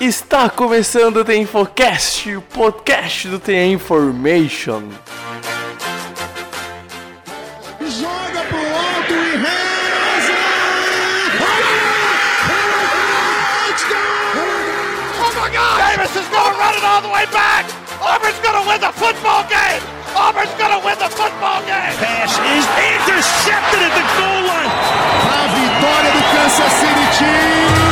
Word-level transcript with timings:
Está 0.00 0.48
começando 0.48 1.16
o 1.18 1.24
The 1.24 1.36
Infocast, 1.38 2.30
o 2.36 2.40
podcast 2.40 3.26
do 3.26 3.40
The 3.40 3.66
Information. 3.66 4.90
Joga 7.80 8.42
pro 8.48 8.58
alto 8.58 9.12
e 9.12 9.36
reza! 9.36 10.38
Oh 15.18 15.32
my 15.34 15.50
God! 15.50 15.78
Davis 15.78 16.14
is 16.14 16.28
going 16.28 16.44
to 16.44 16.58
run 16.60 16.74
it 16.76 16.84
all 16.84 17.02
the 17.02 17.08
way 17.08 17.26
back! 17.32 17.66
Auburn's 18.00 18.38
going 18.38 18.54
to 18.54 18.70
win 18.70 18.80
the 18.80 18.92
football 18.92 19.42
game! 19.50 19.82
Auburn's 20.14 20.54
going 20.54 20.78
to 20.78 20.86
win 20.86 20.96
the 21.00 21.10
football 21.10 21.60
game! 21.66 21.98
Pass 21.98 22.38
is 22.38 22.66
intercepted 22.94 23.82
at 23.82 23.92
the 23.98 24.06
goal 24.14 24.46
line. 24.46 24.70
A 25.26 25.48
vitória 25.58 26.12
do 26.12 26.22
Kansas 26.30 26.72
City 26.78 27.06
Chiefs! 27.18 27.87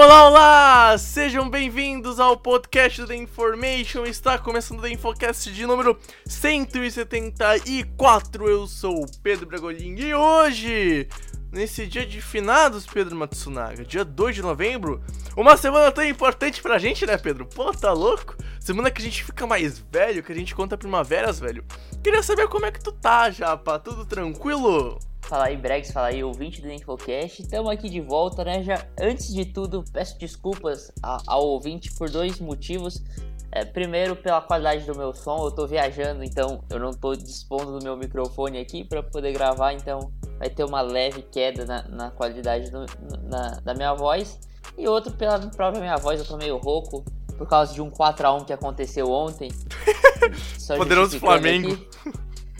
Olá, 0.00 0.28
olá! 0.28 0.96
Sejam 0.96 1.50
bem-vindos 1.50 2.20
ao 2.20 2.36
podcast 2.36 3.04
The 3.04 3.16
Information. 3.16 4.04
Está 4.04 4.38
começando 4.38 4.80
o 4.80 4.86
Infocast 4.86 5.52
de 5.52 5.66
número 5.66 5.98
174. 6.24 8.48
Eu 8.48 8.68
sou 8.68 9.02
o 9.02 9.06
Pedro 9.24 9.46
Bragolin 9.46 9.96
e 9.96 10.14
hoje, 10.14 11.08
nesse 11.50 11.86
dia 11.86 12.06
de 12.06 12.20
finados, 12.20 12.86
Pedro 12.86 13.16
Matsunaga, 13.16 13.84
dia 13.84 14.04
2 14.04 14.36
de 14.36 14.42
novembro, 14.42 15.02
uma 15.36 15.56
semana 15.56 15.90
tão 15.90 16.04
importante 16.04 16.60
pra 16.62 16.78
gente, 16.78 17.06
né, 17.06 17.16
Pedro? 17.16 17.46
Pô, 17.46 17.72
tá 17.72 17.92
louco? 17.92 18.36
Semana 18.60 18.90
que 18.90 19.00
a 19.00 19.04
gente 19.04 19.24
fica 19.24 19.46
mais 19.46 19.78
velho, 19.78 20.22
que 20.22 20.32
a 20.32 20.34
gente 20.34 20.54
conta 20.54 20.76
primaveras, 20.76 21.40
velho. 21.40 21.64
Queria 22.02 22.22
saber 22.22 22.48
como 22.48 22.66
é 22.66 22.70
que 22.70 22.82
tu 22.82 22.92
tá, 22.92 23.30
Japa. 23.30 23.78
Tudo 23.78 24.04
tranquilo? 24.04 24.98
Fala 25.22 25.46
aí, 25.46 25.56
Bregs, 25.56 25.92
fala 25.92 26.08
aí, 26.08 26.24
ouvinte 26.24 26.62
do 26.62 26.70
Infocast. 26.70 27.42
Estamos 27.42 27.70
aqui 27.70 27.90
de 27.90 28.00
volta, 28.00 28.44
né? 28.44 28.62
Já 28.62 28.86
antes 28.98 29.32
de 29.32 29.44
tudo, 29.44 29.84
peço 29.92 30.18
desculpas 30.18 30.90
ao 31.02 31.44
ouvinte 31.46 31.92
por 31.92 32.08
dois 32.08 32.40
motivos. 32.40 33.02
É, 33.50 33.64
primeiro, 33.64 34.14
pela 34.14 34.40
qualidade 34.42 34.84
do 34.84 34.94
meu 34.96 35.14
som, 35.14 35.44
eu 35.44 35.50
tô 35.50 35.66
viajando, 35.66 36.22
então 36.22 36.62
eu 36.70 36.78
não 36.78 36.90
tô 36.92 37.14
dispondo 37.14 37.78
do 37.78 37.82
meu 37.84 37.96
microfone 37.96 38.58
aqui 38.58 38.84
para 38.84 39.02
poder 39.02 39.32
gravar, 39.32 39.72
então 39.72 40.12
vai 40.38 40.50
ter 40.50 40.64
uma 40.64 40.80
leve 40.82 41.22
queda 41.22 41.64
na, 41.64 41.82
na 41.88 42.10
qualidade 42.10 42.70
do- 42.70 42.84
na- 43.24 43.58
da 43.64 43.74
minha 43.74 43.94
voz. 43.94 44.38
E 44.76 44.86
outro, 44.86 45.12
pela 45.12 45.38
própria 45.38 45.80
minha 45.80 45.96
voz, 45.96 46.20
eu 46.20 46.26
tô 46.26 46.36
meio 46.36 46.58
rouco 46.58 47.02
por 47.38 47.48
causa 47.48 47.72
de 47.72 47.80
um 47.80 47.90
4x1 47.90 48.44
que 48.44 48.52
aconteceu 48.52 49.10
ontem. 49.10 49.48
Poderoso 50.76 51.18
Flamengo. 51.20 51.68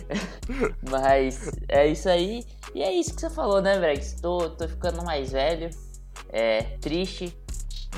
Mas 0.90 1.50
é 1.68 1.86
isso 1.86 2.08
aí. 2.08 2.44
E 2.74 2.82
é 2.82 2.92
isso 2.92 3.14
que 3.14 3.20
você 3.20 3.30
falou, 3.30 3.60
né, 3.60 3.78
Bregs? 3.78 4.14
Tô, 4.20 4.48
tô 4.50 4.66
ficando 4.68 5.04
mais 5.04 5.32
velho, 5.32 5.68
é 6.30 6.62
triste. 6.80 7.36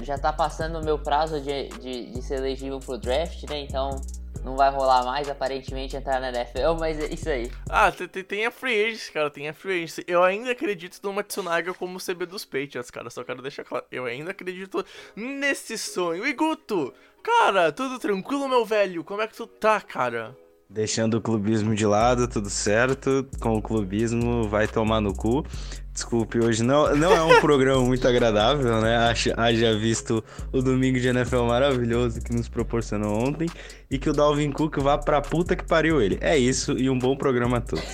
Já 0.02 0.16
tá 0.18 0.32
passando 0.32 0.80
o 0.80 0.84
meu 0.84 0.98
prazo 0.98 1.40
de, 1.40 1.68
de, 1.68 2.06
de 2.06 2.22
ser 2.22 2.38
elegível 2.38 2.78
pro 2.80 2.96
draft, 2.96 3.42
né? 3.48 3.60
Então 3.60 4.00
não 4.44 4.56
vai 4.56 4.70
rolar 4.70 5.04
mais, 5.04 5.28
aparentemente, 5.28 5.96
entrar 5.96 6.20
na 6.20 6.30
NFL, 6.30 6.74
mas 6.80 6.98
é 6.98 7.12
isso 7.12 7.28
aí. 7.28 7.50
Ah, 7.68 7.92
tem, 7.92 8.24
tem, 8.24 8.46
a 8.46 8.50
Free 8.50 8.86
Agency, 8.86 9.12
cara, 9.12 9.30
tem 9.30 9.48
a 9.48 9.54
Free 9.54 9.84
Agency. 9.84 10.04
Eu 10.06 10.22
ainda 10.22 10.50
acredito 10.50 10.98
no 11.02 11.12
Matsunaga 11.12 11.74
como 11.74 11.98
CB 11.98 12.26
dos 12.26 12.44
Patriots, 12.44 12.90
cara, 12.90 13.10
só 13.10 13.22
quero 13.22 13.42
deixar 13.42 13.64
claro. 13.64 13.84
Eu 13.90 14.06
ainda 14.06 14.30
acredito 14.30 14.84
nesse 15.14 15.76
sonho. 15.76 16.26
E 16.26 16.32
Guto, 16.32 16.94
cara, 17.22 17.70
tudo 17.72 17.98
tranquilo, 17.98 18.48
meu 18.48 18.64
velho? 18.64 19.04
Como 19.04 19.20
é 19.20 19.26
que 19.26 19.34
tu 19.34 19.46
tá, 19.46 19.80
cara? 19.80 20.36
Deixando 20.70 21.14
o 21.14 21.20
clubismo 21.20 21.74
de 21.74 21.84
lado, 21.84 22.28
tudo 22.28 22.48
certo. 22.48 23.26
Com 23.40 23.56
o 23.56 23.62
clubismo, 23.62 24.48
vai 24.48 24.68
tomar 24.68 25.00
no 25.00 25.12
cu. 25.12 25.44
Desculpe, 25.92 26.38
hoje 26.38 26.62
não, 26.62 26.94
não 26.94 27.12
é 27.12 27.22
um 27.24 27.40
programa 27.42 27.82
muito 27.82 28.06
agradável, 28.06 28.80
né? 28.80 28.96
Haja, 28.96 29.34
haja 29.36 29.76
visto 29.76 30.22
o 30.52 30.62
domingo 30.62 31.00
de 31.00 31.08
NFL 31.08 31.42
maravilhoso 31.42 32.20
que 32.20 32.32
nos 32.32 32.48
proporcionou 32.48 33.26
ontem. 33.26 33.48
E 33.90 33.98
que 33.98 34.08
o 34.08 34.12
Dalvin 34.12 34.52
Cook 34.52 34.78
vá 34.78 34.96
pra 34.96 35.20
puta 35.20 35.56
que 35.56 35.64
pariu 35.64 36.00
ele. 36.00 36.18
É 36.20 36.38
isso 36.38 36.78
e 36.78 36.88
um 36.88 36.96
bom 36.96 37.16
programa 37.16 37.56
a 37.56 37.60
todos. 37.60 37.84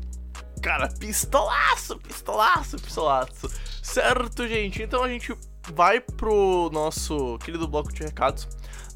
Cara, 0.60 0.88
pistolaço, 1.00 1.98
pistolaço, 1.98 2.76
pistolaço. 2.76 3.50
Certo, 3.82 4.46
gente? 4.46 4.82
Então 4.82 5.02
a 5.02 5.08
gente 5.08 5.34
vai 5.72 5.98
pro 5.98 6.68
nosso 6.74 7.38
querido 7.38 7.66
bloco 7.66 7.90
de 7.90 8.02
recados. 8.02 8.46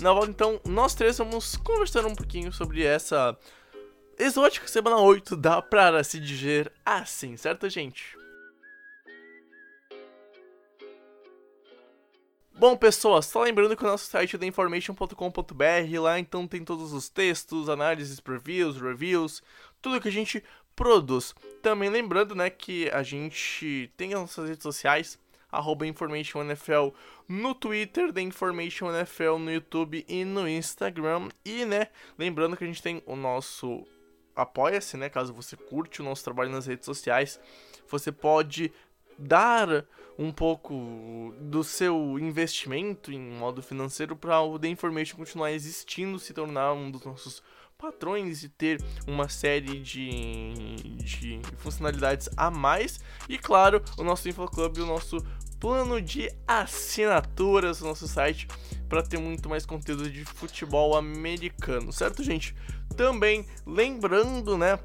Na 0.02 0.12
volta, 0.12 0.30
então, 0.30 0.60
nós 0.64 0.96
três 0.96 1.18
vamos 1.18 1.54
conversar 1.54 2.04
um 2.04 2.14
pouquinho 2.16 2.52
sobre 2.52 2.82
essa 2.82 3.38
exótica 4.18 4.66
semana 4.66 4.96
8 4.96 5.36
da 5.36 5.62
para 5.62 6.02
se 6.02 6.18
dizer 6.18 6.72
assim, 6.84 7.36
certo, 7.36 7.70
gente? 7.70 8.16
Bom, 12.52 12.76
pessoas, 12.76 13.26
só 13.26 13.44
lembrando 13.44 13.76
que 13.76 13.84
o 13.84 13.86
nosso 13.86 14.06
site 14.06 14.34
é 14.34 14.38
theinformation.com.br, 14.40 16.00
lá 16.00 16.18
então 16.18 16.48
tem 16.48 16.64
todos 16.64 16.92
os 16.92 17.08
textos, 17.08 17.68
análises, 17.68 18.18
previews, 18.18 18.80
reviews, 18.80 19.40
tudo 19.80 20.00
que 20.00 20.08
a 20.08 20.12
gente 20.12 20.42
produz. 20.74 21.32
Também 21.62 21.88
lembrando, 21.88 22.34
né, 22.34 22.50
que 22.50 22.90
a 22.90 23.04
gente 23.04 23.88
tem 23.96 24.14
as 24.14 24.20
nossas 24.20 24.48
redes 24.48 24.64
sociais, 24.64 25.16
arroba 25.52 25.86
InformationNFL 25.86 26.88
no 27.28 27.54
Twitter, 27.54 28.12
The 28.12 28.22
Information 28.22 28.90
NFL 28.90 29.36
no 29.38 29.52
YouTube 29.52 30.04
e 30.08 30.24
no 30.24 30.48
Instagram. 30.48 31.28
E, 31.44 31.64
né, 31.66 31.88
lembrando 32.18 32.56
que 32.56 32.64
a 32.64 32.66
gente 32.66 32.82
tem 32.82 33.02
o 33.06 33.14
nosso 33.14 33.86
Apoia-se, 34.34 34.96
né, 34.96 35.10
caso 35.10 35.34
você 35.34 35.56
curte 35.56 36.00
o 36.00 36.04
nosso 36.04 36.24
trabalho 36.24 36.50
nas 36.50 36.66
redes 36.66 36.86
sociais, 36.86 37.38
você 37.86 38.10
pode 38.10 38.72
dar 39.18 39.84
um 40.18 40.32
pouco 40.32 41.34
do 41.38 41.62
seu 41.62 42.18
investimento 42.18 43.12
em 43.12 43.20
modo 43.20 43.62
financeiro 43.62 44.16
para 44.16 44.40
o 44.40 44.58
The 44.58 44.68
Information 44.68 45.16
continuar 45.16 45.52
existindo, 45.52 46.18
se 46.18 46.32
tornar 46.32 46.72
um 46.72 46.90
dos 46.90 47.04
nossos 47.04 47.42
patrões 47.82 48.44
e 48.44 48.48
ter 48.48 48.80
uma 49.08 49.28
série 49.28 49.80
de, 49.80 50.54
de 51.02 51.40
funcionalidades 51.56 52.28
a 52.36 52.48
mais. 52.48 53.00
E 53.28 53.36
claro, 53.36 53.82
o 53.98 54.04
nosso 54.04 54.28
InfoClub, 54.28 54.80
o 54.80 54.86
nosso 54.86 55.16
plano 55.58 56.00
de 56.00 56.30
assinaturas 56.46 57.80
no 57.80 57.88
nosso 57.88 58.06
site 58.06 58.46
para 58.88 59.02
ter 59.02 59.18
muito 59.18 59.48
mais 59.48 59.66
conteúdo 59.66 60.08
de 60.08 60.24
futebol 60.24 60.96
americano, 60.96 61.92
certo, 61.92 62.22
gente? 62.22 62.54
Também 62.96 63.44
lembrando, 63.66 64.56
né, 64.56 64.78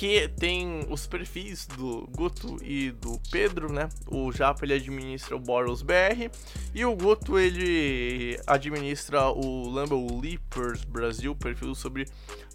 que 0.00 0.28
tem 0.28 0.86
os 0.88 1.06
perfis 1.06 1.66
do 1.66 2.08
Guto 2.16 2.56
e 2.64 2.90
do 2.90 3.20
Pedro, 3.30 3.70
né? 3.70 3.86
O 4.06 4.32
Japa 4.32 4.64
ele 4.64 4.72
administra 4.72 5.36
o 5.36 5.38
Boros 5.38 5.82
BR 5.82 6.30
e 6.74 6.86
o 6.86 6.96
Guto 6.96 7.38
ele 7.38 8.40
administra 8.46 9.28
o 9.28 9.68
Lambeau 9.68 10.18
Leapers 10.18 10.84
Brasil, 10.84 11.36
perfil 11.36 11.74
sobre 11.74 12.06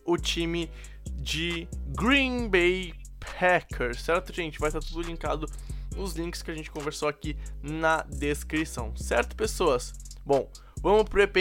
o 0.03 0.17
time 0.17 0.71
de 1.11 1.67
Green 1.95 2.49
Bay 2.49 2.95
Packers, 3.19 4.01
certo, 4.01 4.33
gente? 4.33 4.57
Vai 4.57 4.69
estar 4.69 4.79
tudo 4.79 5.03
linkado 5.03 5.45
nos 5.95 6.15
links 6.15 6.41
que 6.41 6.49
a 6.49 6.55
gente 6.55 6.71
conversou 6.71 7.07
aqui 7.07 7.37
na 7.61 8.01
descrição, 8.09 8.91
certo, 8.95 9.35
pessoas? 9.35 9.93
Bom, 10.25 10.49
vamos 10.81 11.03
pro 11.03 11.21
EP 11.21 11.35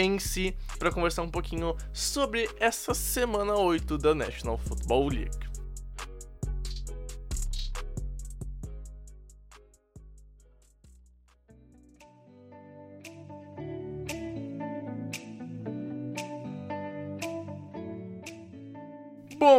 para 0.77 0.91
conversar 0.91 1.23
um 1.23 1.31
pouquinho 1.31 1.75
sobre 1.91 2.47
essa 2.59 2.93
semana 2.93 3.55
8 3.55 3.97
da 3.97 4.13
National 4.13 4.59
Football 4.59 5.07
League. 5.09 5.54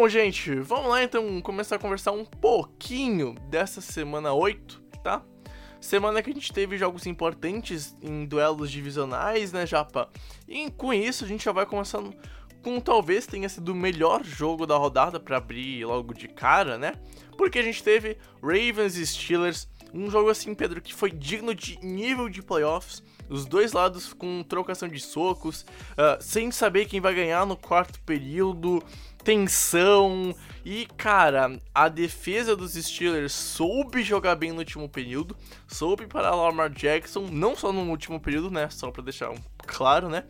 Bom, 0.06 0.11
gente, 0.11 0.55
vamos 0.61 0.88
lá 0.88 1.03
então 1.03 1.41
começar 1.41 1.75
a 1.75 1.79
conversar 1.81 2.12
um 2.12 2.25
pouquinho 2.25 3.35
dessa 3.50 3.81
semana 3.81 4.32
8, 4.32 4.81
tá? 5.03 5.20
Semana 5.81 6.23
que 6.23 6.31
a 6.31 6.32
gente 6.32 6.53
teve 6.53 6.79
jogos 6.79 7.08
importantes 7.08 7.97
em 8.00 8.25
duelos 8.25 8.70
divisionais, 8.70 9.50
né, 9.50 9.67
Japa? 9.67 10.08
E 10.47 10.70
com 10.70 10.94
isso 10.94 11.25
a 11.25 11.26
gente 11.26 11.44
já 11.44 11.50
vai 11.50 11.67
começando 11.67 12.14
com 12.62 12.79
talvez 12.79 13.26
tenha 13.26 13.49
sido 13.49 13.70
o 13.70 13.75
melhor 13.75 14.23
jogo 14.23 14.64
da 14.64 14.76
rodada 14.76 15.19
para 15.19 15.38
abrir 15.38 15.85
logo 15.85 16.14
de 16.14 16.29
cara, 16.29 16.79
né? 16.79 16.93
Porque 17.37 17.58
a 17.58 17.62
gente 17.62 17.82
teve 17.82 18.17
Ravens 18.41 18.97
e 18.97 19.05
Steelers 19.05 19.69
Um 19.93 20.08
jogo 20.08 20.31
assim, 20.31 20.55
Pedro, 20.55 20.81
que 20.81 20.94
foi 20.94 21.11
digno 21.11 21.53
de 21.53 21.85
nível 21.85 22.29
de 22.29 22.43
playoffs. 22.43 23.03
Os 23.29 23.44
dois 23.44 23.73
lados 23.73 24.12
com 24.12 24.44
trocação 24.44 24.88
de 24.88 25.00
socos, 25.00 25.62
uh, 25.62 26.20
sem 26.20 26.53
saber 26.53 26.87
quem 26.87 27.00
vai 27.00 27.12
ganhar 27.12 27.44
no 27.44 27.56
quarto 27.56 28.00
período, 28.03 28.81
tensão. 29.26 30.32
E, 30.64 30.87
cara, 30.96 31.61
a 31.75 31.88
defesa 31.88 32.56
dos 32.56 32.75
Steelers 32.75 33.32
soube 33.32 34.02
jogar 34.02 34.37
bem 34.37 34.52
no 34.52 34.61
último 34.61 34.88
período, 34.88 35.37
soube 35.67 36.06
parar 36.06 36.34
Lamar 36.34 36.70
Jackson, 36.70 37.28
não 37.31 37.56
só 37.56 37.73
no 37.73 37.90
último 37.90 38.20
período, 38.20 38.50
né? 38.50 38.69
Só 38.70 38.90
pra 38.90 39.02
deixar 39.02 39.32
claro, 39.58 40.08
né? 40.08 40.25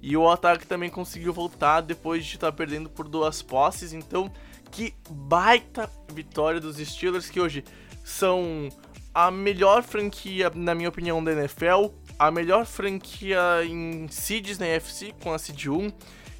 E 0.00 0.16
o 0.16 0.28
ataque 0.28 0.66
também 0.66 0.90
conseguiu 0.90 1.32
voltar 1.32 1.80
depois 1.80 2.24
de 2.24 2.34
estar 2.34 2.50
tá 2.50 2.56
perdendo 2.56 2.90
por 2.90 3.08
duas 3.08 3.40
posses. 3.42 3.92
Então, 3.92 4.32
que 4.72 4.92
baita 5.08 5.88
vitória 6.12 6.60
dos 6.60 6.76
Steelers, 6.76 7.30
que 7.30 7.40
hoje 7.40 7.64
são 8.04 8.68
a 9.14 9.30
melhor 9.30 9.84
franquia, 9.84 10.50
na 10.54 10.74
minha 10.74 10.88
opinião, 10.88 11.22
da 11.22 11.32
NFL, 11.32 11.90
a 12.18 12.30
melhor 12.30 12.66
franquia 12.66 13.64
em 13.64 14.08
seeds 14.08 14.58
na 14.58 14.66
NFC, 14.66 15.12
com 15.22 15.32
a 15.32 15.38
seed 15.38 15.66
1, 15.66 15.92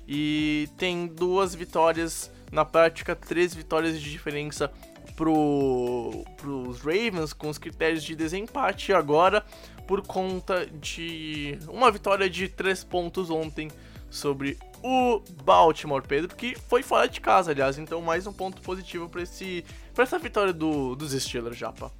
e 0.06 0.68
tem 0.76 1.06
duas 1.06 1.54
vitórias, 1.54 2.30
na 2.50 2.64
prática, 2.64 3.14
três 3.14 3.54
vitórias 3.54 4.00
de 4.00 4.10
diferença 4.10 4.70
pro, 5.16 6.24
pros 6.36 6.80
Ravens, 6.80 7.32
com 7.32 7.48
os 7.48 7.58
critérios 7.58 8.02
de 8.02 8.14
desempate 8.14 8.92
agora, 8.92 9.44
por 9.86 10.06
conta 10.06 10.66
de 10.66 11.58
uma 11.68 11.90
vitória 11.90 12.28
de 12.28 12.48
três 12.48 12.82
pontos 12.84 13.30
ontem 13.30 13.70
sobre 14.10 14.58
o 14.82 15.22
Baltimore, 15.44 16.02
Pedro, 16.02 16.34
que 16.36 16.54
foi 16.68 16.82
fora 16.82 17.08
de 17.08 17.20
casa, 17.20 17.50
aliás, 17.50 17.78
então 17.78 18.02
mais 18.02 18.26
um 18.26 18.32
ponto 18.32 18.60
positivo 18.62 19.08
para 19.08 19.22
esse 19.22 19.64
para 19.94 20.04
essa 20.04 20.18
vitória 20.18 20.52
do, 20.52 20.94
dos 20.94 21.12
Steelers, 21.12 21.56
Japa. 21.56 21.90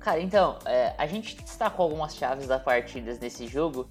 Cara, 0.00 0.20
então, 0.20 0.58
é, 0.66 0.94
a 0.98 1.06
gente 1.06 1.34
destacou 1.42 1.84
algumas 1.84 2.14
chaves 2.14 2.46
da 2.46 2.58
partidas 2.58 3.18
nesse 3.18 3.46
jogo. 3.46 3.88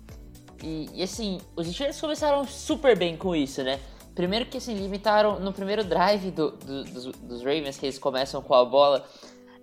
E, 0.64 0.90
e, 0.94 1.04
assim, 1.04 1.42
os 1.58 1.68
Steelers 1.68 2.00
começaram 2.00 2.46
super 2.46 2.98
bem 2.98 3.18
com 3.18 3.36
isso, 3.36 3.62
né? 3.62 3.82
Primeiro 4.16 4.46
que 4.46 4.58
assim, 4.58 4.74
limitaram 4.76 5.40
no 5.40 5.52
primeiro 5.52 5.84
drive 5.84 6.32
do, 6.32 6.52
do, 6.52 6.84
dos, 6.86 7.06
dos, 7.06 7.40
Ravens, 7.40 7.78
que 7.78 7.86
eles 7.86 8.00
começam 8.00 8.42
com 8.42 8.54
a 8.54 8.64
bola. 8.64 9.06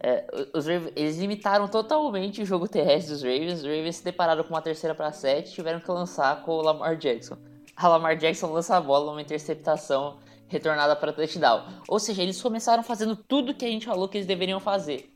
É, 0.03 0.27
os 0.55 0.67
Ravens, 0.67 0.93
eles 0.95 1.17
limitaram 1.19 1.69
totalmente 1.69 2.43
o 2.43 2.45
jogo 2.45 2.69
terrestre 2.69 3.15
dos 3.15 3.23
Ravens. 3.23 3.61
Os 3.61 3.63
Ravens 3.63 3.97
se 3.97 4.05
depararam 4.05 4.45
com 4.45 4.51
uma 4.51 4.61
terceira 4.61 4.95
para 4.95 5.11
sete 5.11 5.53
tiveram 5.53 5.81
que 5.81 5.91
lançar 5.91 6.43
com 6.43 6.53
o 6.53 6.63
Lamar 6.63 6.97
Jackson. 6.97 7.39
A 7.75 7.89
Lamar 7.89 8.17
Jackson 8.17 8.53
lança 8.53 8.77
a 8.77 8.81
bola 8.81 9.07
numa 9.07 9.23
interceptação 9.23 10.19
retornada 10.49 10.95
para 10.95 11.15
touchdown. 11.15 11.65
Ou 11.89 11.99
seja, 11.99 12.23
eles 12.23 12.43
começaram 12.43 12.83
fazendo 12.83 13.17
tudo 13.17 13.55
que 13.55 13.65
a 13.65 13.69
gente 13.69 13.87
falou 13.87 14.07
que 14.07 14.19
eles 14.19 14.27
deveriam 14.27 14.61
fazer 14.61 15.11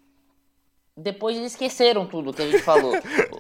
depois 0.97 1.37
eles 1.37 1.53
esqueceram 1.53 2.07
tudo 2.07 2.33
que 2.33 2.43
a 2.43 2.51
gente 2.51 2.63
falou. 2.63 2.93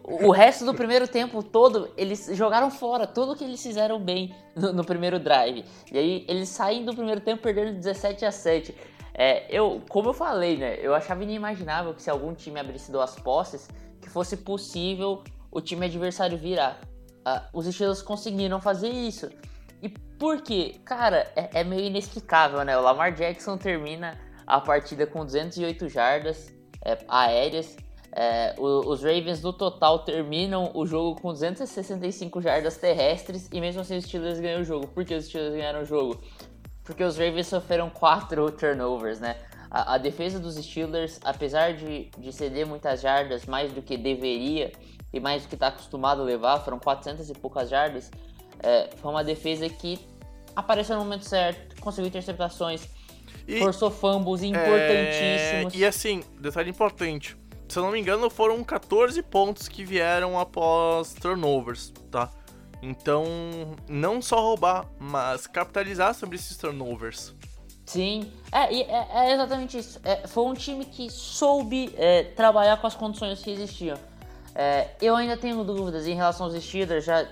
o 0.02 0.30
resto 0.32 0.64
do 0.64 0.74
primeiro 0.74 1.06
tempo 1.06 1.42
todo, 1.42 1.88
eles 1.96 2.28
jogaram 2.32 2.70
fora 2.70 3.06
tudo 3.06 3.36
que 3.36 3.44
eles 3.44 3.62
fizeram 3.62 4.00
bem 4.00 4.34
no, 4.56 4.72
no 4.72 4.84
primeiro 4.84 5.20
drive. 5.20 5.64
E 5.92 5.98
aí 5.98 6.24
eles 6.28 6.48
saem 6.48 6.84
do 6.84 6.94
primeiro 6.94 7.20
tempo 7.20 7.42
perdendo 7.42 7.76
17 7.76 8.24
a 8.24 8.32
7. 8.32 8.74
É, 9.14 9.46
eu, 9.48 9.80
como 9.88 10.08
eu 10.08 10.12
falei, 10.12 10.56
né? 10.56 10.76
Eu 10.80 10.92
achava 10.92 11.22
inimaginável 11.22 11.94
que 11.94 12.02
se 12.02 12.10
algum 12.10 12.34
time 12.34 12.58
abrisse 12.58 12.90
duas 12.90 13.14
posses, 13.14 13.68
que 14.00 14.10
fosse 14.10 14.36
possível 14.38 15.22
o 15.50 15.60
time 15.60 15.86
adversário 15.86 16.36
virar. 16.36 16.80
Uh, 17.26 17.40
os 17.58 17.66
Steelers 17.66 18.02
conseguiram 18.02 18.60
fazer 18.60 18.88
isso. 18.88 19.30
E 19.80 19.88
por 19.88 20.42
quê? 20.42 20.80
Cara, 20.84 21.30
é, 21.36 21.60
é 21.60 21.64
meio 21.64 21.84
inexplicável, 21.84 22.64
né? 22.64 22.76
O 22.76 22.82
Lamar 22.82 23.12
Jackson 23.12 23.56
termina 23.56 24.18
a 24.44 24.60
partida 24.60 25.06
com 25.06 25.24
208 25.24 25.88
jardas, 25.88 26.53
é, 26.84 26.98
aéreas. 27.08 27.76
É, 28.16 28.54
os 28.58 29.02
Ravens 29.02 29.42
no 29.42 29.52
total 29.52 29.98
terminam 30.00 30.70
o 30.72 30.86
jogo 30.86 31.20
com 31.20 31.32
265 31.32 32.40
jardas 32.40 32.76
terrestres 32.76 33.48
e 33.52 33.60
mesmo 33.60 33.80
assim 33.80 33.96
os 33.96 34.04
Steelers 34.04 34.38
ganham 34.38 34.60
o 34.60 34.64
jogo. 34.64 34.86
Por 34.86 35.04
que 35.04 35.14
os 35.14 35.24
Steelers 35.24 35.54
ganharam 35.54 35.82
o 35.82 35.84
jogo? 35.84 36.22
Porque 36.84 37.02
os 37.02 37.18
Ravens 37.18 37.48
sofreram 37.48 37.90
quatro 37.90 38.50
turnovers, 38.52 39.18
né? 39.18 39.36
A, 39.68 39.94
a 39.94 39.98
defesa 39.98 40.38
dos 40.38 40.54
Steelers, 40.54 41.18
apesar 41.24 41.74
de, 41.74 42.08
de 42.16 42.32
ceder 42.32 42.64
muitas 42.64 43.00
jardas, 43.00 43.46
mais 43.46 43.72
do 43.72 43.82
que 43.82 43.96
deveria 43.96 44.70
e 45.12 45.18
mais 45.18 45.42
do 45.42 45.48
que 45.48 45.56
está 45.56 45.68
acostumado 45.68 46.22
a 46.22 46.24
levar, 46.24 46.60
foram 46.60 46.78
400 46.78 47.28
e 47.30 47.34
poucas 47.34 47.68
jardas, 47.68 48.10
é, 48.62 48.90
foi 48.96 49.10
uma 49.10 49.24
defesa 49.24 49.68
que 49.68 49.98
apareceu 50.54 50.96
no 50.96 51.02
momento 51.02 51.24
certo, 51.24 51.80
conseguiu 51.80 52.08
interceptações, 52.08 52.88
e, 53.46 53.58
Forçou 53.58 53.90
fumbles 53.90 54.42
importantíssimos. 54.42 55.74
É, 55.74 55.76
e 55.76 55.84
assim, 55.84 56.22
detalhe 56.40 56.70
importante. 56.70 57.36
Se 57.68 57.78
eu 57.78 57.82
não 57.82 57.90
me 57.90 58.00
engano, 58.00 58.28
foram 58.30 58.62
14 58.62 59.22
pontos 59.22 59.68
que 59.68 59.84
vieram 59.84 60.38
após 60.38 61.14
turnovers, 61.14 61.92
tá? 62.10 62.30
Então, 62.82 63.24
não 63.88 64.20
só 64.20 64.40
roubar, 64.40 64.86
mas 64.98 65.46
capitalizar 65.46 66.14
sobre 66.14 66.36
esses 66.36 66.56
turnovers. 66.56 67.34
Sim, 67.86 68.30
é, 68.52 68.74
é, 68.74 69.28
é 69.28 69.34
exatamente 69.34 69.78
isso. 69.78 70.00
É, 70.04 70.26
foi 70.26 70.44
um 70.44 70.54
time 70.54 70.84
que 70.84 71.10
soube 71.10 71.94
é, 71.96 72.24
trabalhar 72.24 72.78
com 72.78 72.86
as 72.86 72.94
condições 72.94 73.42
que 73.42 73.50
existiam. 73.50 73.98
É, 74.54 74.90
eu 75.00 75.16
ainda 75.16 75.36
tenho 75.36 75.62
dúvidas 75.64 76.06
em 76.06 76.14
relação 76.14 76.46
aos 76.46 76.62
Steelers, 76.62 77.04
já 77.04 77.26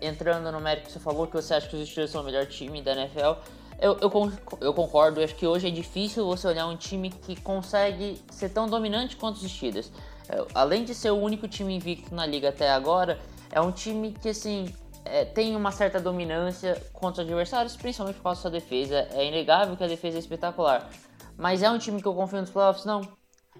entrando 0.00 0.50
no 0.50 0.60
mérito 0.60 0.86
que 0.86 0.92
você 0.92 0.98
falou, 0.98 1.26
que 1.26 1.34
você 1.34 1.54
acha 1.54 1.68
que 1.68 1.76
os 1.76 1.88
Steelers 1.88 2.10
são 2.10 2.22
o 2.22 2.24
melhor 2.24 2.46
time 2.46 2.82
da 2.82 2.92
NFL. 2.92 3.40
Eu, 3.80 3.98
eu, 4.00 4.32
eu 4.60 4.74
concordo, 4.74 5.20
eu 5.20 5.24
acho 5.24 5.34
que 5.34 5.46
hoje 5.46 5.68
é 5.68 5.70
difícil 5.70 6.24
você 6.24 6.46
olhar 6.46 6.66
um 6.66 6.76
time 6.76 7.10
que 7.10 7.40
consegue 7.40 8.20
ser 8.30 8.48
tão 8.48 8.68
dominante 8.68 9.16
quanto 9.16 9.36
os 9.36 9.50
Steelers. 9.50 9.90
É, 10.28 10.44
além 10.54 10.84
de 10.84 10.94
ser 10.94 11.10
o 11.10 11.16
único 11.16 11.46
time 11.48 11.74
invicto 11.74 12.14
na 12.14 12.24
liga 12.24 12.48
até 12.48 12.70
agora, 12.70 13.18
é 13.50 13.60
um 13.60 13.70
time 13.72 14.12
que 14.12 14.30
assim 14.30 14.72
é, 15.04 15.24
tem 15.24 15.54
uma 15.54 15.70
certa 15.70 16.00
dominância 16.00 16.82
contra 16.92 17.22
os 17.22 17.28
adversários, 17.28 17.76
principalmente 17.76 18.16
por 18.16 18.22
causa 18.22 18.38
da 18.38 18.42
sua 18.42 18.50
defesa. 18.50 19.08
É 19.12 19.26
inegável 19.26 19.76
que 19.76 19.84
a 19.84 19.88
defesa 19.88 20.16
é 20.16 20.20
espetacular. 20.20 20.88
Mas 21.36 21.62
é 21.62 21.70
um 21.70 21.78
time 21.78 22.00
que 22.00 22.08
eu 22.08 22.14
confio 22.14 22.40
nos 22.40 22.50
playoffs? 22.50 22.84
Não. 22.84 23.02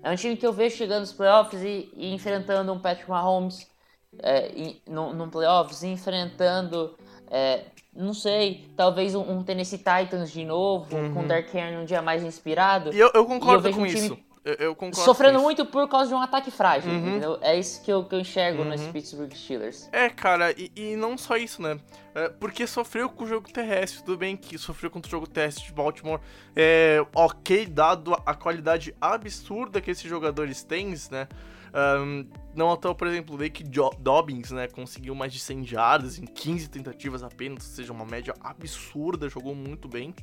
É 0.02 0.10
um 0.10 0.16
time 0.16 0.36
que 0.36 0.46
eu 0.46 0.52
vejo 0.52 0.76
chegando 0.76 1.00
nos 1.00 1.12
playoffs 1.12 1.60
e, 1.62 1.90
e 1.94 2.14
enfrentando 2.14 2.72
um 2.72 2.78
Patrick 2.78 3.08
Mahomes 3.08 3.66
é, 4.20 4.50
no, 4.86 5.12
no 5.12 5.28
playoffs, 5.28 5.82
enfrentando 5.82 6.96
é, 7.30 7.64
não 7.94 8.12
sei, 8.12 8.68
talvez 8.76 9.14
um, 9.14 9.20
um, 9.20 9.42
Tennessee 9.42 9.78
Titans 9.78 10.30
de 10.30 10.44
novo, 10.44 10.96
uhum. 10.96 11.14
com 11.14 11.20
o 11.20 11.26
Dark 11.26 11.52
Henry 11.54 11.76
um 11.76 11.84
dia 11.84 12.02
mais 12.02 12.22
inspirado. 12.22 12.92
E 12.92 12.98
eu, 12.98 13.10
eu 13.14 13.24
concordo 13.24 13.68
eu 13.68 13.72
com 13.72 13.82
um 13.82 13.86
isso. 13.86 14.18
Eu, 14.44 14.54
eu 14.54 14.74
concordo 14.74 15.04
sofrendo 15.04 15.40
muito 15.40 15.64
por 15.64 15.88
causa 15.88 16.08
de 16.08 16.14
um 16.14 16.20
ataque 16.20 16.50
frágil, 16.50 16.90
uhum. 16.90 17.08
entendeu? 17.08 17.38
É 17.40 17.58
isso 17.58 17.82
que 17.82 17.90
eu, 17.90 18.04
que 18.04 18.14
eu 18.14 18.20
enxergo 18.20 18.62
uhum. 18.62 18.68
nos 18.68 18.82
Pittsburgh 18.88 19.32
Steelers. 19.32 19.88
É, 19.90 20.10
cara, 20.10 20.52
e, 20.52 20.70
e 20.76 20.96
não 20.96 21.16
só 21.16 21.36
isso, 21.36 21.62
né? 21.62 21.78
É, 22.14 22.28
porque 22.28 22.66
sofreu 22.66 23.08
com 23.08 23.24
o 23.24 23.26
jogo 23.26 23.50
terrestre, 23.50 24.02
tudo 24.04 24.18
bem 24.18 24.36
que 24.36 24.58
sofreu 24.58 24.90
contra 24.90 25.08
o 25.08 25.10
jogo 25.10 25.26
terrestre 25.26 25.64
de 25.64 25.72
Baltimore. 25.72 26.20
É, 26.54 27.04
ok, 27.14 27.64
dado 27.64 28.14
a 28.26 28.34
qualidade 28.34 28.94
absurda 29.00 29.80
que 29.80 29.90
esses 29.90 30.04
jogadores 30.04 30.62
têm, 30.62 30.94
né? 31.10 31.26
Um, 31.74 32.28
não 32.54 32.76
toa, 32.76 32.94
por 32.94 33.08
exemplo, 33.08 33.34
o 33.34 33.38
Lake 33.38 33.64
Dobbins, 33.98 34.52
né, 34.52 34.68
conseguiu 34.68 35.12
mais 35.14 35.32
de 35.32 35.40
100 35.40 35.64
jardas 35.64 36.18
em 36.18 36.24
15 36.24 36.68
tentativas 36.68 37.22
apenas, 37.24 37.66
ou 37.66 37.74
seja, 37.74 37.92
uma 37.92 38.04
média 38.04 38.32
absurda, 38.40 39.28
jogou 39.28 39.56
muito 39.56 39.88
bem. 39.88 40.14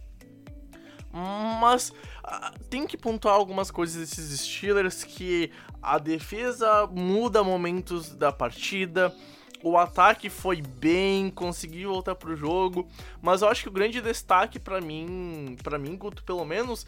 Mas 1.59 1.89
uh, 1.89 2.57
tem 2.69 2.87
que 2.87 2.97
pontuar 2.97 3.35
algumas 3.35 3.69
coisas 3.69 3.97
desses 3.97 4.39
Steelers 4.39 5.03
que 5.03 5.51
a 5.81 5.97
defesa 5.97 6.87
muda 6.87 7.43
momentos 7.43 8.15
da 8.15 8.31
partida, 8.31 9.13
o 9.61 9.77
ataque 9.77 10.29
foi 10.29 10.61
bem, 10.61 11.29
conseguiu 11.29 11.91
voltar 11.91 12.15
pro 12.15 12.35
jogo, 12.35 12.87
mas 13.21 13.41
eu 13.41 13.49
acho 13.49 13.63
que 13.63 13.69
o 13.69 13.71
grande 13.73 13.99
destaque 13.99 14.57
para 14.57 14.79
mim, 14.79 15.57
para 15.61 15.77
mim, 15.77 15.97
Guto, 15.97 16.23
pelo 16.23 16.45
menos, 16.45 16.87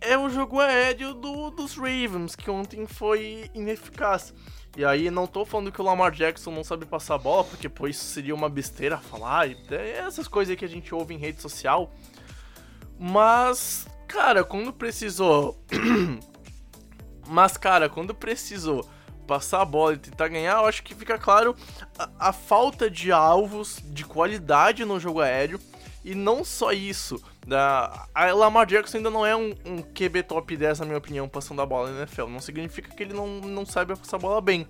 é 0.00 0.16
o 0.16 0.28
jogo 0.30 0.60
aéreo 0.60 1.14
do, 1.14 1.50
dos 1.50 1.76
Ravens, 1.76 2.34
que 2.34 2.50
ontem 2.50 2.86
foi 2.86 3.50
ineficaz. 3.54 4.32
E 4.76 4.84
aí, 4.84 5.10
não 5.10 5.26
tô 5.26 5.44
falando 5.44 5.72
que 5.72 5.80
o 5.80 5.84
Lamar 5.84 6.12
Jackson 6.12 6.50
não 6.50 6.62
sabe 6.62 6.86
passar 6.86 7.16
a 7.16 7.18
bola, 7.18 7.44
porque 7.44 7.68
pô, 7.68 7.88
isso 7.88 8.04
seria 8.04 8.34
uma 8.34 8.48
besteira 8.48 8.98
falar, 8.98 9.48
e 9.48 9.56
essas 9.96 10.28
coisas 10.28 10.56
que 10.56 10.64
a 10.64 10.68
gente 10.68 10.94
ouve 10.94 11.14
em 11.14 11.18
rede 11.18 11.42
social. 11.42 11.92
Mas, 12.98 13.86
cara, 14.06 14.44
quando 14.44 14.72
precisou. 14.72 15.58
Mas, 17.26 17.56
cara, 17.56 17.88
quando 17.88 18.14
precisou 18.14 18.88
passar 19.26 19.62
a 19.62 19.64
bola 19.64 19.94
e 19.94 19.98
tentar 19.98 20.28
ganhar, 20.28 20.54
eu 20.54 20.66
acho 20.66 20.82
que 20.82 20.94
fica 20.94 21.16
claro 21.16 21.54
a, 21.96 22.28
a 22.28 22.32
falta 22.32 22.90
de 22.90 23.12
alvos 23.12 23.80
de 23.84 24.04
qualidade 24.04 24.84
no 24.84 24.98
jogo 24.98 25.20
aéreo. 25.20 25.60
E 26.04 26.14
não 26.14 26.44
só 26.44 26.72
isso, 26.72 27.22
da, 27.46 28.06
a 28.14 28.32
Lamar 28.32 28.66
Jackson 28.66 28.98
ainda 28.98 29.10
não 29.10 29.24
é 29.24 29.36
um, 29.36 29.54
um 29.66 29.82
QB 29.82 30.22
top 30.22 30.56
10, 30.56 30.80
na 30.80 30.86
minha 30.86 30.98
opinião, 30.98 31.28
passando 31.28 31.60
a 31.60 31.66
bola 31.66 31.90
na 31.90 31.98
NFL. 31.98 32.26
Não 32.26 32.40
significa 32.40 32.94
que 32.94 33.02
ele 33.02 33.12
não, 33.12 33.26
não 33.40 33.66
saiba 33.66 33.96
passar 33.96 34.16
a 34.16 34.20
bola 34.20 34.40
bem. 34.40 34.66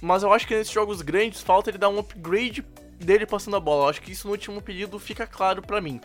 Mas 0.00 0.22
eu 0.22 0.32
acho 0.32 0.46
que 0.46 0.56
nesses 0.56 0.72
jogos 0.72 1.02
grandes 1.02 1.42
falta 1.42 1.70
ele 1.70 1.78
dar 1.78 1.90
um 1.90 1.98
upgrade 1.98 2.64
dele 2.98 3.26
passando 3.26 3.56
a 3.56 3.60
bola. 3.60 3.84
Eu 3.84 3.88
acho 3.90 4.02
que 4.02 4.12
isso 4.12 4.26
no 4.26 4.32
último 4.32 4.62
período 4.62 4.98
fica 4.98 5.26
claro 5.26 5.60
para 5.60 5.80
mim. 5.80 6.00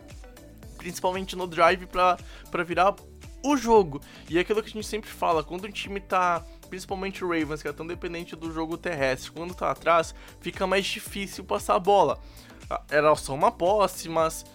Principalmente 0.78 1.36
no 1.38 1.48
drive 1.48 1.88
para 1.88 2.64
virar 2.64 2.96
o 3.44 3.56
jogo. 3.56 4.02
E 4.30 4.38
é 4.38 4.42
aquilo 4.42 4.62
que 4.62 4.70
a 4.70 4.74
gente 4.74 4.88
sempre 4.88 5.10
fala, 5.10 5.44
quando 5.44 5.64
o 5.64 5.72
time 5.72 6.02
tá 6.02 6.44
principalmente 6.70 7.26
o 7.26 7.28
Ravens, 7.28 7.62
que 7.62 7.68
é 7.68 7.74
tão 7.74 7.86
dependente 7.86 8.36
do 8.36 8.52
jogo 8.54 8.78
terrestre, 8.78 9.32
quando 9.32 9.56
tá 9.56 9.72
atrás, 9.72 10.14
fica 10.40 10.68
mais 10.68 10.86
difícil 10.86 11.44
passar 11.44 11.76
a 11.76 11.80
bola. 11.80 12.20
Era 12.90 13.16
só 13.16 13.34
uma 13.34 13.52
posse, 13.52 14.08
mas 14.10 14.46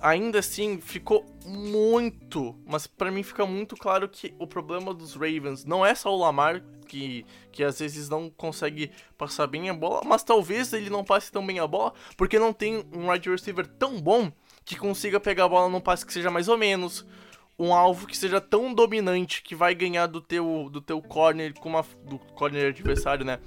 ainda 0.00 0.38
assim 0.40 0.80
ficou 0.80 1.24
muito, 1.44 2.54
mas 2.66 2.86
para 2.86 3.10
mim 3.10 3.22
fica 3.22 3.46
muito 3.46 3.76
claro 3.76 4.08
que 4.08 4.34
o 4.38 4.46
problema 4.46 4.92
dos 4.92 5.14
Ravens 5.14 5.64
não 5.64 5.84
é 5.84 5.94
só 5.94 6.14
o 6.14 6.18
Lamar 6.18 6.62
que, 6.86 7.24
que 7.50 7.64
às 7.64 7.78
vezes 7.78 8.08
não 8.08 8.30
consegue 8.30 8.90
passar 9.18 9.46
bem 9.46 9.68
a 9.68 9.74
bola, 9.74 10.02
mas 10.04 10.22
talvez 10.22 10.72
ele 10.72 10.90
não 10.90 11.04
passe 11.04 11.32
tão 11.32 11.44
bem 11.44 11.58
a 11.58 11.66
bola 11.66 11.92
porque 12.16 12.38
não 12.38 12.52
tem 12.52 12.84
um 12.92 13.10
wide 13.10 13.28
receiver 13.28 13.66
tão 13.66 14.00
bom 14.00 14.30
que 14.64 14.76
consiga 14.76 15.18
pegar 15.18 15.44
a 15.44 15.48
bola 15.48 15.68
num 15.68 15.80
passe 15.80 16.04
que 16.04 16.12
seja 16.12 16.30
mais 16.30 16.48
ou 16.48 16.56
menos, 16.56 17.06
um 17.58 17.72
alvo 17.72 18.06
que 18.06 18.16
seja 18.16 18.40
tão 18.40 18.74
dominante 18.74 19.42
que 19.42 19.54
vai 19.54 19.74
ganhar 19.74 20.06
do 20.06 20.20
teu 20.20 20.68
do 20.70 20.80
teu 20.80 21.00
corner 21.00 21.54
com 21.54 21.70
uma 21.70 21.84
do 22.04 22.18
corner 22.18 22.68
adversário, 22.68 23.24
né, 23.24 23.38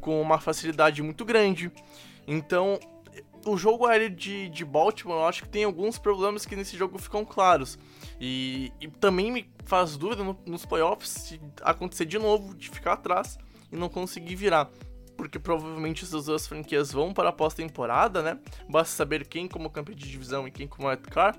com 0.00 0.20
uma 0.20 0.40
facilidade 0.40 1.02
muito 1.02 1.24
grande. 1.24 1.70
Então, 2.26 2.78
o 3.44 3.56
jogo 3.56 3.86
aéreo 3.86 4.10
de, 4.10 4.48
de 4.48 4.64
Baltimore, 4.64 5.18
eu 5.18 5.26
acho 5.26 5.42
que 5.42 5.48
tem 5.48 5.64
alguns 5.64 5.98
problemas 5.98 6.44
que 6.44 6.56
nesse 6.56 6.76
jogo 6.76 6.98
ficam 6.98 7.24
claros. 7.24 7.78
E, 8.20 8.72
e 8.80 8.88
também 8.88 9.30
me 9.30 9.50
faz 9.64 9.96
dúvida 9.96 10.22
no, 10.22 10.38
nos 10.46 10.66
playoffs 10.66 11.08
se 11.08 11.40
acontecer 11.62 12.04
de 12.04 12.18
novo, 12.18 12.54
de 12.54 12.68
ficar 12.68 12.94
atrás 12.94 13.38
e 13.72 13.76
não 13.76 13.88
conseguir 13.88 14.34
virar. 14.34 14.70
Porque 15.16 15.38
provavelmente 15.38 16.04
essas 16.04 16.26
duas 16.26 16.46
franquias 16.46 16.92
vão 16.92 17.12
para 17.12 17.28
a 17.28 17.32
pós-temporada, 17.32 18.22
né? 18.22 18.38
Basta 18.68 18.94
saber 18.94 19.26
quem 19.26 19.46
como 19.46 19.70
campeão 19.70 19.94
de 19.94 20.08
divisão 20.08 20.48
e 20.48 20.50
quem 20.50 20.66
como 20.66 20.88
wildcard. 20.88 21.38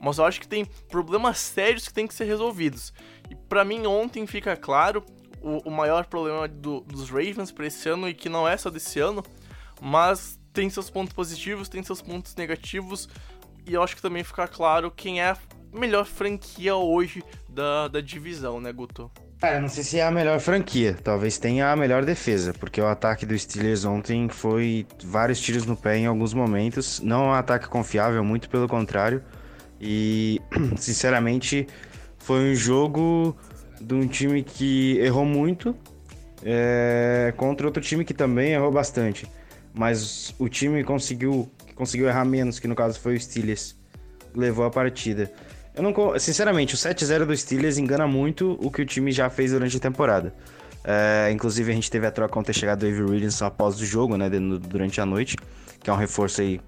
Mas 0.00 0.16
eu 0.16 0.24
acho 0.24 0.40
que 0.40 0.48
tem 0.48 0.64
problemas 0.88 1.38
sérios 1.38 1.86
que 1.86 1.92
tem 1.92 2.06
que 2.06 2.14
ser 2.14 2.24
resolvidos. 2.24 2.92
E 3.28 3.34
para 3.34 3.64
mim 3.64 3.86
ontem 3.86 4.26
fica 4.26 4.56
claro 4.56 5.04
o, 5.42 5.68
o 5.68 5.70
maior 5.70 6.06
problema 6.06 6.48
do, 6.48 6.80
dos 6.80 7.10
Ravens 7.10 7.52
para 7.52 7.66
esse 7.66 7.86
ano 7.88 8.08
e 8.08 8.14
que 8.14 8.30
não 8.30 8.48
é 8.48 8.56
só 8.56 8.70
desse 8.70 8.98
ano, 8.98 9.22
mas 9.80 10.39
tem 10.52 10.68
seus 10.70 10.90
pontos 10.90 11.12
positivos, 11.12 11.68
tem 11.68 11.82
seus 11.82 12.02
pontos 12.02 12.34
negativos, 12.34 13.08
e 13.66 13.74
eu 13.74 13.82
acho 13.82 13.96
que 13.96 14.02
também 14.02 14.24
fica 14.24 14.46
claro 14.48 14.90
quem 14.90 15.20
é 15.20 15.30
a 15.30 15.36
melhor 15.72 16.04
franquia 16.04 16.74
hoje 16.74 17.22
da, 17.48 17.88
da 17.88 18.00
divisão, 18.00 18.60
né, 18.60 18.72
Guto? 18.72 19.10
Cara, 19.40 19.60
não 19.60 19.68
sei 19.68 19.82
se 19.82 19.98
é 19.98 20.04
a 20.04 20.10
melhor 20.10 20.38
franquia, 20.38 20.94
talvez 21.02 21.38
tenha 21.38 21.72
a 21.72 21.76
melhor 21.76 22.04
defesa, 22.04 22.52
porque 22.52 22.80
o 22.80 22.86
ataque 22.86 23.24
do 23.24 23.38
Steelers 23.38 23.86
ontem 23.86 24.28
foi 24.28 24.86
vários 25.02 25.40
tiros 25.40 25.64
no 25.64 25.74
pé 25.74 25.96
em 25.96 26.06
alguns 26.06 26.34
momentos, 26.34 27.00
não 27.00 27.24
é 27.24 27.28
um 27.28 27.32
ataque 27.32 27.66
confiável, 27.66 28.22
muito 28.22 28.50
pelo 28.50 28.68
contrário, 28.68 29.22
e 29.80 30.40
sinceramente 30.76 31.66
foi 32.18 32.52
um 32.52 32.54
jogo 32.54 33.34
de 33.80 33.94
um 33.94 34.06
time 34.06 34.42
que 34.42 34.98
errou 34.98 35.24
muito 35.24 35.74
é, 36.44 37.32
contra 37.36 37.66
outro 37.66 37.82
time 37.82 38.04
que 38.04 38.12
também 38.12 38.52
errou 38.52 38.70
bastante 38.70 39.26
mas 39.74 40.34
o 40.38 40.48
time 40.48 40.82
conseguiu, 40.84 41.50
conseguiu 41.74 42.08
errar 42.08 42.24
menos, 42.24 42.58
que 42.58 42.68
no 42.68 42.74
caso 42.74 42.98
foi 42.98 43.16
o 43.16 43.20
Steelers, 43.20 43.76
levou 44.34 44.64
a 44.64 44.70
partida. 44.70 45.30
Eu 45.74 45.82
não, 45.82 45.94
sinceramente, 46.18 46.74
o 46.74 46.78
7-0 46.78 47.24
do 47.24 47.36
Steelers 47.36 47.78
engana 47.78 48.06
muito 48.06 48.58
o 48.60 48.70
que 48.70 48.82
o 48.82 48.86
time 48.86 49.12
já 49.12 49.30
fez 49.30 49.52
durante 49.52 49.76
a 49.76 49.80
temporada. 49.80 50.34
É, 50.82 51.30
inclusive 51.30 51.70
a 51.70 51.74
gente 51.74 51.90
teve 51.90 52.06
a 52.06 52.10
troca 52.10 52.32
com 52.32 52.42
ter 52.42 52.54
chegado 52.54 52.80
do 52.80 52.86
Avery 52.86 53.02
Williams 53.02 53.40
após 53.42 53.80
o 53.80 53.84
jogo, 53.84 54.16
né, 54.16 54.30
durante 54.30 55.00
a 55.00 55.06
noite, 55.06 55.36
que 55.82 55.90
é 55.90 55.92
um 55.92 55.96
reforço 55.96 56.40
aí 56.40 56.60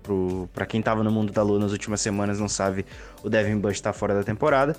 para 0.52 0.66
quem 0.66 0.82
tava 0.82 1.02
no 1.02 1.10
mundo 1.10 1.32
da 1.32 1.42
lua 1.42 1.58
nas 1.58 1.72
últimas 1.72 2.00
semanas 2.00 2.38
não 2.38 2.48
sabe, 2.48 2.84
o 3.22 3.30
Devin 3.30 3.58
Bush 3.58 3.80
tá 3.80 3.92
fora 3.92 4.14
da 4.14 4.22
temporada. 4.22 4.76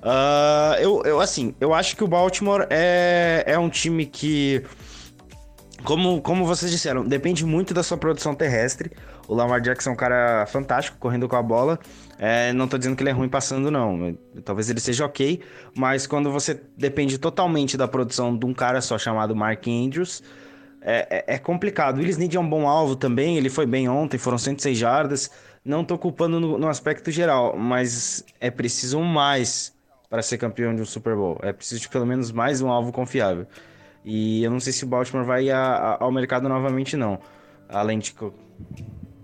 Uh, 0.00 0.80
eu, 0.80 1.02
eu, 1.04 1.20
assim, 1.20 1.54
eu 1.60 1.74
acho 1.74 1.94
que 1.94 2.02
o 2.02 2.08
Baltimore 2.08 2.66
é, 2.70 3.44
é 3.46 3.58
um 3.58 3.68
time 3.68 4.06
que 4.06 4.64
como, 5.84 6.20
como 6.20 6.44
vocês 6.44 6.70
disseram, 6.70 7.04
depende 7.04 7.44
muito 7.44 7.72
da 7.72 7.82
sua 7.82 7.96
produção 7.96 8.34
terrestre. 8.34 8.90
O 9.26 9.34
Lamar 9.34 9.60
Jackson 9.60 9.90
é 9.90 9.92
um 9.92 9.96
cara 9.96 10.46
fantástico 10.46 10.98
correndo 10.98 11.28
com 11.28 11.36
a 11.36 11.42
bola. 11.42 11.78
É, 12.18 12.52
não 12.52 12.68
tô 12.68 12.76
dizendo 12.76 12.96
que 12.96 13.02
ele 13.02 13.10
é 13.10 13.12
ruim 13.12 13.28
passando, 13.28 13.70
não. 13.70 14.16
Talvez 14.44 14.68
ele 14.68 14.80
seja 14.80 15.04
ok, 15.06 15.40
mas 15.76 16.06
quando 16.06 16.30
você 16.30 16.60
depende 16.76 17.18
totalmente 17.18 17.76
da 17.76 17.88
produção 17.88 18.36
de 18.36 18.44
um 18.44 18.52
cara 18.52 18.80
só 18.80 18.98
chamado 18.98 19.34
Mark 19.34 19.66
Andrews, 19.66 20.22
é, 20.82 21.24
é, 21.28 21.34
é 21.34 21.38
complicado. 21.38 21.96
O 21.96 22.00
Willis 22.00 22.16
Need 22.16 22.36
é 22.36 22.40
um 22.40 22.48
bom 22.48 22.68
alvo 22.68 22.96
também, 22.96 23.36
ele 23.36 23.48
foi 23.48 23.66
bem 23.66 23.88
ontem, 23.88 24.18
foram 24.18 24.38
106 24.38 24.76
jardas. 24.76 25.30
Não 25.64 25.84
tô 25.84 25.98
culpando 25.98 26.40
no, 26.40 26.58
no 26.58 26.68
aspecto 26.68 27.10
geral, 27.10 27.56
mas 27.56 28.24
é 28.40 28.50
preciso 28.50 29.00
mais 29.00 29.74
para 30.08 30.22
ser 30.22 30.38
campeão 30.38 30.74
de 30.74 30.82
um 30.82 30.86
Super 30.86 31.14
Bowl. 31.14 31.38
É 31.42 31.52
preciso 31.52 31.80
de 31.82 31.88
pelo 31.88 32.06
menos 32.06 32.32
mais 32.32 32.60
um 32.60 32.68
alvo 32.68 32.90
confiável. 32.92 33.46
E 34.04 34.42
eu 34.42 34.50
não 34.50 34.60
sei 34.60 34.72
se 34.72 34.84
o 34.84 34.86
Baltimore 34.86 35.24
vai 35.24 35.50
a, 35.50 35.58
a, 35.58 36.04
ao 36.04 36.12
mercado 36.12 36.48
novamente, 36.48 36.96
não. 36.96 37.18
Além 37.68 37.98
de. 37.98 38.14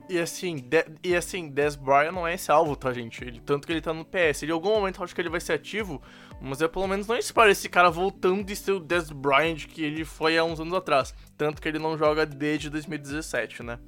E 0.09 0.19
assim, 0.19 0.57
de, 0.57 0.85
e 1.03 1.17
assim, 1.17 1.49
Des 1.49 1.75
Bryant 1.75 2.13
não 2.13 2.27
é 2.27 2.35
esse 2.35 2.51
alvo, 2.51 2.77
tá, 2.77 2.93
gente? 2.93 3.25
Ele, 3.25 3.41
tanto 3.45 3.67
que 3.67 3.73
ele 3.73 3.81
tá 3.81 3.93
no 3.93 4.05
PS. 4.05 4.43
Ele, 4.43 4.53
em 4.53 4.55
algum 4.55 4.71
momento 4.71 5.01
eu 5.01 5.05
acho 5.05 5.15
que 5.15 5.21
ele 5.21 5.29
vai 5.29 5.41
ser 5.41 5.55
ativo, 5.55 6.01
mas 6.41 6.63
é 6.63 6.69
pelo 6.69 6.87
menos 6.87 7.07
não 7.07 7.17
espero 7.17 7.51
esse 7.51 7.69
cara 7.69 7.91
voltando 7.91 8.45
de 8.45 8.55
ser 8.55 8.73
o 8.73 8.81
Des 8.81 9.11
Bryant 9.11 9.67
que 9.67 9.83
ele 9.83 10.05
foi 10.05 10.39
há 10.39 10.45
uns 10.45 10.61
anos 10.61 10.75
atrás. 10.75 11.13
Tanto 11.37 11.61
que 11.61 11.69
ele 11.69 11.79
não 11.79 11.99
joga 11.99 12.25
desde 12.25 12.71
2017, 12.71 13.63
né? 13.63 13.79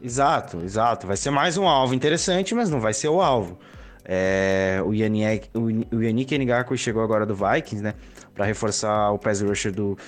Exato, 0.00 0.60
exato. 0.62 1.06
Vai 1.06 1.16
ser 1.16 1.30
mais 1.30 1.58
um 1.58 1.66
alvo 1.66 1.94
interessante, 1.94 2.54
mas 2.54 2.70
não 2.70 2.80
vai 2.80 2.94
ser 2.94 3.08
o 3.08 3.20
alvo. 3.20 3.58
É, 4.04 4.80
o, 4.84 4.94
Yannick, 4.94 5.50
o, 5.52 6.00
Yannick 6.00 6.38
Ngakwe 6.38 6.78
chegou 6.78 7.02
agora 7.02 7.26
do 7.26 7.34
Vikings, 7.34 7.82
né? 7.82 7.94
Para 8.36 8.44
reforçar 8.44 9.10
o 9.10 9.18
pass 9.18 9.40
rusher 9.40 9.72
do, 9.72 9.98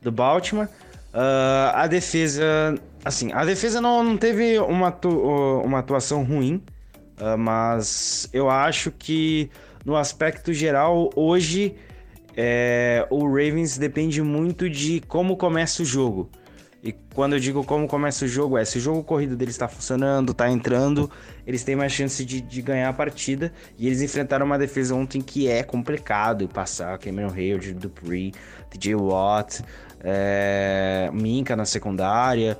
do 0.00 0.10
Baltimore. 0.10 0.68
Uh, 1.12 1.74
a 1.74 1.86
defesa, 1.86 2.74
assim, 3.04 3.32
a 3.32 3.44
defesa 3.44 3.80
não, 3.80 4.02
não 4.02 4.16
teve 4.16 4.58
uma, 4.58 4.88
atu, 4.88 5.10
uma 5.62 5.80
atuação 5.80 6.24
ruim, 6.24 6.62
uh, 7.20 7.36
mas 7.36 8.28
eu 8.32 8.48
acho 8.48 8.90
que 8.90 9.50
no 9.84 9.96
aspecto 9.96 10.52
geral, 10.52 11.10
hoje 11.14 11.76
é, 12.36 13.06
o 13.10 13.26
Ravens 13.26 13.76
depende 13.76 14.22
muito 14.22 14.68
de 14.68 15.00
como 15.06 15.36
começa 15.36 15.82
o 15.82 15.84
jogo. 15.84 16.30
E 16.84 16.92
quando 17.14 17.32
eu 17.32 17.40
digo 17.40 17.64
como 17.64 17.88
começa 17.88 18.26
o 18.26 18.28
jogo, 18.28 18.58
é 18.58 18.64
se 18.64 18.76
o 18.76 18.80
jogo 18.80 19.02
corrido 19.02 19.34
deles 19.34 19.54
está 19.54 19.66
funcionando, 19.66 20.32
está 20.32 20.50
entrando, 20.50 21.10
eles 21.46 21.64
têm 21.64 21.74
mais 21.74 21.90
chance 21.92 22.22
de, 22.22 22.42
de, 22.42 22.60
ganhar 22.60 22.90
a 22.90 22.92
partida. 22.92 23.50
E 23.78 23.86
eles 23.86 24.02
enfrentaram 24.02 24.44
uma 24.44 24.58
defesa 24.58 24.94
ontem 24.94 25.22
que 25.22 25.48
é 25.48 25.62
complicado 25.62 26.46
passar. 26.46 26.98
Cameron 26.98 27.32
Hayward, 27.32 27.72
Dupree, 27.72 28.34
DJ 28.70 28.96
Watt, 28.96 29.62
é, 30.00 31.08
Minka 31.10 31.56
na 31.56 31.64
secundária. 31.64 32.58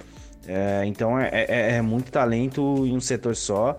É, 0.49 0.85
então 0.87 1.21
é, 1.21 1.29
é, 1.31 1.77
é, 1.77 1.83
muito 1.83 2.11
talento 2.11 2.87
em 2.87 2.97
um 2.97 3.01
setor 3.01 3.37
só. 3.37 3.77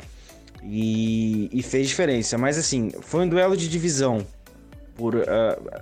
E, 0.62 1.50
e, 1.52 1.64
fez 1.64 1.88
diferença. 1.88 2.38
Mas 2.38 2.56
assim, 2.56 2.92
foi 3.02 3.26
um 3.26 3.28
duelo 3.28 3.58
de 3.58 3.68
divisão. 3.68 4.24
Por, 4.94 5.16
uh, 5.16 5.82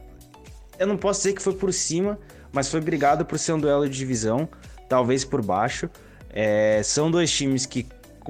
eu 0.80 0.88
não 0.88 0.96
posso 0.96 1.20
dizer 1.20 1.34
que 1.34 1.42
foi 1.42 1.54
por 1.54 1.74
cima, 1.74 2.18
mas 2.54 2.70
foi 2.70 2.80
brigado 2.80 3.26
por 3.26 3.38
ser 3.38 3.54
um 3.54 3.60
duelo 3.60 3.90
de 3.90 3.98
divisão, 3.98 4.48
talvez 4.88 5.26
por 5.26 5.44
baixo. 5.44 5.90
É, 6.30 6.82
são 6.84 7.12
dois 7.12 7.32
times 7.32 7.66
que 7.66 7.86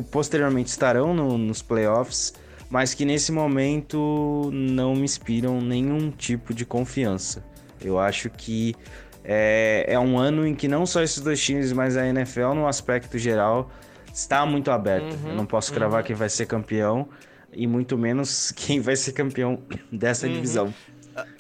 posteriormente 0.09 0.69
estarão 0.69 1.13
no, 1.13 1.37
nos 1.37 1.61
playoffs, 1.61 2.33
mas 2.69 2.93
que 2.93 3.05
nesse 3.05 3.31
momento 3.31 4.49
não 4.51 4.95
me 4.95 5.03
inspiram 5.03 5.61
nenhum 5.61 6.09
tipo 6.09 6.53
de 6.53 6.65
confiança. 6.65 7.43
Eu 7.79 7.99
acho 7.99 8.29
que 8.29 8.75
é, 9.23 9.85
é 9.87 9.99
um 9.99 10.17
ano 10.17 10.47
em 10.47 10.55
que 10.55 10.67
não 10.67 10.85
só 10.85 11.03
esses 11.03 11.19
dois 11.21 11.41
times, 11.41 11.71
mas 11.71 11.95
a 11.95 12.07
NFL, 12.07 12.53
no 12.53 12.67
aspecto 12.67 13.17
geral, 13.17 13.69
está 14.13 14.45
muito 14.45 14.71
aberta. 14.71 15.15
Uhum, 15.15 15.29
Eu 15.29 15.35
não 15.35 15.45
posso 15.45 15.73
cravar 15.73 16.01
uhum. 16.01 16.07
quem 16.07 16.15
vai 16.15 16.29
ser 16.29 16.45
campeão 16.45 17.07
e 17.51 17.67
muito 17.67 17.97
menos 17.97 18.51
quem 18.55 18.79
vai 18.79 18.95
ser 18.95 19.11
campeão 19.13 19.59
dessa 19.91 20.27
uhum. 20.27 20.33
divisão. 20.33 20.73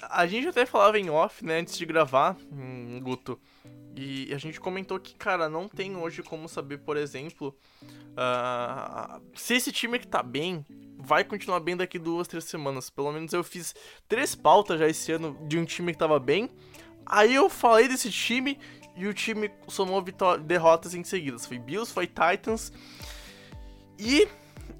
A, 0.01 0.27
gente 0.27 0.47
até 0.47 0.65
falava 0.65 0.99
em 0.99 1.09
off, 1.09 1.43
né, 1.43 1.59
antes 1.59 1.77
de 1.77 1.85
gravar, 1.85 2.37
um, 2.51 2.99
Guto. 2.99 3.39
E 3.95 4.33
a 4.33 4.37
gente 4.37 4.59
comentou 4.59 4.99
que, 4.99 5.15
cara, 5.15 5.47
não 5.47 5.67
tem 5.67 5.95
hoje 5.95 6.23
como 6.23 6.49
saber, 6.49 6.79
por 6.79 6.97
exemplo, 6.97 7.55
uh, 7.83 9.21
se 9.35 9.55
esse 9.55 9.71
time 9.71 9.99
que 9.99 10.07
tá 10.07 10.23
bem 10.23 10.65
vai 10.97 11.23
continuar 11.23 11.59
bem 11.59 11.75
daqui 11.75 11.99
duas, 11.99 12.27
três 12.27 12.45
semanas. 12.45 12.89
Pelo 12.89 13.11
menos 13.11 13.33
eu 13.33 13.43
fiz 13.43 13.75
três 14.07 14.33
pautas 14.33 14.79
já 14.79 14.87
esse 14.87 15.11
ano 15.11 15.37
de 15.47 15.57
um 15.57 15.65
time 15.65 15.91
que 15.91 15.99
tava 15.99 16.19
bem. 16.19 16.49
Aí 17.05 17.35
eu 17.35 17.49
falei 17.49 17.87
desse 17.87 18.09
time 18.09 18.57
e 18.95 19.05
o 19.05 19.13
time 19.13 19.51
somou 19.67 20.01
derrotas 20.41 20.95
em 20.95 21.03
seguida. 21.03 21.37
Foi 21.37 21.59
Bills, 21.59 21.93
foi 21.93 22.07
Titans 22.07 22.71
e 23.99 24.27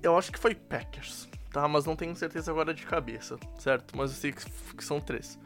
eu 0.02 0.18
acho 0.18 0.32
que 0.32 0.40
foi 0.40 0.56
Packers 0.56 1.33
tá? 1.54 1.68
Mas 1.68 1.86
não 1.86 1.96
tenho 1.96 2.14
certeza 2.16 2.52
agora 2.52 2.74
de 2.74 2.86
cabeça, 2.86 3.38
certo? 3.58 3.96
Mas 3.96 4.12
eu 4.12 4.18
sei 4.18 4.34
que, 4.34 4.44
que 4.76 4.84
são 4.84 5.00
três. 5.00 5.40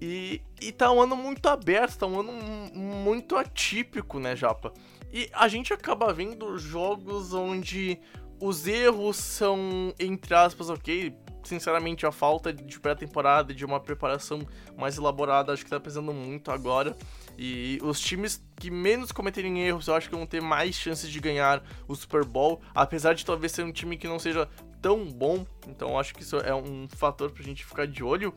E, 0.00 0.42
e 0.60 0.72
tá 0.72 0.90
um 0.90 1.00
ano 1.00 1.14
muito 1.14 1.46
aberto, 1.46 1.98
tá 1.98 2.06
um 2.06 2.20
ano 2.20 2.32
muito 2.74 3.36
atípico, 3.36 4.18
né, 4.18 4.34
Japa? 4.34 4.74
E 5.12 5.30
a 5.32 5.46
gente 5.46 5.72
acaba 5.72 6.12
vendo 6.12 6.58
jogos 6.58 7.32
onde 7.32 7.98
os 8.40 8.66
erros 8.66 9.16
são, 9.16 9.94
entre 9.98 10.34
aspas, 10.34 10.70
ok, 10.70 11.14
sinceramente, 11.44 12.06
a 12.06 12.12
falta 12.12 12.52
de 12.52 12.80
pré-temporada, 12.80 13.52
de 13.52 13.64
uma 13.64 13.78
preparação 13.78 14.46
mais 14.76 14.96
elaborada, 14.96 15.52
acho 15.52 15.64
que 15.64 15.70
tá 15.70 15.78
pesando 15.78 16.12
muito 16.12 16.50
agora. 16.50 16.96
E 17.36 17.78
os 17.82 18.00
times 18.00 18.42
que 18.56 18.70
menos 18.70 19.12
cometerem 19.12 19.60
erros, 19.60 19.86
eu 19.88 19.94
acho 19.94 20.08
que 20.08 20.16
vão 20.16 20.26
ter 20.26 20.40
mais 20.40 20.74
chances 20.74 21.10
de 21.10 21.20
ganhar 21.20 21.62
o 21.86 21.94
Super 21.94 22.24
Bowl, 22.24 22.60
apesar 22.74 23.14
de 23.14 23.24
talvez 23.24 23.52
ser 23.52 23.64
um 23.64 23.72
time 23.72 23.96
que 23.96 24.08
não 24.08 24.18
seja 24.18 24.48
tão 24.80 25.04
bom. 25.04 25.46
Então 25.66 25.98
acho 25.98 26.14
que 26.14 26.22
isso 26.22 26.36
é 26.38 26.54
um 26.54 26.88
fator 26.88 27.30
pra 27.30 27.42
gente 27.42 27.64
ficar 27.64 27.86
de 27.86 28.02
olho. 28.02 28.32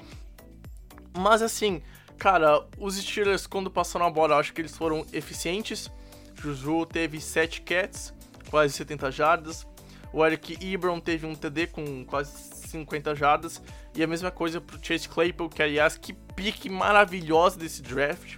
Mas 1.17 1.41
assim, 1.41 1.81
cara, 2.17 2.65
os 2.77 2.95
Steelers 2.95 3.47
quando 3.47 3.69
passaram 3.69 4.05
a 4.05 4.09
bola, 4.09 4.37
acho 4.37 4.53
que 4.53 4.61
eles 4.61 4.75
foram 4.75 5.05
eficientes. 5.13 5.91
Juju 6.35 6.85
teve 6.85 7.21
7 7.21 7.61
cats, 7.61 8.13
quase 8.49 8.73
70 8.73 9.11
jardas. 9.11 9.67
O 10.11 10.23
Eric 10.25 10.57
Ebron 10.61 10.99
teve 10.99 11.25
um 11.25 11.33
TD 11.33 11.67
com 11.67 12.05
quase 12.05 12.31
50 12.67 13.15
jardas. 13.15 13.61
E 13.95 14.03
a 14.03 14.07
mesma 14.07 14.31
coisa 14.31 14.59
pro 14.59 14.83
Chase 14.83 15.07
Claypool, 15.07 15.49
que 15.49 15.61
aliás, 15.61 15.97
que 15.97 16.13
pique 16.13 16.69
maravilhosa 16.69 17.57
desse 17.57 17.81
draft 17.81 18.37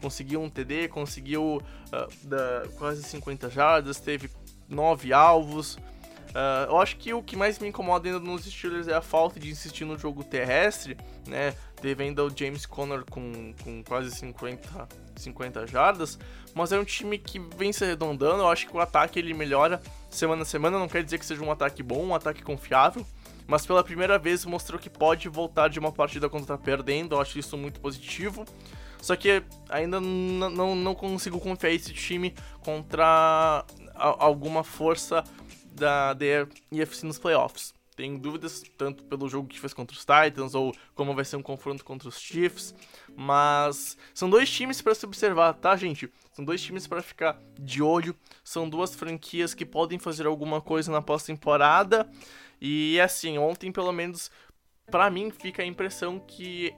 conseguiu 0.00 0.42
um 0.42 0.48
TD, 0.48 0.88
conseguiu 0.88 1.56
uh, 1.56 2.26
da, 2.28 2.64
quase 2.78 3.02
50 3.02 3.50
jardas, 3.50 4.00
teve 4.00 4.30
9 4.68 5.12
alvos. 5.12 5.78
Uh, 6.30 6.70
eu 6.70 6.80
acho 6.80 6.96
que 6.96 7.14
o 7.14 7.22
que 7.22 7.34
mais 7.36 7.58
me 7.58 7.68
incomoda 7.68 8.08
ainda 8.08 8.20
nos 8.20 8.44
Steelers 8.44 8.88
é 8.88 8.94
a 8.94 9.00
falta 9.00 9.40
de 9.40 9.50
insistir 9.50 9.84
no 9.84 9.98
jogo 9.98 10.22
terrestre, 10.22 10.96
né? 11.26 11.54
Teve 11.80 12.04
ainda 12.04 12.24
o 12.24 12.30
James 12.34 12.66
Conner 12.66 13.04
com, 13.04 13.54
com 13.62 13.82
quase 13.84 14.10
50, 14.10 14.88
50 15.16 15.66
jardas, 15.66 16.18
mas 16.54 16.72
é 16.72 16.78
um 16.78 16.84
time 16.84 17.18
que 17.18 17.38
vem 17.38 17.72
se 17.72 17.84
arredondando. 17.84 18.42
Eu 18.42 18.48
acho 18.48 18.66
que 18.66 18.76
o 18.76 18.80
ataque 18.80 19.18
ele 19.18 19.32
melhora 19.32 19.80
semana 20.10 20.42
a 20.42 20.44
semana. 20.44 20.78
Não 20.78 20.88
quer 20.88 21.02
dizer 21.02 21.18
que 21.18 21.26
seja 21.26 21.42
um 21.42 21.50
ataque 21.50 21.82
bom, 21.82 22.04
um 22.04 22.14
ataque 22.14 22.42
confiável, 22.42 23.06
mas 23.46 23.64
pela 23.64 23.84
primeira 23.84 24.18
vez 24.18 24.44
mostrou 24.44 24.78
que 24.78 24.90
pode 24.90 25.28
voltar 25.28 25.68
de 25.68 25.78
uma 25.78 25.92
partida 25.92 26.28
quando 26.28 26.46
tá 26.46 26.58
perdendo. 26.58 27.14
Eu 27.14 27.20
acho 27.20 27.38
isso 27.38 27.56
muito 27.56 27.80
positivo. 27.80 28.44
Só 29.00 29.14
que 29.14 29.42
ainda 29.68 30.00
não, 30.00 30.74
não 30.74 30.94
consigo 30.94 31.38
confiar 31.38 31.70
esse 31.70 31.92
time 31.92 32.34
contra 32.62 33.64
alguma 33.94 34.64
força 34.64 35.22
da, 35.76 36.12
da 36.12 36.24
EFC 36.72 37.06
nos 37.06 37.18
playoffs. 37.18 37.74
Tenho 37.96 38.18
dúvidas 38.18 38.62
tanto 38.76 39.04
pelo 39.04 39.26
jogo 39.26 39.48
que 39.48 39.58
fez 39.58 39.72
contra 39.72 39.96
os 39.96 40.04
Titans 40.04 40.54
ou 40.54 40.74
como 40.94 41.14
vai 41.14 41.24
ser 41.24 41.36
um 41.36 41.42
confronto 41.42 41.82
contra 41.82 42.08
os 42.08 42.20
Chiefs, 42.20 42.74
mas 43.16 43.96
são 44.12 44.28
dois 44.28 44.50
times 44.50 44.82
para 44.82 44.94
se 44.94 45.06
observar, 45.06 45.54
tá, 45.54 45.74
gente? 45.76 46.10
São 46.32 46.44
dois 46.44 46.60
times 46.60 46.86
para 46.86 47.00
ficar 47.00 47.40
de 47.58 47.82
olho, 47.82 48.14
são 48.44 48.68
duas 48.68 48.94
franquias 48.94 49.54
que 49.54 49.64
podem 49.64 49.98
fazer 49.98 50.26
alguma 50.26 50.60
coisa 50.60 50.92
na 50.92 51.00
pós-temporada. 51.00 52.06
E 52.60 53.00
assim, 53.00 53.38
ontem 53.38 53.72
pelo 53.72 53.92
menos 53.92 54.30
para 54.90 55.10
mim 55.10 55.30
fica 55.30 55.62
a 55.62 55.66
impressão 55.66 56.18
que 56.18 56.74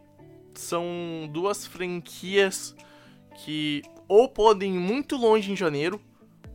são 0.54 1.28
duas 1.32 1.66
franquias 1.66 2.76
que 3.44 3.82
ou 4.06 4.28
podem 4.28 4.76
ir 4.76 4.78
muito 4.78 5.16
longe 5.16 5.50
em 5.50 5.56
janeiro, 5.56 6.00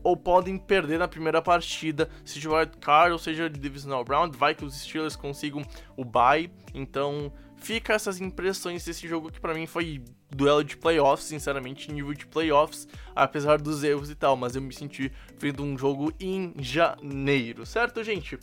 ou 0.03 0.17
podem 0.17 0.57
perder 0.57 0.99
na 0.99 1.07
primeira 1.07 1.41
partida, 1.41 2.09
seja 2.25 2.49
Wild 2.49 2.77
Card 2.77 3.13
ou 3.13 3.19
seja 3.19 3.49
Divisional 3.49 4.03
Round, 4.07 4.37
vai 4.37 4.53
que 4.53 4.65
os 4.65 4.75
Steelers 4.75 5.15
consigam 5.15 5.63
o 5.95 6.03
bye, 6.03 6.51
então 6.73 7.31
fica 7.57 7.93
essas 7.93 8.19
impressões 8.19 8.83
desse 8.83 9.07
jogo 9.07 9.31
que 9.31 9.39
para 9.39 9.53
mim 9.53 9.65
foi 9.65 10.03
duelo 10.29 10.63
de 10.63 10.75
playoffs, 10.75 11.27
sinceramente, 11.27 11.91
nível 11.91 12.13
de 12.13 12.25
playoffs, 12.25 12.87
apesar 13.15 13.61
dos 13.61 13.83
erros 13.83 14.09
e 14.09 14.15
tal, 14.15 14.35
mas 14.35 14.55
eu 14.55 14.61
me 14.61 14.73
senti 14.73 15.11
vendo 15.37 15.63
um 15.63 15.77
jogo 15.77 16.11
em 16.19 16.53
janeiro, 16.59 17.65
certo, 17.65 18.03
gente? 18.03 18.37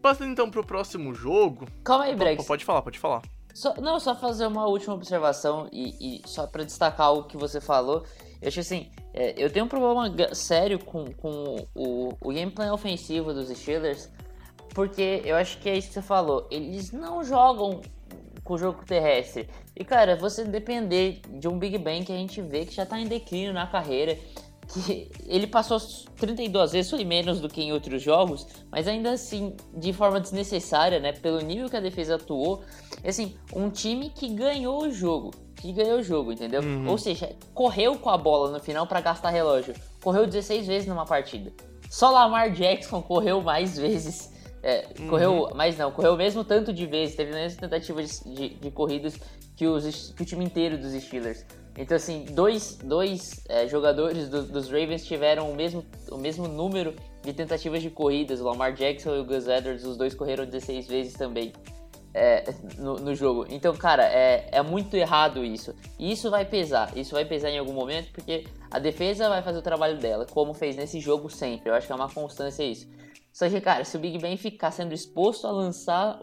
Passando 0.00 0.30
então 0.30 0.50
pro 0.50 0.64
próximo 0.64 1.14
jogo. 1.14 1.66
Calma 1.82 2.04
aí, 2.04 2.14
Brex. 2.14 2.44
Pode 2.46 2.64
falar, 2.64 2.82
pode 2.82 2.98
falar. 2.98 3.22
Só, 3.54 3.74
não, 3.76 3.98
só 3.98 4.14
fazer 4.14 4.46
uma 4.46 4.66
última 4.66 4.94
observação 4.94 5.68
e, 5.72 6.18
e 6.18 6.28
só 6.28 6.46
para 6.46 6.64
destacar 6.64 7.12
o 7.12 7.24
que 7.24 7.36
você 7.36 7.60
falou. 7.60 8.04
Eu 8.42 8.48
acho 8.48 8.60
assim, 8.60 8.90
é, 9.14 9.34
eu 9.36 9.48
tenho 9.48 9.64
um 9.64 9.68
problema 9.68 10.12
sério 10.34 10.78
com, 10.78 11.04
com 11.14 11.66
o, 11.74 12.16
o 12.20 12.32
gameplay 12.32 12.68
ofensivo 12.68 13.32
dos 13.32 13.48
Steelers, 13.48 14.10
porque 14.70 15.22
eu 15.24 15.36
acho 15.36 15.58
que 15.58 15.70
é 15.70 15.78
isso 15.78 15.88
que 15.88 15.94
você 15.94 16.02
falou. 16.02 16.48
Eles 16.50 16.90
não 16.90 17.22
jogam 17.22 17.80
com 18.42 18.54
o 18.54 18.58
jogo 18.58 18.84
terrestre. 18.84 19.48
E 19.76 19.84
cara, 19.84 20.16
você 20.16 20.44
depender 20.44 21.20
de 21.30 21.46
um 21.46 21.58
Big 21.58 21.78
Bang 21.78 22.04
que 22.04 22.12
a 22.12 22.16
gente 22.16 22.42
vê 22.42 22.66
que 22.66 22.74
já 22.74 22.84
tá 22.84 22.98
em 22.98 23.06
declínio 23.06 23.52
na 23.52 23.66
carreira 23.66 24.18
que 24.66 25.10
ele 25.26 25.46
passou 25.46 25.78
32 26.16 26.72
vezes, 26.72 26.90
foi 26.90 27.04
menos 27.04 27.40
do 27.40 27.48
que 27.48 27.62
em 27.62 27.72
outros 27.72 28.02
jogos, 28.02 28.46
mas 28.70 28.88
ainda 28.88 29.12
assim, 29.12 29.54
de 29.76 29.92
forma 29.92 30.20
desnecessária, 30.20 30.98
né? 30.98 31.12
Pelo 31.12 31.40
nível 31.40 31.68
que 31.68 31.76
a 31.76 31.80
defesa 31.80 32.16
atuou. 32.16 32.64
Assim, 33.04 33.36
um 33.54 33.70
time 33.70 34.10
que 34.10 34.28
ganhou 34.28 34.84
o 34.84 34.90
jogo. 34.90 35.32
Que 35.64 35.72
ganhou 35.72 36.00
o 36.00 36.02
jogo, 36.02 36.30
entendeu? 36.30 36.60
Uhum. 36.60 36.90
Ou 36.90 36.98
seja, 36.98 37.34
correu 37.54 37.96
com 37.96 38.10
a 38.10 38.18
bola 38.18 38.50
no 38.50 38.60
final 38.60 38.86
para 38.86 39.00
gastar 39.00 39.30
relógio. 39.30 39.72
Correu 40.02 40.26
16 40.26 40.66
vezes 40.66 40.86
numa 40.86 41.06
partida. 41.06 41.50
Só 41.88 42.10
Lamar 42.10 42.50
Jackson 42.50 43.00
correu 43.00 43.40
mais 43.40 43.78
vezes. 43.78 44.30
É, 44.62 44.86
uhum. 45.00 45.08
Correu, 45.08 45.50
mas 45.54 45.78
não, 45.78 45.90
correu 45.90 46.12
o 46.12 46.16
mesmo 46.18 46.44
tanto 46.44 46.70
de 46.70 46.84
vezes, 46.84 47.16
teve 47.16 47.32
a 47.32 47.34
mesma 47.34 47.58
tentativa 47.58 48.02
de, 48.02 48.34
de, 48.34 48.48
de 48.56 48.70
corridas 48.70 49.18
que, 49.56 49.66
os, 49.66 50.12
que 50.14 50.22
o 50.22 50.26
time 50.26 50.44
inteiro 50.44 50.76
dos 50.76 50.92
Steelers. 51.02 51.46
Então, 51.78 51.96
assim, 51.96 52.26
dois, 52.30 52.78
dois 52.84 53.42
é, 53.48 53.66
jogadores 53.66 54.28
do, 54.28 54.42
dos 54.42 54.66
Ravens 54.66 55.06
tiveram 55.06 55.50
o 55.50 55.56
mesmo, 55.56 55.82
o 56.10 56.18
mesmo 56.18 56.46
número 56.46 56.94
de 57.22 57.32
tentativas 57.32 57.80
de 57.80 57.88
corridas. 57.88 58.38
O 58.38 58.44
Lamar 58.44 58.74
Jackson 58.74 59.16
e 59.16 59.20
o 59.20 59.24
Gus 59.24 59.48
Edwards, 59.48 59.82
os 59.82 59.96
dois 59.96 60.14
correram 60.14 60.44
16 60.44 60.86
vezes 60.88 61.14
também 61.14 61.54
é, 62.14 62.44
no, 62.78 62.94
no, 62.96 63.14
jogo. 63.14 63.44
Então, 63.50 63.76
cara, 63.76 64.04
é, 64.04 64.48
é 64.52 64.62
muito 64.62 64.96
errado 64.96 65.44
isso. 65.44 65.74
E 65.98 66.12
isso 66.12 66.30
vai 66.30 66.44
pesar. 66.44 66.96
Isso 66.96 67.12
vai 67.12 67.24
pesar 67.24 67.50
em 67.50 67.58
algum 67.58 67.72
momento, 67.72 68.12
porque 68.12 68.46
a 68.70 68.78
defesa 68.78 69.28
vai 69.28 69.42
fazer 69.42 69.58
o 69.58 69.62
trabalho 69.62 69.98
dela, 69.98 70.24
como 70.24 70.54
fez 70.54 70.76
nesse 70.76 71.00
jogo 71.00 71.28
sempre. 71.28 71.70
Eu 71.70 71.74
acho 71.74 71.86
que 71.86 71.92
é 71.92 71.96
uma 71.96 72.08
constância 72.08 72.62
isso. 72.62 72.88
Só 73.32 73.48
que, 73.48 73.60
cara, 73.60 73.84
se 73.84 73.96
o 73.96 74.00
Big 74.00 74.16
Ben 74.18 74.36
ficar 74.36 74.70
sendo 74.70 74.94
exposto 74.94 75.46
a 75.46 75.50
lançar 75.50 76.20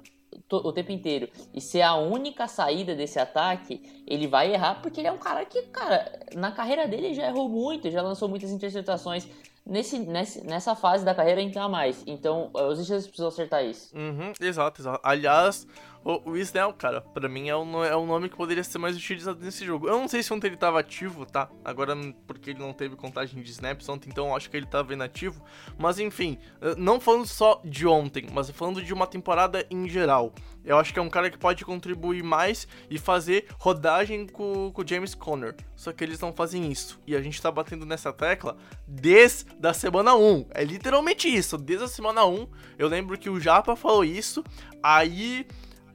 o 0.49 0.71
tempo 0.71 0.93
inteiro 0.93 1.27
e 1.53 1.59
ser 1.59 1.81
a 1.81 1.95
única 1.95 2.47
saída 2.47 2.95
desse 2.95 3.19
ataque, 3.19 4.03
ele 4.07 4.27
vai 4.27 4.53
errar 4.53 4.81
porque 4.81 5.01
ele 5.01 5.07
é 5.07 5.11
um 5.11 5.17
cara 5.17 5.45
que, 5.45 5.61
cara, 5.63 6.19
na 6.33 6.53
carreira 6.53 6.87
dele 6.87 7.13
já 7.13 7.27
errou 7.27 7.49
muito, 7.49 7.91
já 7.91 8.01
lançou 8.01 8.29
muitas 8.29 8.49
interceptações. 8.51 9.27
Nesse, 9.65 9.99
nesse, 9.99 10.43
nessa 10.43 10.75
fase 10.75 11.05
da 11.05 11.13
carreira 11.13 11.39
ainda 11.39 11.69
mais. 11.69 12.03
Então, 12.07 12.49
os 12.53 12.79
Steelers 12.79 13.05
precisam 13.05 13.27
acertar 13.27 13.63
isso. 13.63 13.95
Uhum, 13.95 14.33
exato, 14.41 14.81
exato. 14.81 14.99
Aliás, 15.03 15.67
o, 16.03 16.31
o 16.31 16.37
Snell, 16.37 16.73
cara, 16.73 17.01
pra 17.01 17.29
mim 17.29 17.49
é 17.49 17.55
um, 17.55 17.83
é 17.83 17.95
um 17.95 18.05
nome 18.05 18.29
que 18.29 18.35
poderia 18.35 18.63
ser 18.63 18.77
mais 18.77 18.95
utilizado 18.95 19.43
nesse 19.43 19.65
jogo. 19.65 19.87
Eu 19.87 19.97
não 19.97 20.07
sei 20.07 20.23
se 20.23 20.33
ontem 20.33 20.47
ele 20.47 20.57
tava 20.57 20.79
ativo, 20.79 21.25
tá? 21.25 21.49
Agora, 21.63 21.95
porque 22.25 22.51
ele 22.51 22.59
não 22.59 22.73
teve 22.73 22.95
contagem 22.95 23.41
de 23.41 23.51
snaps 23.51 23.87
ontem, 23.87 24.09
então 24.09 24.35
acho 24.35 24.49
que 24.49 24.57
ele 24.57 24.65
tava 24.65 24.93
inativo. 24.93 25.43
Mas 25.77 25.99
enfim, 25.99 26.37
não 26.77 26.99
falando 26.99 27.27
só 27.27 27.61
de 27.63 27.85
ontem, 27.85 28.27
mas 28.31 28.49
falando 28.49 28.81
de 28.81 28.93
uma 28.93 29.05
temporada 29.05 29.65
em 29.69 29.87
geral. 29.87 30.33
Eu 30.63 30.77
acho 30.77 30.93
que 30.93 30.99
é 30.99 31.01
um 31.01 31.09
cara 31.09 31.29
que 31.29 31.37
pode 31.37 31.65
contribuir 31.65 32.23
mais 32.23 32.67
e 32.89 32.99
fazer 32.99 33.47
rodagem 33.57 34.27
com 34.27 34.71
o 34.75 34.87
James 34.87 35.15
Conner. 35.15 35.55
Só 35.75 35.91
que 35.91 36.03
eles 36.03 36.19
não 36.19 36.31
fazem 36.31 36.71
isso. 36.71 36.99
E 37.07 37.15
a 37.15 37.21
gente 37.21 37.41
tá 37.41 37.51
batendo 37.51 37.85
nessa 37.85 38.13
tecla 38.13 38.55
desde 38.87 39.45
a 39.63 39.73
semana 39.73 40.15
1. 40.15 40.45
É 40.51 40.63
literalmente 40.63 41.27
isso. 41.27 41.57
Desde 41.57 41.85
a 41.85 41.87
semana 41.87 42.25
1. 42.25 42.47
Eu 42.77 42.87
lembro 42.87 43.17
que 43.17 43.29
o 43.29 43.39
Japa 43.39 43.75
falou 43.75 44.05
isso. 44.05 44.43
Aí 44.83 45.47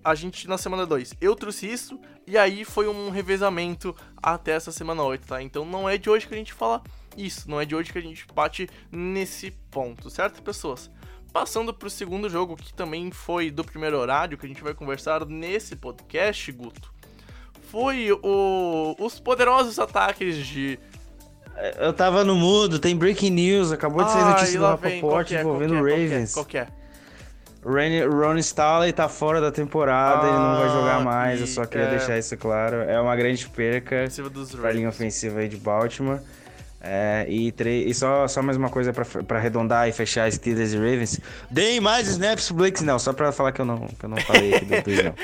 a 0.06 0.14
gente 0.14 0.46
na 0.46 0.56
semana 0.56 0.86
2. 0.86 1.14
Eu 1.20 1.34
trouxe 1.34 1.66
isso 1.66 1.98
e 2.26 2.38
aí 2.38 2.64
foi 2.64 2.86
um 2.86 3.10
revezamento 3.10 3.94
até 4.22 4.52
essa 4.52 4.70
semana 4.70 5.02
8, 5.02 5.26
tá? 5.26 5.42
Então 5.42 5.64
não 5.64 5.88
é 5.88 5.98
de 5.98 6.08
hoje 6.08 6.28
que 6.28 6.34
a 6.34 6.36
gente 6.36 6.52
fala 6.52 6.80
isso, 7.16 7.50
não 7.50 7.60
é 7.60 7.64
de 7.64 7.74
hoje 7.74 7.90
que 7.90 7.98
a 7.98 8.02
gente 8.02 8.24
bate 8.32 8.70
nesse 8.90 9.50
ponto, 9.68 10.08
certo, 10.08 10.40
pessoas? 10.42 10.88
Passando 11.32 11.74
para 11.74 11.88
o 11.88 11.90
segundo 11.90 12.30
jogo, 12.30 12.56
que 12.56 12.72
também 12.72 13.10
foi 13.10 13.50
do 13.50 13.64
primeiro 13.64 13.98
horário, 13.98 14.38
que 14.38 14.46
a 14.46 14.48
gente 14.48 14.62
vai 14.62 14.74
conversar 14.74 15.26
nesse 15.26 15.74
podcast, 15.74 16.52
Guto, 16.52 16.94
foi 17.62 18.12
o, 18.22 18.94
os 19.00 19.18
poderosos 19.18 19.78
ataques 19.80 20.36
de. 20.46 20.78
Eu 21.78 21.92
tava 21.92 22.22
no 22.22 22.36
mudo, 22.36 22.78
tem 22.78 22.96
breaking 22.96 23.30
news, 23.30 23.72
acabou 23.72 24.04
de 24.04 24.12
sair 24.12 24.24
notícia 24.24 24.60
do 24.60 24.66
Rapoport 24.66 25.32
é, 25.32 25.40
envolvendo 25.40 25.72
o 25.72 25.88
é, 25.88 25.90
Ravens. 25.90 26.32
Qual 26.32 26.44
que 26.44 26.58
é? 27.66 28.06
Ron 28.06 28.36
Staley 28.38 28.92
tá 28.92 29.08
fora 29.08 29.40
da 29.40 29.50
temporada, 29.50 30.26
ah, 30.26 30.28
ele 30.28 30.38
não 30.38 30.56
vai 30.58 30.68
jogar 30.68 30.96
ah, 30.96 31.00
mais, 31.00 31.40
eu 31.40 31.46
só 31.46 31.64
queria 31.64 31.86
é... 31.86 31.90
deixar 31.90 32.18
isso 32.18 32.36
claro. 32.36 32.76
É 32.76 33.00
uma 33.00 33.16
grande 33.16 33.48
perca 33.48 34.04
pra 34.60 34.72
linha 34.72 34.88
ofensiva 34.88 35.40
aí 35.40 35.48
de 35.48 35.56
Baltimore. 35.56 36.20
É, 36.88 37.26
e, 37.28 37.52
e 37.84 37.94
só, 37.94 38.28
só 38.28 38.40
mais 38.40 38.56
uma 38.56 38.70
coisa 38.70 38.92
para 38.92 39.38
arredondar 39.38 39.88
e 39.88 39.92
fechar 39.92 40.30
Steelers 40.30 40.72
e 40.72 40.76
Ravens. 40.76 41.20
Deem 41.50 41.80
mais 41.80 42.06
snaps 42.06 42.46
pro 42.46 42.58
Blake 42.58 42.78
Snell, 42.78 42.98
só 43.00 43.12
pra 43.12 43.32
falar 43.32 43.50
que 43.50 43.60
eu 43.60 43.64
não, 43.64 43.88
que 43.88 44.04
eu 44.04 44.08
não 44.08 44.18
falei 44.18 44.54
aqui 44.54 44.64
do, 44.64 44.82
do 44.82 44.90
Snell. 44.92 45.14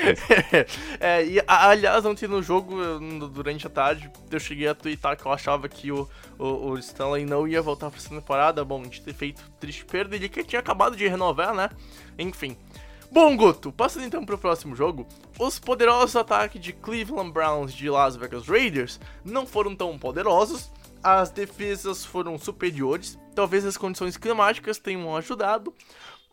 é, 0.99 1.25
e 1.25 1.41
aliás, 1.47 2.05
ontem 2.05 2.27
no 2.27 2.43
jogo, 2.43 2.75
durante 3.29 3.65
a 3.65 3.69
tarde, 3.69 4.11
eu 4.29 4.39
cheguei 4.39 4.67
a 4.67 4.75
twittar 4.75 5.15
que 5.15 5.25
eu 5.25 5.31
achava 5.31 5.69
que 5.69 5.89
o, 5.89 6.07
o, 6.37 6.71
o 6.71 6.77
Stanley 6.79 7.25
não 7.25 7.47
ia 7.47 7.61
voltar 7.61 7.89
pra 7.89 7.97
essa 7.97 8.09
temporada. 8.09 8.65
Bom, 8.65 8.83
gente 8.83 9.01
ter 9.01 9.13
feito 9.13 9.41
triste 9.57 9.85
perda, 9.85 10.17
ele 10.17 10.27
que 10.27 10.43
tinha 10.43 10.59
acabado 10.59 10.97
de 10.97 11.07
renovar, 11.07 11.53
né? 11.53 11.69
Enfim. 12.19 12.57
Bom, 13.09 13.37
Guto, 13.37 13.71
passando 13.71 14.05
então 14.05 14.25
pro 14.25 14.39
próximo 14.39 14.75
jogo, 14.75 15.07
os 15.39 15.59
poderosos 15.59 16.15
ataques 16.15 16.59
de 16.59 16.73
Cleveland 16.73 17.31
Browns 17.31 17.71
de 17.71 17.87
Las 17.87 18.15
Vegas 18.15 18.47
Raiders 18.47 18.99
não 19.23 19.45
foram 19.45 19.75
tão 19.75 19.99
poderosos, 19.99 20.71
as 21.03 21.29
defesas 21.29 22.05
foram 22.05 22.37
superiores, 22.37 23.19
talvez 23.35 23.65
as 23.65 23.77
condições 23.77 24.15
climáticas 24.15 24.77
tenham 24.77 25.15
ajudado, 25.15 25.73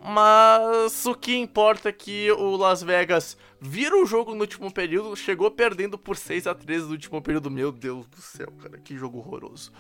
mas 0.03 1.05
o 1.05 1.15
que 1.15 1.37
importa 1.37 1.91
é 1.91 1.93
que 1.93 2.31
o 2.33 2.57
Las 2.57 2.83
Vegas 2.83 3.37
vira 3.61 3.95
o 4.01 4.07
jogo 4.07 4.35
no 4.35 4.41
último 4.41 4.73
período, 4.73 5.15
chegou 5.15 5.51
perdendo 5.51 5.99
por 5.99 6.17
6 6.17 6.47
a 6.47 6.55
3 6.55 6.85
no 6.85 6.93
último 6.93 7.21
período. 7.21 7.51
Meu 7.51 7.71
Deus 7.71 8.07
do 8.07 8.17
céu, 8.17 8.49
cara, 8.63 8.79
que 8.79 8.97
jogo 8.97 9.19
horroroso. 9.19 9.71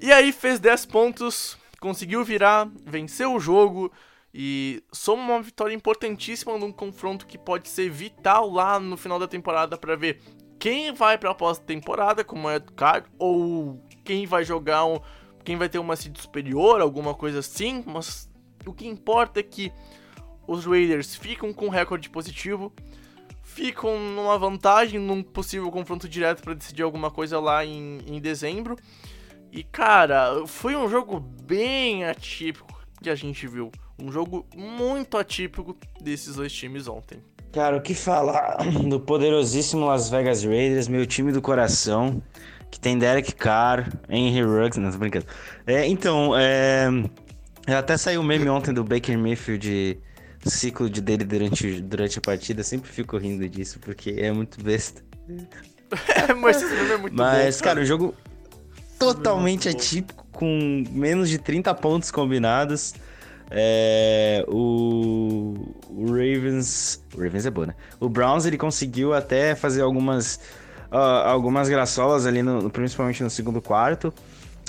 E 0.00 0.12
aí 0.12 0.30
fez 0.30 0.60
10 0.60 0.86
pontos, 0.86 1.58
conseguiu 1.80 2.22
virar, 2.24 2.70
venceu 2.84 3.34
o 3.34 3.40
jogo 3.40 3.90
e 4.32 4.84
soma 4.92 5.34
uma 5.34 5.42
vitória 5.42 5.74
importantíssima 5.74 6.56
num 6.56 6.72
confronto 6.72 7.26
que 7.26 7.36
pode 7.36 7.68
ser 7.68 7.90
vital 7.90 8.48
lá 8.50 8.78
no 8.78 8.96
final 8.96 9.18
da 9.18 9.26
temporada 9.26 9.76
para 9.76 9.96
ver 9.96 10.20
quem 10.60 10.92
vai 10.92 11.18
para 11.18 11.30
a 11.30 11.34
pós-temporada 11.34 12.24
como 12.24 12.48
é 12.48 12.60
card 12.60 13.08
ou 13.18 13.84
quem 14.04 14.26
vai 14.26 14.44
jogar 14.44 14.84
um, 14.84 14.98
quem 15.42 15.56
vai 15.56 15.68
ter 15.68 15.78
uma 15.78 15.96
seed 15.96 16.16
superior, 16.18 16.80
alguma 16.80 17.14
coisa 17.14 17.40
assim, 17.40 17.82
mas 17.86 18.28
o 18.66 18.72
que 18.72 18.86
importa 18.86 19.40
é 19.40 19.42
que 19.42 19.72
os 20.46 20.64
Raiders 20.64 21.14
ficam 21.14 21.52
com 21.52 21.68
recorde 21.68 22.10
positivo, 22.10 22.72
ficam 23.42 23.98
numa 23.98 24.38
vantagem 24.38 25.00
num 25.00 25.22
possível 25.22 25.70
confronto 25.70 26.08
direto 26.08 26.42
para 26.42 26.54
decidir 26.54 26.82
alguma 26.82 27.10
coisa 27.10 27.40
lá 27.40 27.64
em, 27.64 27.98
em 28.06 28.20
dezembro. 28.20 28.76
E 29.52 29.62
cara, 29.62 30.46
foi 30.46 30.74
um 30.74 30.88
jogo 30.88 31.20
bem 31.20 32.04
atípico 32.04 32.82
que 33.02 33.08
a 33.08 33.14
gente 33.14 33.46
viu. 33.46 33.70
Um 34.02 34.10
jogo 34.10 34.44
muito 34.56 35.16
atípico 35.16 35.76
desses 36.00 36.34
dois 36.34 36.52
times 36.52 36.88
ontem. 36.88 37.22
Cara, 37.52 37.76
o 37.76 37.80
que 37.80 37.94
falar 37.94 38.56
do 38.88 38.98
poderosíssimo 38.98 39.86
Las 39.86 40.10
Vegas 40.10 40.42
Raiders, 40.42 40.88
meu 40.88 41.06
time 41.06 41.30
do 41.30 41.40
coração, 41.40 42.20
que 42.74 42.80
tem 42.80 42.98
Derek 42.98 43.36
Carr, 43.36 43.88
Henry 44.08 44.42
Ruggs, 44.42 44.80
não, 44.80 44.90
tô 44.90 44.98
brincando. 44.98 45.26
É, 45.64 45.86
então, 45.86 46.32
é, 46.36 46.88
até 47.68 47.96
saiu 47.96 48.20
um 48.20 48.24
meme 48.24 48.48
ontem 48.48 48.74
do 48.74 48.82
Baker 48.82 49.16
Mayfield, 49.16 50.00
ciclo 50.44 50.90
de 50.90 51.00
dele 51.00 51.22
durante, 51.22 51.80
durante 51.80 52.18
a 52.18 52.20
partida, 52.20 52.62
eu 52.62 52.64
sempre 52.64 52.90
fico 52.90 53.16
rindo 53.16 53.48
disso, 53.48 53.78
porque 53.78 54.16
é 54.18 54.32
muito 54.32 54.60
besta. 54.60 55.04
Mas 56.42 56.60
esse 56.60 56.74
meme 56.74 56.90
é 56.90 56.96
muito 56.96 57.16
Mas, 57.16 57.58
bom, 57.58 57.64
cara, 57.64 57.80
o 57.80 57.84
jogo 57.84 58.12
totalmente 58.98 59.68
atípico, 59.68 60.26
com 60.32 60.82
menos 60.90 61.30
de 61.30 61.38
30 61.38 61.72
pontos 61.74 62.10
combinados. 62.10 62.92
É, 63.52 64.44
o, 64.48 65.54
o 65.90 66.06
Ravens. 66.06 67.00
O 67.14 67.22
Ravens 67.22 67.46
é 67.46 67.50
bom, 67.50 67.66
né? 67.66 67.74
O 68.00 68.08
Browns 68.08 68.46
ele 68.46 68.58
conseguiu 68.58 69.14
até 69.14 69.54
fazer 69.54 69.82
algumas, 69.82 70.40
ah, 70.96 71.28
algumas 71.28 71.68
graçolas 71.68 72.24
ali, 72.24 72.40
no, 72.40 72.70
principalmente 72.70 73.20
no 73.20 73.28
segundo 73.28 73.60
quarto. 73.60 74.14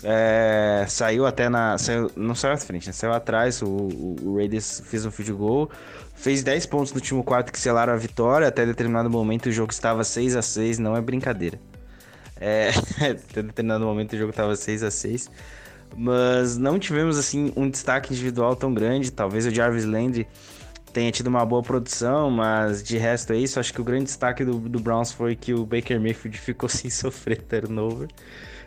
É, 0.03 0.83
saiu 0.88 1.25
até 1.27 1.47
na. 1.49 1.77
Saiu, 1.77 2.11
não 2.15 2.33
saiu 2.33 2.55
à 2.55 2.57
frente, 2.57 2.88
né? 2.88 2.93
Saiu 2.93 3.13
atrás. 3.13 3.61
O, 3.61 3.67
o, 3.67 4.15
o 4.23 4.35
Raiders 4.38 4.81
fez 4.85 5.05
um 5.05 5.11
field 5.11 5.33
goal. 5.33 5.69
Fez 6.15 6.41
10 6.41 6.65
pontos 6.65 6.91
no 6.91 6.97
último 6.97 7.23
quarto 7.23 7.51
que 7.51 7.59
selaram 7.59 7.93
a 7.93 7.95
vitória. 7.95 8.47
Até 8.47 8.65
determinado 8.65 9.07
momento 9.07 9.45
o 9.49 9.51
jogo 9.51 9.71
estava 9.71 10.03
6 10.03 10.35
a 10.35 10.41
6 10.41 10.79
não 10.79 10.97
é 10.97 11.01
brincadeira. 11.01 11.59
É, 12.38 12.71
até 13.29 13.43
determinado 13.43 13.85
momento 13.85 14.13
o 14.13 14.17
jogo 14.17 14.31
estava 14.31 14.55
6 14.55 14.81
a 14.81 14.89
6 14.89 15.29
mas 15.97 16.57
não 16.57 16.77
tivemos 16.77 17.17
assim 17.17 17.53
um 17.55 17.69
destaque 17.69 18.11
individual 18.11 18.55
tão 18.55 18.73
grande. 18.73 19.11
Talvez 19.11 19.45
o 19.45 19.51
Jarvis 19.51 19.85
Landry 19.85 20.27
tenha 20.95 21.12
tido 21.12 21.27
uma 21.27 21.45
boa 21.45 21.62
produção, 21.62 22.31
mas 22.31 22.81
de 22.81 22.97
resto 22.97 23.34
é 23.34 23.38
isso. 23.38 23.60
Acho 23.60 23.73
que 23.73 23.81
o 23.81 23.84
grande 23.84 24.05
destaque 24.05 24.45
do, 24.45 24.58
do 24.58 24.79
Browns 24.79 25.12
foi 25.12 25.36
que 25.36 25.53
o 25.53 25.65
Baker 25.65 25.99
Mayfield 25.99 26.38
ficou 26.38 26.69
sem 26.69 26.89
sofrer 26.89 27.41
turnover. 27.41 28.08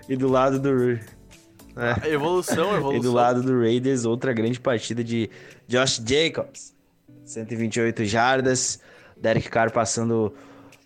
E 0.07 0.15
do 0.15 0.29
lado 0.29 0.59
do. 0.59 1.01
É. 1.75 2.13
Evolução, 2.13 2.77
evolução. 2.77 2.95
E 2.95 3.01
do 3.01 3.13
lado 3.13 3.43
do 3.43 3.59
Raiders, 3.59 4.05
outra 4.05 4.35
grande 4.35 4.61
partida 4.61 5.03
de 5.03 5.31
Josh 5.67 6.03
Jacobs. 6.07 6.75
128 7.25 8.05
jardas. 8.05 8.79
Derek 9.17 9.49
Carr 9.49 9.73
passando 9.73 10.35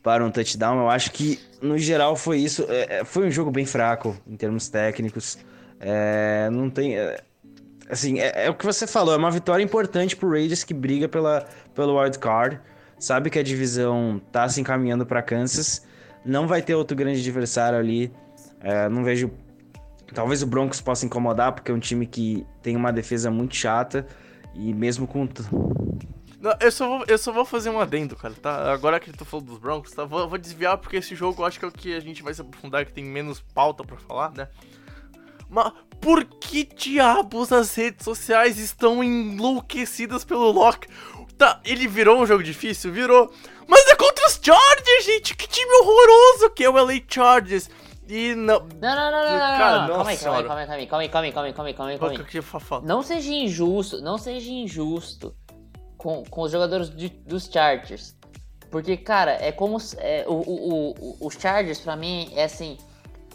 para 0.00 0.24
um 0.24 0.30
touchdown. 0.30 0.78
Eu 0.78 0.90
acho 0.90 1.10
que, 1.10 1.40
no 1.60 1.76
geral, 1.76 2.14
foi 2.14 2.38
isso. 2.38 2.64
É, 2.68 3.04
foi 3.04 3.26
um 3.26 3.30
jogo 3.32 3.50
bem 3.50 3.66
fraco 3.66 4.16
em 4.28 4.36
termos 4.36 4.68
técnicos. 4.68 5.38
É, 5.80 6.48
não 6.50 6.70
tem. 6.70 6.96
É, 6.96 7.20
assim, 7.92 8.18
é, 8.18 8.46
é, 8.46 8.50
o 8.50 8.54
que 8.54 8.64
você 8.64 8.86
falou, 8.86 9.12
é 9.14 9.16
uma 9.16 9.30
vitória 9.30 9.62
importante 9.62 10.16
pro 10.16 10.30
Raiders 10.30 10.64
que 10.64 10.72
briga 10.72 11.08
pela, 11.08 11.46
pelo 11.74 12.00
wild 12.00 12.18
card. 12.18 12.58
Sabe 12.98 13.28
que 13.28 13.38
a 13.38 13.42
divisão 13.42 14.20
tá 14.30 14.48
se 14.48 14.60
encaminhando 14.60 15.04
para 15.04 15.20
Kansas. 15.20 15.86
Não 16.24 16.46
vai 16.46 16.62
ter 16.62 16.74
outro 16.74 16.96
grande 16.96 17.20
adversário 17.20 17.78
ali. 17.78 18.12
É, 18.60 18.88
não 18.88 19.04
vejo. 19.04 19.30
Talvez 20.14 20.42
o 20.42 20.46
Broncos 20.46 20.80
possa 20.80 21.04
incomodar, 21.04 21.52
porque 21.52 21.70
é 21.70 21.74
um 21.74 21.80
time 21.80 22.06
que 22.06 22.46
tem 22.62 22.76
uma 22.76 22.92
defesa 22.92 23.30
muito 23.30 23.56
chata. 23.56 24.06
E 24.54 24.72
mesmo 24.72 25.06
com. 25.06 25.28
Não, 26.40 26.54
eu, 26.60 26.72
só 26.72 26.88
vou, 26.88 27.04
eu 27.08 27.18
só 27.18 27.32
vou 27.32 27.44
fazer 27.44 27.70
um 27.70 27.80
adendo, 27.80 28.16
cara, 28.16 28.34
tá? 28.34 28.72
Agora 28.72 29.00
que 29.00 29.12
tu 29.12 29.24
falou 29.24 29.44
dos 29.44 29.58
Broncos, 29.58 29.92
tá? 29.92 30.04
Vou, 30.04 30.28
vou 30.28 30.38
desviar 30.38 30.78
porque 30.78 30.96
esse 30.96 31.14
jogo 31.14 31.42
eu 31.42 31.46
acho 31.46 31.58
que 31.58 31.64
é 31.64 31.68
o 31.68 31.72
que 31.72 31.94
a 31.94 32.00
gente 32.00 32.22
vai 32.22 32.32
se 32.32 32.40
aprofundar, 32.40 32.84
que 32.84 32.92
tem 32.92 33.04
menos 33.04 33.40
pauta 33.40 33.84
para 33.84 33.96
falar, 33.96 34.32
né? 34.32 34.48
Mas 35.52 35.70
por 36.00 36.24
que 36.24 36.64
diabos 36.64 37.52
as 37.52 37.74
redes 37.74 38.04
sociais 38.04 38.58
estão 38.58 39.04
enlouquecidas 39.04 40.24
pelo 40.24 40.50
Loki? 40.50 40.88
Tá, 41.36 41.60
ele 41.64 41.86
virou 41.86 42.20
um 42.22 42.26
jogo 42.26 42.42
difícil? 42.42 42.90
Virou. 42.90 43.30
Mas 43.68 43.86
é 43.88 43.94
contra 43.94 44.26
os 44.26 44.40
Chargers, 44.42 45.04
gente! 45.04 45.36
Que 45.36 45.46
time 45.46 45.70
horroroso 45.80 46.50
que 46.54 46.64
é 46.64 46.70
o 46.70 46.72
LA 46.72 46.94
Chargers! 47.06 47.68
E 48.08 48.34
não. 48.34 48.60
Não, 48.60 48.96
não, 48.96 49.10
não, 49.10 49.24
não, 49.24 49.32
não, 49.32 49.38
Cara, 49.38 49.86
não. 49.86 49.94
Calma 49.96 50.10
aí, 50.10 50.16
calma 50.18 50.36
aí, 50.38 50.44
calma 50.46 50.60
aí, 50.60 50.66
calma 50.66 50.80
aí, 50.82 50.86
calma 50.88 51.02
aí, 51.02 51.08
calma 51.08 51.46
aí, 51.48 51.52
calma 51.52 51.68
aí, 51.68 51.74
calma 51.74 51.90
aí, 51.90 51.98
calma 51.98 52.12
aí. 52.12 52.16
Não 52.86 53.02
seja 53.02 53.30
injusto, 53.32 54.00
não 54.02 54.18
seja 54.18 54.50
injusto 54.50 55.34
com, 55.96 56.24
com 56.24 56.40
os 56.42 56.50
jogadores 56.52 56.90
de- 56.94 57.08
dos 57.08 57.44
Chargers. 57.46 58.14
Porque, 58.70 58.96
cara, 58.96 59.32
é 59.40 59.52
como. 59.52 59.78
É, 59.98 60.24
o, 60.26 60.32
o, 60.32 60.90
o- 60.98 61.26
os 61.26 61.34
Chargers, 61.34 61.80
pra 61.80 61.94
mim, 61.96 62.30
é 62.34 62.44
assim. 62.44 62.76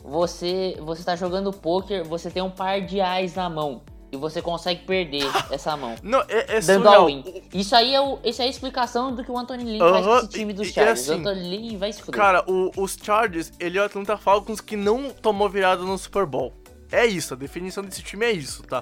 Você, 0.08 0.78
você 0.80 1.04
tá 1.04 1.16
jogando 1.16 1.52
poker, 1.52 2.04
você 2.06 2.32
tem 2.32 2.42
um 2.42 2.50
par 2.50 2.80
de 2.82 3.02
ais 3.02 3.36
na 3.36 3.50
mão. 3.50 3.82
E 4.10 4.16
você 4.16 4.42
consegue 4.42 4.86
perder 4.86 5.26
essa 5.52 5.76
mão. 5.76 5.96
Não, 6.02 6.22
é, 6.30 6.56
é 6.56 6.62
Dando 6.62 6.84
surreal. 6.84 7.02
all-in. 7.02 7.24
Isso 7.54 7.76
aí 7.76 7.94
é, 7.94 8.00
o, 8.00 8.18
isso 8.24 8.42
é 8.42 8.46
a 8.46 8.48
explicação 8.48 9.14
do 9.14 9.22
que 9.22 9.30
o 9.30 9.38
Anthony 9.38 9.66
Lynn 9.66 9.80
faz 9.80 10.06
com 10.06 10.18
esse 10.20 10.30
time 10.30 10.54
dos 10.54 10.68
Chargers. 10.70 11.02
assim, 11.02 11.12
o 11.12 11.16
Anthony 11.28 11.50
Lynn 11.58 11.78
vai 11.78 11.92
se 11.92 12.02
fuder. 12.02 12.18
Cara, 12.22 12.42
o- 12.50 12.72
os 12.78 12.98
Chargers, 13.02 13.52
ele 13.60 13.78
é 13.78 13.82
o 13.82 13.86
Atlanta 13.86 14.16
Falcons 14.18 14.62
que 14.62 14.78
não 14.78 15.10
tomou 15.10 15.50
virada 15.50 15.84
no 15.84 15.98
Super 15.98 16.26
Bowl. 16.26 16.54
É 16.90 17.06
isso, 17.06 17.34
a 17.34 17.38
definição 17.38 17.84
desse 17.84 18.02
time 18.02 18.26
é 18.26 18.32
isso, 18.32 18.64
tá? 18.64 18.82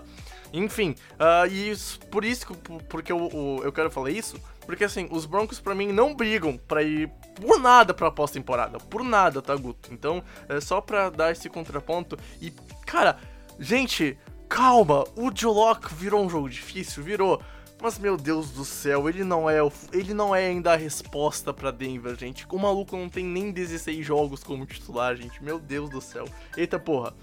Enfim, 0.54 0.94
ah, 1.18 1.48
e 1.50 1.72
isso- 1.72 2.00
por 2.12 2.24
isso 2.24 2.46
que 2.46 2.54
por- 2.56 2.84
porque 2.84 3.12
eu, 3.12 3.62
eu 3.64 3.74
quero 3.74 3.90
falar 3.90 4.12
isso, 4.12 4.36
porque 4.66 4.84
assim, 4.84 5.08
os 5.12 5.26
Broncos 5.26 5.60
pra 5.60 5.76
mim 5.76 5.92
não 5.92 6.16
brigam 6.16 6.58
pra 6.58 6.84
ir 6.84 7.10
por 7.36 7.60
nada 7.60 7.94
pra 7.94 8.12
pós-temporada, 8.12 8.78
por 8.78 9.04
nada, 9.04 9.42
tá, 9.42 9.56
Guto? 9.56 9.94
Então, 9.94 10.24
é 10.48 10.60
só 10.60 10.82
pra 10.82 11.10
dar 11.10 11.32
esse 11.32 11.50
contraponto 11.50 12.18
e, 12.42 12.52
cara, 12.86 13.18
gente, 13.60 14.18
calma, 14.50 15.04
o 15.16 15.32
Joe 15.34 15.76
virou 15.92 16.24
um 16.24 16.30
jogo 16.30 16.50
difícil, 16.50 17.04
virou, 17.04 17.42
mas 17.82 18.00
meu 18.00 18.18
Deus 18.18 18.52
do 18.52 18.64
céu, 18.64 19.10
ele 19.10 19.24
não 19.24 19.50
é 19.50 19.58
ele 19.92 20.14
não 20.14 20.36
é 20.36 20.48
ainda 20.48 20.74
a 20.74 20.76
resposta 20.76 21.54
pra 21.54 21.72
Denver, 21.72 22.16
gente. 22.18 22.46
O 22.50 22.58
maluco 22.58 22.96
não 22.96 23.10
tem 23.10 23.24
nem 23.24 23.52
16 23.52 24.06
jogos 24.06 24.44
como 24.44 24.66
titular, 24.66 25.16
gente. 25.16 25.44
Meu 25.44 25.60
Deus 25.60 25.90
do 25.90 26.02
céu. 26.02 26.26
Eita 26.56 26.80
porra. 26.80 27.14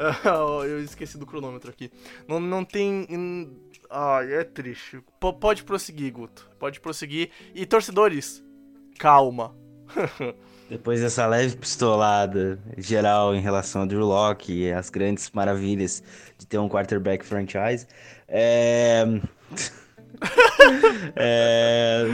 Eu 0.64 0.82
esqueci 0.82 1.18
do 1.18 1.26
cronômetro 1.26 1.70
aqui. 1.70 1.92
Não, 2.26 2.40
não 2.40 2.64
tem. 2.64 3.06
Ai, 3.90 4.32
é 4.34 4.44
triste. 4.44 5.02
P- 5.20 5.32
pode 5.40 5.64
prosseguir, 5.64 6.12
Guto. 6.12 6.48
Pode 6.60 6.78
prosseguir. 6.80 7.30
E 7.52 7.66
torcedores, 7.66 8.42
calma. 8.98 9.54
Depois 10.70 11.00
dessa 11.00 11.26
leve 11.26 11.56
pistolada 11.56 12.56
geral 12.78 13.34
em 13.34 13.40
relação 13.40 13.82
ao 13.82 13.88
Drew 13.88 14.04
Locke 14.06 14.52
e 14.52 14.72
as 14.72 14.88
grandes 14.88 15.28
maravilhas 15.32 16.00
de 16.38 16.46
ter 16.46 16.58
um 16.58 16.68
quarterback 16.68 17.26
franchise, 17.26 17.88
é... 18.28 19.04
é, 21.16 22.04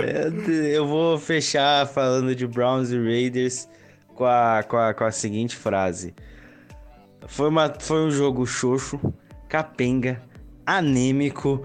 eu 0.73 0.87
vou 0.87 1.19
fechar 1.19 1.87
falando 1.87 2.35
de 2.35 2.47
Browns 2.47 2.91
e 2.91 2.97
Raiders 2.97 3.69
com 4.15 4.25
a, 4.25 4.63
com 4.67 4.79
a, 4.79 4.95
com 4.95 5.05
a 5.05 5.11
seguinte 5.11 5.55
frase. 5.55 6.15
Foi, 7.27 7.49
uma, 7.51 7.71
foi 7.79 8.07
um 8.07 8.11
jogo 8.11 8.47
xoxo, 8.47 8.99
capenga, 9.49 10.23
anêmico. 10.67 11.65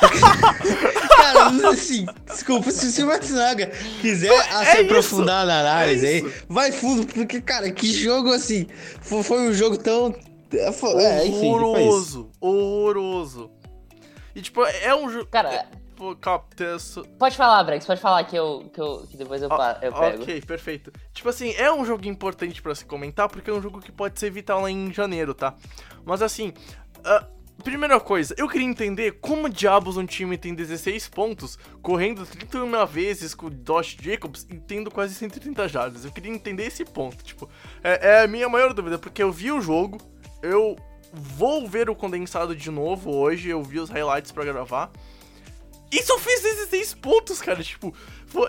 Cara, 1.16 1.68
assim, 1.70 2.06
desculpa, 2.26 2.70
se, 2.70 3.02
o 3.02 3.06
Matsunaga 3.06 3.66
quiser 4.00 4.30
a 4.52 4.64
se 4.64 4.78
é 4.78 4.80
aprofundar 4.82 5.46
na 5.46 5.60
análise 5.60 6.06
é 6.06 6.08
aí, 6.10 6.32
vai 6.48 6.72
fundo, 6.72 7.06
porque, 7.06 7.40
cara, 7.40 7.70
que 7.70 7.92
jogo 7.92 8.32
assim. 8.32 8.66
Foi, 9.02 9.22
foi 9.22 9.40
um 9.48 9.52
jogo 9.52 9.76
tão. 9.76 10.14
É, 10.52 10.66
é, 10.66 11.26
enfim, 11.26 11.46
horroroso. 11.46 12.30
Horroroso. 12.40 13.50
E 14.34 14.40
tipo, 14.40 14.64
é 14.64 14.94
um 14.94 15.10
jogo. 15.10 15.26
Cara, 15.26 15.66
Captes. 16.20 16.96
Pode 17.18 17.36
falar, 17.36 17.62
Brex, 17.64 17.84
pode 17.84 18.00
falar 18.00 18.24
que, 18.24 18.36
eu, 18.36 18.70
que, 18.72 18.80
eu, 18.80 19.06
que 19.10 19.16
depois 19.16 19.42
eu, 19.42 19.48
pa- 19.48 19.78
eu 19.82 19.92
pego. 19.92 20.22
Ok, 20.22 20.40
perfeito. 20.42 20.92
Tipo 21.12 21.28
assim, 21.28 21.52
é 21.58 21.70
um 21.70 21.84
jogo 21.84 22.06
importante 22.08 22.62
pra 22.62 22.74
se 22.74 22.84
comentar, 22.84 23.28
porque 23.28 23.50
é 23.50 23.52
um 23.52 23.60
jogo 23.60 23.80
que 23.80 23.92
pode 23.92 24.18
ser 24.18 24.30
vital 24.30 24.62
lá 24.62 24.70
em 24.70 24.92
janeiro, 24.92 25.34
tá? 25.34 25.54
Mas 26.04 26.22
assim, 26.22 26.54
ah, 27.04 27.26
primeira 27.60 28.00
coisa, 28.00 28.34
eu 28.38 28.48
queria 28.48 28.66
entender 28.66 29.18
como 29.20 29.48
diabos 29.48 29.96
um 29.96 30.06
time 30.06 30.36
tem 30.38 30.54
16 30.54 31.08
pontos, 31.08 31.58
correndo 31.82 32.24
31 32.26 32.86
vezes 32.86 33.34
com 33.34 33.46
o 33.46 33.50
Josh 33.50 33.96
Jacobs 34.00 34.46
e 34.50 34.58
tendo 34.58 34.90
quase 34.90 35.14
130 35.14 35.68
jardas. 35.68 36.04
Eu 36.04 36.10
queria 36.12 36.32
entender 36.32 36.64
esse 36.66 36.84
ponto, 36.84 37.22
tipo, 37.24 37.48
é, 37.82 38.08
é 38.18 38.20
a 38.22 38.26
minha 38.26 38.48
maior 38.48 38.72
dúvida, 38.72 38.98
porque 38.98 39.22
eu 39.22 39.30
vi 39.32 39.50
o 39.52 39.60
jogo, 39.60 39.98
eu 40.42 40.76
vou 41.12 41.66
ver 41.68 41.90
o 41.90 41.94
condensado 41.94 42.54
de 42.54 42.70
novo 42.70 43.10
hoje, 43.14 43.48
eu 43.48 43.62
vi 43.62 43.78
os 43.80 43.90
highlights 43.90 44.32
pra 44.32 44.44
gravar. 44.44 44.90
E 45.92 46.00
só 46.04 46.16
fiz 46.20 46.40
16 46.40 46.94
pontos, 46.94 47.40
cara. 47.42 47.60
Tipo, 47.64 47.92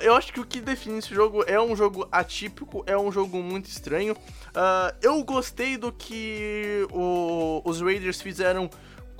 eu 0.04 0.14
acho 0.14 0.32
que 0.32 0.40
o 0.40 0.46
que 0.46 0.62
define 0.62 1.00
esse 1.00 1.12
jogo 1.12 1.44
é 1.48 1.60
um 1.60 1.76
jogo 1.76 2.08
atípico, 2.12 2.84
é 2.86 2.96
um 2.96 3.12
jogo 3.12 3.42
muito 3.42 3.66
estranho. 3.66 4.16
Ah, 4.54 4.94
eu 5.02 5.24
gostei 5.24 5.76
do 5.76 5.92
que 5.92 6.86
o- 6.92 7.64
os 7.66 7.82
Raiders 7.82 8.22
fizeram 8.22 8.70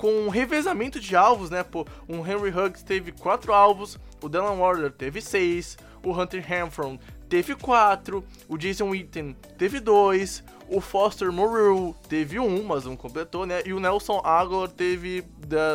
com 0.02 0.30
revezamento 0.30 1.00
de 1.00 1.16
alvos, 1.16 1.52
né? 1.52 1.62
Pô, 1.64 1.86
o 2.08 2.16
Henry 2.28 2.50
Huggs 2.50 2.84
teve 2.84 3.12
4 3.12 3.54
alvos, 3.54 4.00
o 4.20 4.28
Dylan 4.28 4.54
Warder 4.54 4.92
teve 4.92 5.22
6, 5.22 5.78
o 6.04 6.12
Hunter 6.12 6.44
Renfro 6.44 7.00
teve 7.30 7.54
4, 7.56 8.26
o 8.50 8.58
Jason 8.58 8.90
Witten 8.90 9.36
teve 9.60 9.80
2, 9.80 10.44
o 10.68 10.82
Foster 10.82 11.32
Moreau 11.32 11.96
teve 12.10 12.40
1, 12.40 12.64
mas 12.64 12.86
não 12.86 12.98
completou, 12.98 13.46
né? 13.46 13.62
E 13.64 13.74
o 13.74 13.80
Nelson 13.80 14.20
Aguilar 14.24 14.70
teve 14.70 15.24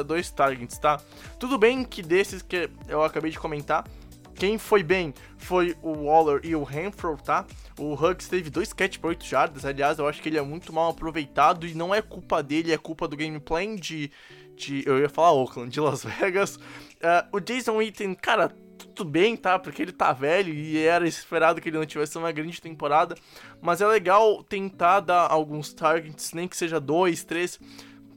dois 0.04 0.28
targets, 0.28 0.76
tá? 0.76 1.00
Tudo 1.38 1.56
bem 1.56 1.84
que 1.84 2.02
desses 2.02 2.42
que 2.42 2.68
eu 2.88 3.04
acabei 3.04 3.30
de 3.30 3.38
comentar, 3.38 3.86
quem 4.34 4.58
foi 4.58 4.82
bem 4.82 5.14
foi 5.38 5.76
o 5.82 6.06
Waller 6.06 6.40
e 6.42 6.56
o 6.56 6.64
Renfro, 6.64 7.16
tá? 7.24 7.46
O 7.78 7.92
Huggs 7.92 8.28
teve 8.28 8.48
dois 8.48 8.72
catch 8.72 8.98
por 8.98 9.08
8 9.08 9.24
jardas, 9.24 9.64
aliás, 9.64 9.98
eu 9.98 10.08
acho 10.08 10.22
que 10.22 10.28
ele 10.28 10.38
é 10.38 10.42
muito 10.42 10.72
mal 10.72 10.90
aproveitado 10.90 11.66
e 11.66 11.74
não 11.74 11.94
é 11.94 12.00
culpa 12.00 12.42
dele, 12.42 12.72
é 12.72 12.78
culpa 12.78 13.06
do 13.06 13.16
gameplay 13.16 13.76
de, 13.76 14.10
de 14.56 14.82
eu 14.86 14.98
ia 14.98 15.10
falar 15.10 15.32
Oakland, 15.32 15.70
de 15.70 15.80
Las 15.80 16.02
Vegas. 16.18 16.58
Ah, 17.02 17.26
o 17.30 17.38
Jason 17.38 17.76
Witten, 17.76 18.14
cara, 18.14 18.48
tudo 18.78 19.04
bem, 19.04 19.36
tá? 19.36 19.58
Porque 19.58 19.82
ele 19.82 19.92
tá 19.92 20.12
velho 20.12 20.54
e 20.54 20.78
era 20.78 21.06
esperado 21.06 21.60
que 21.60 21.68
ele 21.68 21.76
não 21.76 21.84
tivesse 21.84 22.16
uma 22.16 22.32
grande 22.32 22.60
temporada, 22.62 23.14
mas 23.60 23.82
é 23.82 23.86
legal 23.86 24.42
tentar 24.42 25.00
dar 25.00 25.30
alguns 25.30 25.72
targets, 25.74 26.32
nem 26.32 26.48
que 26.48 26.56
seja 26.56 26.80
dois, 26.80 27.24
três, 27.24 27.60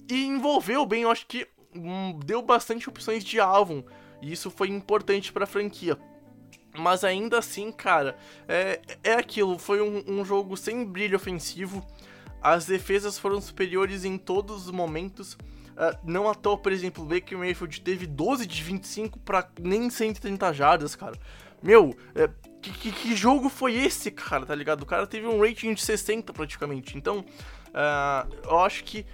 e 0.10 0.26
envolveu 0.26 0.86
bem, 0.86 1.04
eu 1.04 1.12
acho 1.12 1.28
que 1.28 1.46
hum, 1.76 2.18
deu 2.26 2.42
bastante 2.42 2.88
opções 2.88 3.26
de 3.26 3.40
alvo, 3.42 3.86
e 4.22 4.32
isso 4.32 4.50
foi 4.50 4.70
importante 4.70 5.34
pra 5.34 5.46
franquia. 5.46 5.98
Mas 6.78 7.04
ainda 7.04 7.40
assim, 7.40 7.72
cara, 7.72 8.16
é, 8.48 8.80
é 9.04 9.14
aquilo, 9.14 9.58
foi 9.58 9.82
um, 9.82 10.04
um 10.08 10.24
jogo 10.26 10.56
sem 10.56 10.86
brilho 10.86 11.16
ofensivo. 11.16 11.86
As 12.42 12.66
defesas 12.66 13.18
foram 13.18 13.42
superiores 13.42 14.06
em 14.06 14.18
todos 14.18 14.66
os 14.68 14.72
momentos. 14.72 15.38
Ah, 15.76 15.98
não 16.04 16.30
à 16.30 16.36
toa, 16.36 16.58
por 16.58 16.72
exemplo, 16.72 17.04
o 17.04 17.08
Baker 17.08 17.38
Mayfield 17.38 17.82
teve 17.82 18.06
12 18.06 18.46
de 18.46 18.64
25 18.64 19.20
pra 19.20 19.50
nem 19.60 19.90
130 19.90 20.54
jardas, 20.54 20.96
cara. 20.96 21.18
Meu, 21.62 21.96
é, 22.16 22.30
que, 22.62 22.72
que, 22.72 22.92
que 22.92 23.16
jogo 23.16 23.50
foi 23.50 23.74
esse, 23.76 24.12
cara, 24.12 24.46
tá 24.46 24.54
ligado? 24.56 24.84
O 24.84 24.86
cara 24.86 25.08
teve 25.08 25.26
um 25.28 25.42
rating 25.42 25.74
de 25.74 25.82
60 25.82 26.32
praticamente. 26.32 26.98
Então, 26.98 27.26
ah, 27.74 28.28
eu 28.46 28.60
acho 28.60 28.84
que 28.84 29.06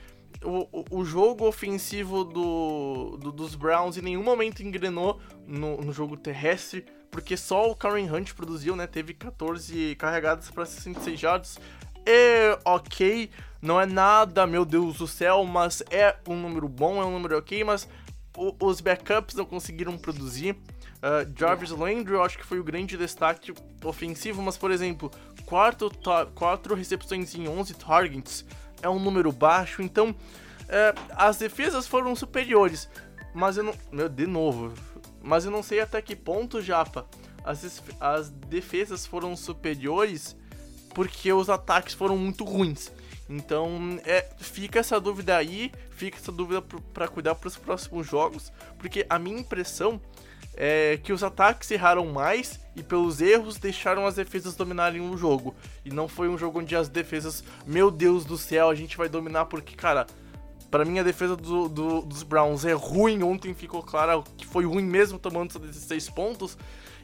o, 0.43 0.67
o- 0.71 0.85
o 0.99 1.05
jogo 1.05 1.47
ofensivo 1.47 2.23
do, 2.23 3.17
do- 3.17 3.31
dos 3.31 3.55
Browns 3.55 3.97
em 3.97 4.01
nenhum 4.01 4.23
momento 4.23 4.61
engrenou 4.61 5.19
no, 5.47 5.77
no 5.77 5.91
jogo 5.93 6.15
terrestre, 6.17 6.85
porque 7.15 7.38
só 7.38 7.71
o 7.71 7.75
Karen 7.78 8.12
Hunt 8.12 8.34
produziu, 8.34 8.75
né? 8.75 8.86
Teve 8.86 9.13
14 9.13 9.95
carregadas 9.95 10.51
para 10.51 10.65
66 10.65 11.17
jardas. 11.17 11.58
É 12.06 12.60
ok, 12.65 13.30
não 13.62 13.80
é 13.80 13.86
nada, 13.86 14.45
meu 14.45 14.65
Deus 14.65 14.97
do 14.97 15.08
céu, 15.08 15.45
mas 15.45 15.82
é 15.89 16.13
um 16.28 16.36
número 16.36 16.67
bom, 16.67 17.01
é 17.01 17.06
um 17.06 17.12
número 17.12 17.38
ok, 17.38 17.63
mas 17.63 17.88
o- 18.36 18.54
os 18.60 18.82
backups 18.82 19.34
não 19.34 19.45
conseguiram 19.45 19.97
produzir. 19.97 20.58
Uh, 20.97 21.32
Jarvis 21.39 21.69
Landry, 21.69 22.15
eu 22.15 22.21
acho 22.21 22.38
que 22.38 22.45
foi 22.45 22.60
o 22.60 22.63
grande 22.65 22.97
destaque 22.97 23.54
ofensivo, 23.82 24.41
mas, 24.41 24.58
por 24.58 24.69
exemplo, 24.69 25.10
quatro, 25.45 25.89
quatro 26.34 26.75
recepções 26.75 27.34
em 27.34 27.47
11 27.47 27.75
targets 27.75 28.43
é 28.82 28.89
um 28.89 28.99
número 28.99 29.32
baixo, 29.32 29.82
então 29.82 30.13
é, 30.67 30.93
as 31.15 31.38
defesas 31.38 31.88
foram 31.88 32.13
superiores, 32.13 32.89
mas 33.34 33.56
eu 33.56 33.63
não. 33.63 33.73
Meu, 33.89 34.10
de 34.10 34.28
novo. 34.28 34.73
Mas 35.25 35.43
eu 35.43 35.51
não 35.51 35.63
sei 35.63 35.79
até 35.79 35.99
que 36.03 36.15
ponto, 36.15 36.61
Japa, 36.61 37.07
as, 37.43 37.81
as 37.99 38.29
defesas 38.29 39.07
foram 39.07 39.35
superiores 39.35 40.35
porque 40.93 41.33
os 41.33 41.49
ataques 41.49 41.95
foram 41.95 42.15
muito 42.15 42.45
ruins. 42.45 42.91
Então, 43.27 43.99
é, 44.05 44.29
fica 44.38 44.79
essa 44.79 44.99
dúvida 44.99 45.35
aí, 45.35 45.71
fica 45.89 46.17
essa 46.17 46.31
dúvida 46.31 46.61
pra 46.93 47.07
cuidar 47.07 47.33
pros 47.33 47.57
próximos 47.57 48.05
jogos, 48.07 48.53
porque 48.77 49.03
a 49.09 49.17
minha 49.17 49.39
impressão 49.39 49.99
é 50.53 50.99
que 51.03 51.11
os 51.11 51.23
ataques 51.23 51.71
erraram 51.71 52.05
mais 52.05 52.59
e 52.75 52.83
pelos 52.83 53.19
erros 53.19 53.57
deixaram 53.57 54.05
as 54.05 54.15
defesas 54.15 54.55
dominarem 54.55 55.01
o 55.01 55.17
jogo. 55.17 55.55
E 55.83 55.89
não 55.89 56.07
foi 56.07 56.29
um 56.29 56.38
jogo 56.38 56.59
onde 56.59 56.75
as 56.75 56.88
defesas, 56.88 57.43
meu 57.65 57.89
Deus 57.89 58.25
do 58.25 58.38
céu, 58.38 58.69
a 58.69 58.75
gente 58.75 58.95
vai 58.95 59.09
dominar 59.09 59.45
porque, 59.45 59.75
cara, 59.75 60.05
Pra 60.69 60.84
mim, 60.84 60.99
a 60.99 61.04
defesa 61.04 61.36
do- 61.36 61.69
do- 61.69 62.01
dos 62.01 62.23
Browns 62.23 62.65
é 62.65 62.73
ruim. 62.73 63.23
Ontem 63.23 63.54
ficou 63.54 63.82
claro 63.82 64.23
que 64.38 64.45
foi 64.45 64.65
ruim 64.65 64.84
mesmo 64.84 65.17
tomando 65.19 65.49
esses 65.49 65.62
16 65.62 66.10
pontos. 66.10 66.58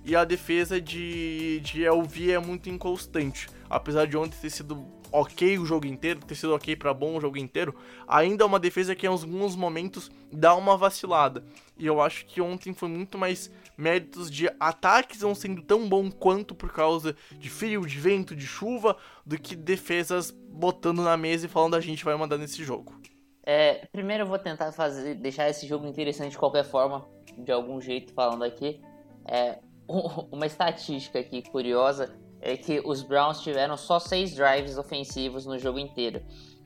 E 0.03 0.15
a 0.15 0.23
defesa 0.25 0.81
de, 0.81 1.59
de 1.59 1.85
LV 1.85 2.31
é 2.31 2.39
muito 2.39 2.69
inconstante. 2.69 3.47
Apesar 3.69 4.07
de 4.07 4.17
ontem 4.17 4.35
ter 4.41 4.49
sido 4.49 4.83
ok 5.11 5.59
o 5.59 5.65
jogo 5.65 5.85
inteiro, 5.85 6.19
ter 6.21 6.35
sido 6.35 6.55
ok 6.55 6.75
pra 6.75 6.93
bom 6.93 7.17
o 7.17 7.21
jogo 7.21 7.37
inteiro, 7.37 7.75
ainda 8.07 8.43
é 8.43 8.47
uma 8.47 8.59
defesa 8.59 8.95
que 8.95 9.05
em 9.05 9.09
alguns 9.09 9.55
momentos 9.55 10.09
dá 10.31 10.55
uma 10.55 10.75
vacilada. 10.75 11.43
E 11.77 11.85
eu 11.85 12.01
acho 12.01 12.25
que 12.25 12.41
ontem 12.41 12.73
foi 12.73 12.89
muito 12.89 13.17
mais 13.17 13.51
méritos 13.77 14.31
de 14.31 14.49
ataques 14.59 15.21
não 15.21 15.35
sendo 15.35 15.61
tão 15.61 15.87
bom 15.87 16.09
quanto 16.09 16.55
por 16.55 16.71
causa 16.71 17.15
de 17.37 17.49
frio, 17.49 17.85
de 17.85 17.99
vento, 17.99 18.35
de 18.35 18.45
chuva, 18.47 18.97
do 19.25 19.37
que 19.37 19.55
defesas 19.55 20.31
botando 20.31 21.03
na 21.03 21.15
mesa 21.15 21.45
e 21.45 21.49
falando 21.49 21.75
a 21.75 21.81
gente 21.81 22.03
vai 22.03 22.15
mandar 22.15 22.37
nesse 22.37 22.63
jogo. 22.63 22.95
É, 23.43 23.85
primeiro 23.91 24.23
eu 24.23 24.27
vou 24.27 24.37
tentar 24.37 24.71
fazer, 24.71 25.15
deixar 25.15 25.49
esse 25.49 25.67
jogo 25.67 25.87
interessante 25.87 26.31
de 26.31 26.37
qualquer 26.37 26.63
forma, 26.63 27.05
de 27.37 27.51
algum 27.51 27.81
jeito 27.81 28.13
falando 28.13 28.43
aqui. 28.43 28.81
É, 29.25 29.59
uma 30.31 30.45
estatística 30.45 31.19
aqui 31.19 31.41
curiosa 31.41 32.13
é 32.39 32.57
que 32.57 32.81
os 32.83 33.03
Browns 33.03 33.41
tiveram 33.41 33.77
só 33.77 33.99
seis 33.99 34.33
drives 34.33 34.77
ofensivos 34.77 35.45
no 35.45 35.57
jogo 35.59 35.79
inteiro. 35.79 36.21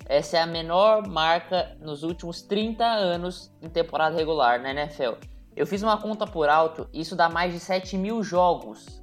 Essa 0.07 0.37
é 0.37 0.41
a 0.41 0.45
menor 0.45 1.07
marca 1.07 1.75
nos 1.81 2.03
últimos 2.03 2.41
30 2.41 2.85
anos 2.85 3.51
em 3.61 3.69
temporada 3.69 4.15
regular 4.15 4.61
na 4.61 4.71
NFL. 4.71 5.13
Eu 5.55 5.65
fiz 5.65 5.81
uma 5.81 5.97
conta 5.97 6.27
por 6.27 6.47
alto, 6.47 6.87
isso 6.93 7.15
dá 7.15 7.29
mais 7.29 7.53
de 7.53 7.59
7 7.59 7.97
mil 7.97 8.21
jogos. 8.21 9.01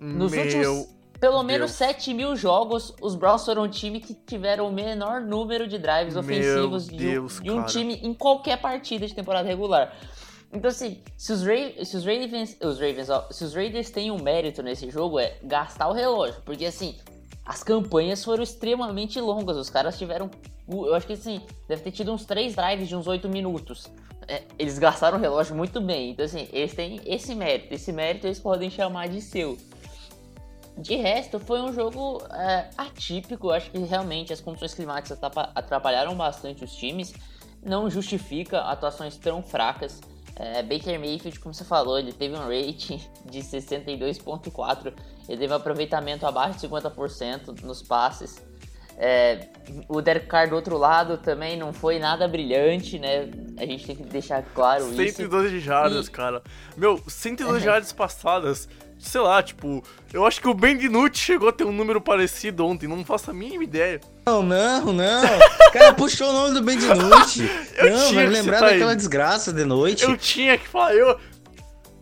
Nos 0.00 0.32
Meu 0.32 0.44
últimos 0.44 0.94
pelo 1.24 1.42
menos 1.42 1.70
Deus. 1.70 1.78
7 1.78 2.12
mil 2.12 2.36
jogos, 2.36 2.92
os 3.00 3.14
Browns 3.14 3.46
foram 3.46 3.62
um 3.62 3.68
time 3.68 3.98
que 3.98 4.12
tiveram 4.12 4.68
o 4.68 4.72
menor 4.72 5.22
número 5.22 5.66
de 5.66 5.78
drives 5.78 6.12
Meu 6.12 6.22
ofensivos 6.22 6.86
de, 6.86 6.94
um- 6.94 6.98
Deus, 6.98 7.40
de 7.40 7.50
um 7.50 7.56
cara. 7.56 7.66
time 7.68 7.94
em 8.02 8.12
qualquer 8.12 8.60
partida 8.60 9.06
de 9.06 9.14
temporada 9.14 9.48
regular. 9.48 9.96
Então, 10.52 10.68
assim, 10.70 11.00
se 11.16 11.32
os, 11.32 11.42
Ra 11.42 11.82
se 11.82 11.96
os 11.96 12.04
Ravens, 12.04 12.56
os 12.62 12.78
Ravens, 12.78 13.08
ó, 13.08 13.26
se 13.30 13.42
os 13.42 13.54
Raiders 13.54 13.88
têm 13.90 14.10
um 14.10 14.22
mérito 14.22 14.62
nesse 14.62 14.90
jogo 14.90 15.18
é 15.18 15.38
gastar 15.42 15.88
o 15.88 15.92
relógio, 15.94 16.42
porque 16.44 16.66
assim, 16.66 16.94
as 17.46 17.62
campanhas 17.62 18.22
foram 18.22 18.42
extremamente 18.42 19.18
longas, 19.18 19.56
os 19.56 19.70
caras 19.70 19.96
tiveram, 19.96 20.30
eu 20.68 20.94
acho 20.94 21.06
que 21.06 21.14
assim, 21.14 21.40
deve 21.66 21.82
ter 21.82 21.90
tido 21.90 22.12
uns 22.12 22.26
3 22.26 22.54
drives 22.54 22.86
de 22.86 22.94
uns 22.94 23.06
8 23.06 23.30
minutos. 23.30 23.90
É, 24.28 24.42
eles 24.58 24.78
gastaram 24.78 25.16
o 25.16 25.20
relógio 25.20 25.56
muito 25.56 25.80
bem, 25.80 26.10
então 26.10 26.24
assim, 26.24 26.48
eles 26.52 26.74
têm 26.74 27.00
esse 27.06 27.34
mérito, 27.34 27.72
esse 27.72 27.92
mérito 27.92 28.26
eles 28.26 28.38
podem 28.38 28.68
chamar 28.70 29.08
de 29.08 29.22
seu. 29.22 29.56
De 30.76 30.96
resto, 30.96 31.38
foi 31.38 31.60
um 31.60 31.72
jogo 31.72 32.22
é, 32.32 32.68
atípico. 32.76 33.50
Acho 33.50 33.70
que 33.70 33.78
realmente 33.78 34.32
as 34.32 34.40
condições 34.40 34.74
climáticas 34.74 35.12
atrapa- 35.12 35.50
atrapalharam 35.54 36.14
bastante 36.16 36.64
os 36.64 36.74
times. 36.74 37.14
Não 37.62 37.88
justifica 37.88 38.60
atuações 38.60 39.16
tão 39.16 39.42
fracas. 39.42 40.00
É, 40.36 40.62
Baker 40.64 40.98
Mayfield, 40.98 41.38
como 41.38 41.54
você 41.54 41.64
falou, 41.64 41.96
ele 41.98 42.12
teve 42.12 42.34
um 42.34 42.40
rating 42.40 43.00
de 43.30 43.38
62,4. 43.40 44.92
Ele 45.28 45.38
teve 45.38 45.52
um 45.52 45.56
aproveitamento 45.56 46.26
abaixo 46.26 46.58
de 46.58 46.68
50% 46.68 47.60
nos 47.62 47.80
passes. 47.82 48.42
É, 48.96 49.48
o 49.88 50.00
Derek 50.00 50.26
Carr 50.26 50.48
do 50.48 50.54
outro 50.54 50.76
lado 50.78 51.18
também 51.18 51.56
não 51.56 51.72
foi 51.72 51.98
nada 51.98 52.28
brilhante, 52.28 52.96
né? 52.98 53.28
A 53.56 53.66
gente 53.66 53.86
tem 53.86 53.96
que 53.96 54.04
deixar 54.04 54.42
claro 54.54 54.84
isso. 54.86 54.94
112 54.96 55.58
jardas, 55.60 56.06
E- 56.06 56.10
cara. 56.10 56.42
Meu, 56.76 57.00
112 57.08 57.58
É. 57.58 57.60
jardas 57.64 57.92
passadas, 57.92 58.68
sei 59.04 59.20
lá, 59.20 59.42
tipo, 59.42 59.82
eu 60.12 60.26
acho 60.26 60.40
que 60.40 60.48
o 60.48 60.54
Ben 60.54 60.76
DiNucci 60.76 61.18
chegou 61.20 61.48
a 61.48 61.52
ter 61.52 61.64
um 61.64 61.72
número 61.72 62.00
parecido 62.00 62.64
ontem, 62.66 62.86
não 62.88 63.04
faço 63.04 63.30
a 63.30 63.34
mínima 63.34 63.64
ideia. 63.64 64.00
Não, 64.26 64.42
não, 64.42 64.92
não. 64.92 65.22
O 65.68 65.72
cara 65.72 65.92
puxou 65.94 66.28
o 66.30 66.32
nome 66.32 66.54
do 66.54 66.62
Ben 66.62 66.78
DiNucci. 66.78 67.48
Eu 67.76 67.90
Não, 67.90 68.08
tinha 68.08 68.14
vai 68.14 68.26
lembrar 68.26 68.60
daquela 68.60 68.90
ele. 68.92 68.96
desgraça 68.96 69.52
de 69.52 69.64
noite. 69.64 70.04
Eu 70.04 70.16
tinha 70.16 70.56
que 70.58 70.66
falar, 70.68 70.94
eu. 70.94 71.18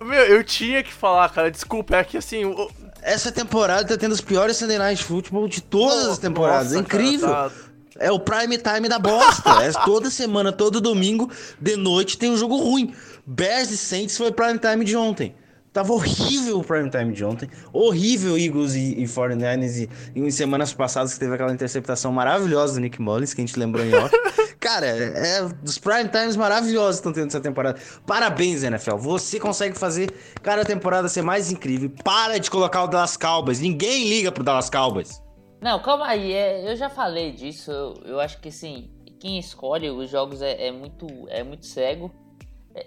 Meu, 0.00 0.24
eu 0.24 0.42
tinha 0.44 0.82
que 0.82 0.92
falar, 0.92 1.28
cara. 1.30 1.50
Desculpa, 1.50 1.96
é 1.96 2.04
que 2.04 2.16
assim. 2.16 2.44
o- 2.44 2.70
Essa 3.02 3.30
temporada 3.32 3.84
tá 3.86 3.96
tendo 3.96 4.12
os 4.12 4.20
piores 4.20 4.56
Sunday 4.56 4.78
Night 4.78 5.02
Football 5.04 5.48
de 5.48 5.60
todas 5.62 6.06
as 6.08 6.18
temporadas. 6.18 6.66
Nossa, 6.72 6.76
é 6.76 6.80
incrível. 6.80 7.28
cara, 7.28 7.50
tá- 7.50 7.56
É 7.98 8.10
o 8.10 8.18
prime 8.18 8.58
time 8.58 8.88
da 8.88 8.98
bosta. 8.98 9.50
é 9.62 9.70
toda 9.84 10.10
semana, 10.10 10.50
todo 10.52 10.80
domingo, 10.80 11.30
de 11.60 11.76
noite 11.76 12.16
tem 12.18 12.30
um 12.30 12.36
jogo 12.36 12.56
ruim. 12.56 12.94
Bears 13.24 13.70
e 13.70 13.76
Saints 13.76 14.16
foi 14.16 14.32
prime 14.32 14.58
time 14.58 14.84
de 14.84 14.96
ontem. 14.96 15.34
Tava 15.72 15.92
horrível 15.92 16.58
o 16.58 16.64
prime 16.64 16.90
time 16.90 17.12
de 17.12 17.24
ontem. 17.24 17.48
Horrível 17.72 18.36
Eagles 18.36 18.74
e, 18.74 19.00
e 19.00 19.04
49ers. 19.04 19.88
E, 20.14 20.18
e 20.18 20.20
em 20.20 20.30
semanas 20.30 20.74
passadas 20.74 21.14
que 21.14 21.20
teve 21.20 21.34
aquela 21.34 21.52
interceptação 21.52 22.12
maravilhosa 22.12 22.74
do 22.74 22.80
Nick 22.80 23.00
Mullins, 23.00 23.32
que 23.32 23.40
a 23.40 23.46
gente 23.46 23.58
lembrou 23.58 23.84
em 23.84 23.94
off. 23.94 24.14
Cara, 24.60 24.86
é, 24.86 25.42
dos 25.62 25.78
prime 25.78 26.08
times 26.08 26.36
maravilhosos 26.36 27.00
que 27.00 27.08
estão 27.08 27.12
tendo 27.12 27.28
essa 27.28 27.40
temporada. 27.40 27.80
Parabéns, 28.06 28.62
NFL. 28.62 28.96
Você 28.96 29.40
consegue 29.40 29.76
fazer 29.76 30.12
cada 30.42 30.64
temporada 30.64 31.08
ser 31.08 31.22
mais 31.22 31.50
incrível. 31.50 31.90
Para 32.04 32.38
de 32.38 32.50
colocar 32.50 32.84
o 32.84 32.86
Dallas 32.86 33.16
Cowboys. 33.16 33.58
Ninguém 33.58 34.08
liga 34.08 34.30
pro 34.30 34.44
Dallas 34.44 34.68
Cowboys. 34.68 35.22
Não, 35.60 35.80
calma 35.80 36.06
aí, 36.08 36.32
é, 36.32 36.70
eu 36.70 36.76
já 36.76 36.90
falei 36.90 37.32
disso. 37.32 37.70
Eu, 37.70 37.94
eu 38.04 38.20
acho 38.20 38.40
que 38.40 38.50
assim, 38.50 38.90
quem 39.18 39.38
escolhe 39.38 39.88
os 39.88 40.10
jogos 40.10 40.42
é, 40.42 40.66
é 40.68 40.72
muito, 40.72 41.06
é 41.28 41.42
muito 41.42 41.64
cego. 41.64 42.12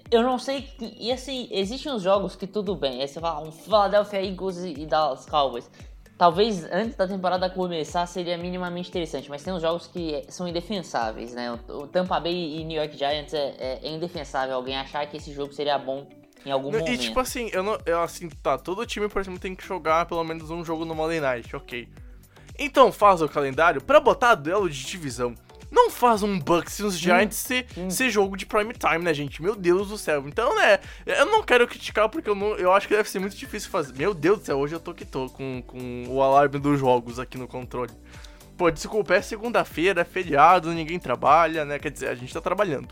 Eu 0.10 0.24
não 0.24 0.40
sei. 0.40 0.62
que- 0.64 0.96
E 1.00 1.12
assim, 1.12 1.48
existem 1.52 1.92
uns 1.92 2.02
jogos 2.02 2.36
que 2.36 2.48
tudo 2.48 2.76
bem. 2.76 3.02
Aí 3.02 3.08
você 3.08 3.20
fala 3.20 3.46
um 3.48 3.52
Philadelphia 3.52 4.24
Eagles 4.26 4.58
e, 4.58 4.74
e 4.82 4.86
Dallas 4.86 5.26
Cowboys. 5.26 5.70
Talvez 6.18 6.64
antes 6.72 6.96
da 6.96 7.06
temporada 7.08 7.50
começar 7.50 8.06
seria 8.06 8.38
minimamente 8.38 8.88
interessante, 8.90 9.30
mas 9.30 9.44
tem 9.44 9.54
uns 9.54 9.62
jogos 9.62 9.86
que 9.88 10.16
é- 10.16 10.26
são 10.30 10.48
indefensáveis, 10.48 11.34
né? 11.34 11.52
O, 11.68 11.88
Tampa 11.88 12.20
Bay 12.22 12.60
e 12.60 12.64
New 12.64 12.78
York 12.82 12.98
Giants 12.98 13.34
é, 13.34 13.54
é- 13.60 13.80
é 13.84 13.90
indefensável 13.90 14.56
alguém 14.56 14.78
achar 14.78 15.06
que 15.08 15.18
esse 15.18 15.34
jogo 15.34 15.54
seria 15.54 15.78
bom 15.78 16.08
em 16.46 16.52
algum 16.52 16.70
E 16.70 16.80
momento. 16.80 17.00
tipo 17.02 17.20
assim, 17.20 17.50
eu 17.52 17.62
não. 17.62 17.78
Eu, 17.86 18.02
assim, 18.02 18.30
tá, 18.30 18.58
todo 18.58 18.86
time, 18.86 19.10
por 19.10 19.20
exemplo, 19.22 19.40
tem 19.40 19.54
que 19.54 19.66
jogar 19.68 20.06
pelo 20.06 20.24
menos 20.24 20.50
um 20.50 20.64
jogo 20.64 20.86
no 20.86 20.96
Monday 20.96 21.20
Night, 21.20 21.54
ok. 21.54 21.88
Então 22.58 22.92
faz 22.94 23.22
o 23.22 23.28
calendário 23.28 23.82
pra 23.82 24.00
botar 24.00 24.36
duelo 24.36 24.70
de 24.70 24.86
divisão. 24.86 25.36
Não 25.72 25.90
faz 25.90 26.24
um 26.24 26.40
Bucks 26.40 26.80
e 26.80 26.84
uns 26.84 26.98
Giants 26.98 27.38
ser, 27.38 27.66
ser 27.90 28.10
jogo 28.10 28.38
de 28.38 28.46
prime 28.46 28.74
time, 28.74 29.04
né, 29.04 29.14
gente? 29.14 29.42
Meu 29.42 29.56
Deus 29.56 29.90
do 29.90 29.98
céu. 29.98 30.24
Então, 30.28 30.56
né, 30.56 30.80
eu 31.06 31.26
não 31.26 31.44
quero 31.44 31.68
criticar 31.68 32.10
porque 32.10 32.30
eu, 32.30 32.36
não, 32.36 32.56
eu 32.56 32.72
acho 32.72 32.88
que 32.88 32.96
deve 32.96 33.10
ser 33.10 33.20
muito 33.20 33.36
difícil 33.36 33.70
fazer. 33.70 33.94
Meu 33.94 34.14
Deus 34.14 34.40
do 34.40 34.46
céu, 34.46 34.58
hoje 34.58 34.76
eu 34.76 34.80
tô 34.80 34.94
que 34.94 35.06
tô 35.06 35.30
com, 35.30 35.62
com 35.66 36.06
o 36.08 36.22
alarme 36.22 36.60
dos 36.60 36.80
jogos 36.80 37.20
aqui 37.20 37.38
no 37.38 37.48
controle. 37.48 37.92
Pô, 38.58 38.72
desculpa, 38.72 39.16
é 39.16 39.22
segunda-feira, 39.22 40.02
é 40.02 40.06
feriado, 40.06 40.72
ninguém 40.72 40.98
trabalha, 40.98 41.66
né? 41.66 41.78
Quer 41.78 41.92
dizer, 41.92 42.08
a 42.08 42.16
gente 42.16 42.34
tá 42.34 42.40
trabalhando. 42.40 42.88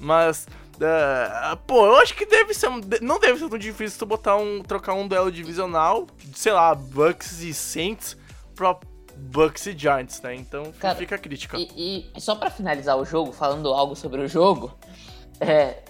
Mas, 0.00 0.48
é, 0.80 1.56
pô, 1.68 1.86
eu 1.86 1.96
acho 1.98 2.14
que 2.14 2.26
deve 2.26 2.52
ser. 2.52 2.68
Não 3.00 3.20
deve 3.20 3.38
ser 3.38 3.48
tão 3.48 3.58
difícil 3.58 3.96
tu 3.98 4.06
botar 4.06 4.36
um. 4.36 4.60
trocar 4.60 4.94
um 4.94 5.06
duelo 5.06 5.30
divisional, 5.30 6.08
sei 6.34 6.52
lá, 6.52 6.74
Bucks 6.74 7.42
e 7.42 7.54
Saints 7.54 8.16
pra 8.56 8.76
Bucks 9.16 9.66
e 9.66 9.76
Giants, 9.76 10.20
né? 10.22 10.34
Então 10.34 10.72
Cara, 10.78 10.94
fica 10.96 11.14
a 11.14 11.18
crítica. 11.18 11.56
E, 11.58 12.10
e 12.16 12.20
só 12.20 12.34
pra 12.34 12.50
finalizar 12.50 12.96
o 12.98 13.04
jogo, 13.04 13.32
falando 13.32 13.68
algo 13.72 13.94
sobre 13.96 14.20
o 14.20 14.28
jogo, 14.28 14.72
é, 15.40 15.82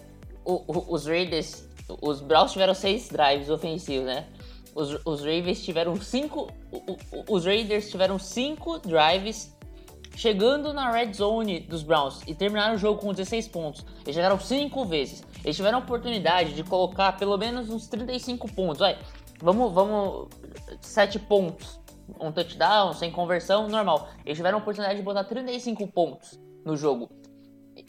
o- 0.44 0.62
o- 0.66 0.94
os 0.94 1.06
Raiders, 1.06 1.64
os 2.00 2.20
Browns 2.20 2.52
tiveram 2.52 2.74
seis 2.74 3.08
drives 3.08 3.48
ofensivos, 3.50 4.06
né? 4.06 4.26
Os, 4.74 4.98
os 5.04 5.20
Ravens 5.20 5.64
tiveram 5.64 5.94
cinco, 6.00 6.50
o- 6.72 7.34
os 7.34 7.44
Raiders 7.44 7.90
tiveram 7.90 8.18
cinco 8.18 8.78
drives 8.80 9.54
chegando 10.16 10.72
na 10.72 10.90
red 10.90 11.12
zone 11.12 11.60
dos 11.60 11.82
Browns 11.82 12.20
e 12.26 12.34
terminaram 12.34 12.74
o 12.74 12.78
jogo 12.78 13.00
com 13.00 13.12
16 13.12 13.48
pontos. 13.48 13.84
Eles 14.04 14.14
chegaram 14.14 14.38
cinco 14.38 14.84
vezes. 14.84 15.22
Eles 15.44 15.56
tiveram 15.56 15.78
a 15.78 15.80
oportunidade 15.80 16.54
de 16.54 16.62
colocar 16.64 17.12
pelo 17.16 17.36
menos 17.36 17.68
uns 17.68 17.86
35 17.88 18.52
pontos. 18.52 18.78
Vai, 18.78 18.98
vamos, 19.40 19.72
vamos, 19.72 20.28
7 20.80 21.18
pontos. 21.18 21.80
Um 22.20 22.30
touchdown, 22.32 22.92
sem 22.92 23.10
conversão, 23.10 23.68
normal. 23.68 24.08
Eles 24.24 24.36
tiveram 24.38 24.58
a 24.58 24.60
oportunidade 24.60 24.98
de 24.98 25.04
botar 25.04 25.24
35 25.24 25.86
pontos 25.88 26.38
no 26.64 26.76
jogo. 26.76 27.10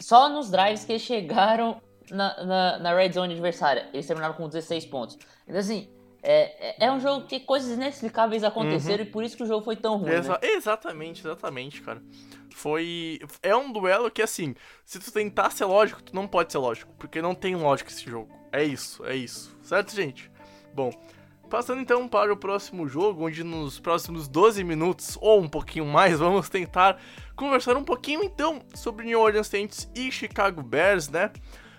Só 0.01 0.29
nos 0.29 0.49
drives 0.49 0.83
que 0.85 0.93
eles 0.93 1.01
chegaram 1.03 1.81
na, 2.09 2.43
na, 2.43 2.79
na 2.79 2.93
red 2.95 3.11
zone 3.11 3.33
adversária, 3.33 3.89
eles 3.93 4.05
terminaram 4.07 4.33
com 4.35 4.47
16 4.47 4.85
pontos. 4.87 5.17
Então, 5.47 5.59
assim, 5.59 5.89
é, 6.23 6.69
é- 6.83 6.85
é 6.87 6.91
um 6.91 6.99
jogo 6.99 7.27
que 7.27 7.39
coisas 7.39 7.71
inexplicáveis 7.71 8.43
aconteceram 8.43 9.03
e 9.03 9.05
por 9.07 9.23
isso 9.23 9.37
que 9.37 9.43
o 9.43 9.45
jogo 9.45 9.63
foi 9.63 9.75
tão 9.75 9.97
ruim. 9.97 10.11
Exa- 10.11 10.33
né? 10.33 10.39
Exatamente, 10.41 11.21
exatamente, 11.21 11.81
cara. 11.81 12.01
Foi. 12.53 13.19
É 13.43 13.55
um 13.55 13.71
duelo 13.71 14.09
que, 14.09 14.21
assim, 14.21 14.55
se 14.85 14.97
tu 14.99 15.11
tentar 15.11 15.49
ser 15.51 15.65
lógico, 15.65 16.01
tu 16.01 16.15
não 16.15 16.25
pode 16.27 16.51
ser 16.51 16.57
lógico. 16.57 16.91
Porque 16.97 17.21
não 17.21 17.35
tem 17.35 17.55
lógica 17.55 17.91
esse 17.91 18.09
jogo. 18.09 18.29
É 18.51 18.63
isso, 18.63 19.05
é 19.05 19.15
isso. 19.15 19.55
Certo, 19.61 19.93
gente? 19.93 20.31
Bom, 20.73 20.89
passando 21.55 21.79
então 21.79 22.05
para 22.05 22.33
o 22.33 22.35
próximo 22.35 22.85
jogo, 22.85 23.25
onde 23.25 23.41
nos 23.41 23.79
próximos 23.79 24.27
12 24.27 24.61
minutos, 24.61 25.17
ou 25.21 25.41
um 25.41 25.47
pouquinho 25.47 25.85
mais, 25.85 26.19
vamos 26.19 26.49
tentar 26.49 26.99
conversar 27.33 27.77
um 27.77 27.83
pouquinho 27.83 28.21
então 28.25 28.61
sobre 28.73 29.05
New 29.05 29.17
Orleans 29.21 29.47
Saints 29.47 29.89
e 29.95 30.11
Chicago 30.11 30.61
Bears, 30.61 31.07
né? 31.07 31.31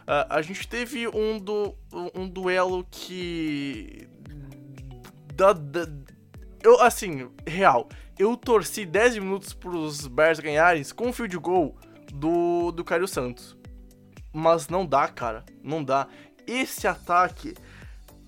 Ah, 0.07 0.37
a 0.37 0.41
gente 0.41 0.67
teve 0.67 1.07
um, 1.09 1.39
du 1.39 1.75
um 2.15 2.27
duelo 2.27 2.87
que. 2.91 4.09
Da, 5.35 5.53
da- 5.53 5.87
eu, 6.63 6.81
assim, 6.81 7.29
real, 7.47 7.87
eu 8.19 8.35
torci 8.35 8.87
10 8.87 9.19
minutos 9.19 9.53
pros 9.53 10.07
Bears 10.07 10.41
ganharem 10.41 10.83
com 10.97 11.11
o 11.11 11.13
field 11.13 11.37
goal 11.37 11.77
do, 12.15 12.73
do 12.73 12.83
Caio 12.83 13.07
Santos. 13.07 13.55
Mas 14.33 14.71
não 14.71 14.87
dá, 14.87 15.07
cara. 15.07 15.45
Não 15.63 15.85
dá. 15.85 16.09
Esse 16.47 16.89
ataque 16.89 17.53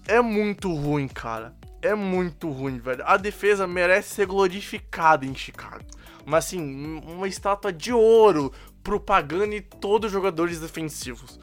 é 0.09 0.21
muito 0.21 0.73
ruim, 0.75 1.07
cara. 1.07 1.55
É 1.81 1.95
muito 1.95 2.51
ruim, 2.51 2.79
velho. 2.79 3.05
A 3.07 3.17
defesa 3.17 3.67
merece 3.67 4.15
ser 4.15 4.27
glorificada 4.27 5.25
em 5.25 5.35
Chicago. 5.35 5.85
Mas 6.27 6.47
assim, 6.47 7.01
uma 7.07 7.29
estátua 7.29 7.73
de 7.73 7.93
ouro 7.93 8.53
pro 8.83 8.99
Pagani 8.99 9.57
e 9.57 9.61
todos 9.61 10.07
os 10.07 10.13
jogadores 10.13 10.59
defensivos. 10.59 11.39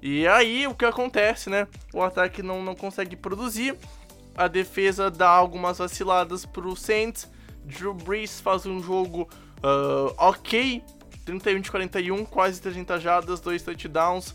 E 0.00 0.26
aí 0.28 0.66
o 0.66 0.74
que 0.74 0.84
acontece, 0.84 1.50
né? 1.50 1.66
O 1.92 2.02
ataque 2.02 2.42
não, 2.42 2.62
não 2.62 2.74
consegue 2.74 3.16
produzir. 3.16 3.76
A 4.36 4.46
defesa 4.46 5.10
dá 5.10 5.28
algumas 5.28 5.78
vaciladas 5.78 6.46
pro 6.46 6.76
Saints. 6.76 7.28
Drew 7.64 7.92
Brees 7.92 8.40
faz 8.40 8.64
um 8.64 8.80
jogo 8.80 9.28
ah, 9.62 10.12
ok. 10.28 10.82
31 11.24 11.60
de 11.60 11.70
41, 11.70 12.24
quase 12.24 12.60
300 12.60 13.02
jardas, 13.02 13.40
2 13.40 13.62
touchdowns. 13.62 14.34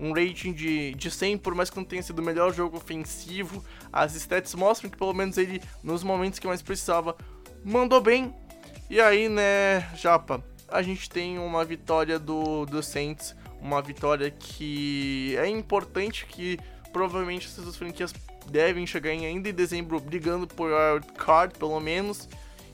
Um 0.00 0.12
rating 0.12 0.52
de, 0.52 0.94
de 0.94 1.10
100, 1.10 1.38
por 1.38 1.54
mais 1.54 1.68
que 1.68 1.76
não 1.76 1.84
tenha 1.84 2.02
sido 2.02 2.20
o 2.20 2.22
melhor 2.22 2.54
jogo 2.54 2.78
ofensivo. 2.78 3.62
As 3.92 4.14
stats 4.14 4.54
mostram 4.54 4.90
que 4.90 4.96
pelo 4.96 5.12
menos 5.12 5.36
ele, 5.36 5.60
nos 5.82 6.02
momentos 6.02 6.38
que 6.38 6.46
mais 6.46 6.62
precisava, 6.62 7.14
mandou 7.64 8.00
bem. 8.00 8.34
E 8.88 9.00
aí, 9.00 9.28
né, 9.28 9.80
Japa, 9.94 10.42
a 10.68 10.82
gente 10.82 11.10
tem 11.10 11.38
uma 11.38 11.64
vitória 11.64 12.18
do, 12.18 12.64
do 12.64 12.82
Saints, 12.82 13.36
uma 13.60 13.82
vitória 13.82 14.30
que 14.30 15.36
é 15.36 15.46
importante, 15.48 16.24
que 16.26 16.58
provavelmente 16.92 17.46
essas 17.46 17.64
duas 17.64 17.76
franquias 17.76 18.12
devem 18.46 18.86
chegar 18.86 19.12
em 19.12 19.26
ainda 19.26 19.48
em 19.48 19.54
dezembro 19.54 20.00
brigando 20.00 20.46
por 20.46 20.70
card, 21.16 21.58
pelo 21.58 21.78
menos. 21.78 22.28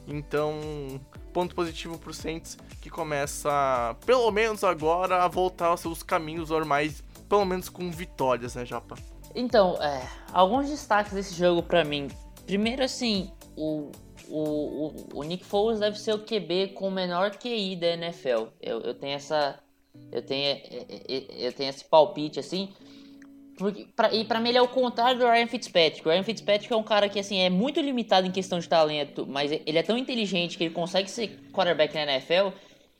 Então, 0.07 1.01
ponto 1.33 1.55
positivo 1.55 1.99
pro 1.99 2.15
Saints, 2.15 2.57
que 2.81 2.89
começa, 2.89 3.97
pelo 4.07 4.31
menos 4.31 4.62
agora, 4.62 5.25
a 5.25 5.29
voltar 5.29 5.67
aos 5.67 5.81
seus 5.81 6.03
caminhos 6.03 6.51
normais, 6.51 7.03
pelo 7.29 7.45
menos 7.45 7.69
com 7.69 7.91
vitórias, 7.91 8.55
né, 8.55 8.65
Japa? 8.65 8.97
Então, 9.35 9.75
é, 9.83 10.09
alguns 10.33 10.69
destaques 10.71 11.12
desse 11.12 11.35
jogo 11.35 11.62
pra 11.62 11.85
mim. 11.85 12.09
Primeiro, 12.47 12.83
assim, 12.83 13.31
o, 13.57 13.91
o, 14.29 14.39
o, 14.39 14.95
o 15.15 15.23
Nick 15.23 15.45
Foles 15.45 15.81
deve 15.81 15.99
ser 15.99 16.15
o 16.15 16.25
QB 16.25 16.69
com 16.75 16.89
o 16.89 16.91
menor 16.91 17.33
QI 17.37 17.77
da 17.77 17.89
NFL. 17.89 18.47
Eu, 18.61 18.81
eu 18.81 18.95
tenho 18.95 19.15
essa. 19.15 19.59
Eu 20.12 20.23
tenho, 20.23 20.47
é, 20.47 20.87
é, 21.09 21.47
eu 21.47 21.53
tenho 21.53 21.71
esse 21.71 21.85
palpite, 21.85 22.39
assim. 22.39 22.73
Porque, 23.59 23.87
pra, 23.97 24.12
e 24.12 24.25
pra 24.25 24.39
mim 24.39 24.51
ele 24.51 24.59
é 24.59 24.62
o 24.62 24.69
contrário 24.69 25.19
do 25.19 25.27
Ryan 25.27 25.47
Fitzpatrick. 25.47 26.07
O 26.07 26.11
Ryan 26.11 26.23
Fitzpatrick 26.23 26.73
é 26.73 26.77
um 26.77 26.83
cara 26.83 27.09
que, 27.09 27.19
assim, 27.19 27.39
é 27.39 27.49
muito 27.49 27.81
limitado 27.81 28.27
em 28.27 28.31
questão 28.31 28.59
de 28.59 28.69
talento, 28.69 29.27
mas 29.27 29.51
ele 29.51 29.79
é 29.79 29.83
tão 29.83 29.97
inteligente 29.97 30.59
que 30.59 30.65
ele 30.65 30.75
consegue 30.75 31.11
ser 31.11 31.41
quarterback 31.53 31.95
na 31.95 32.03
NFL. 32.03 32.49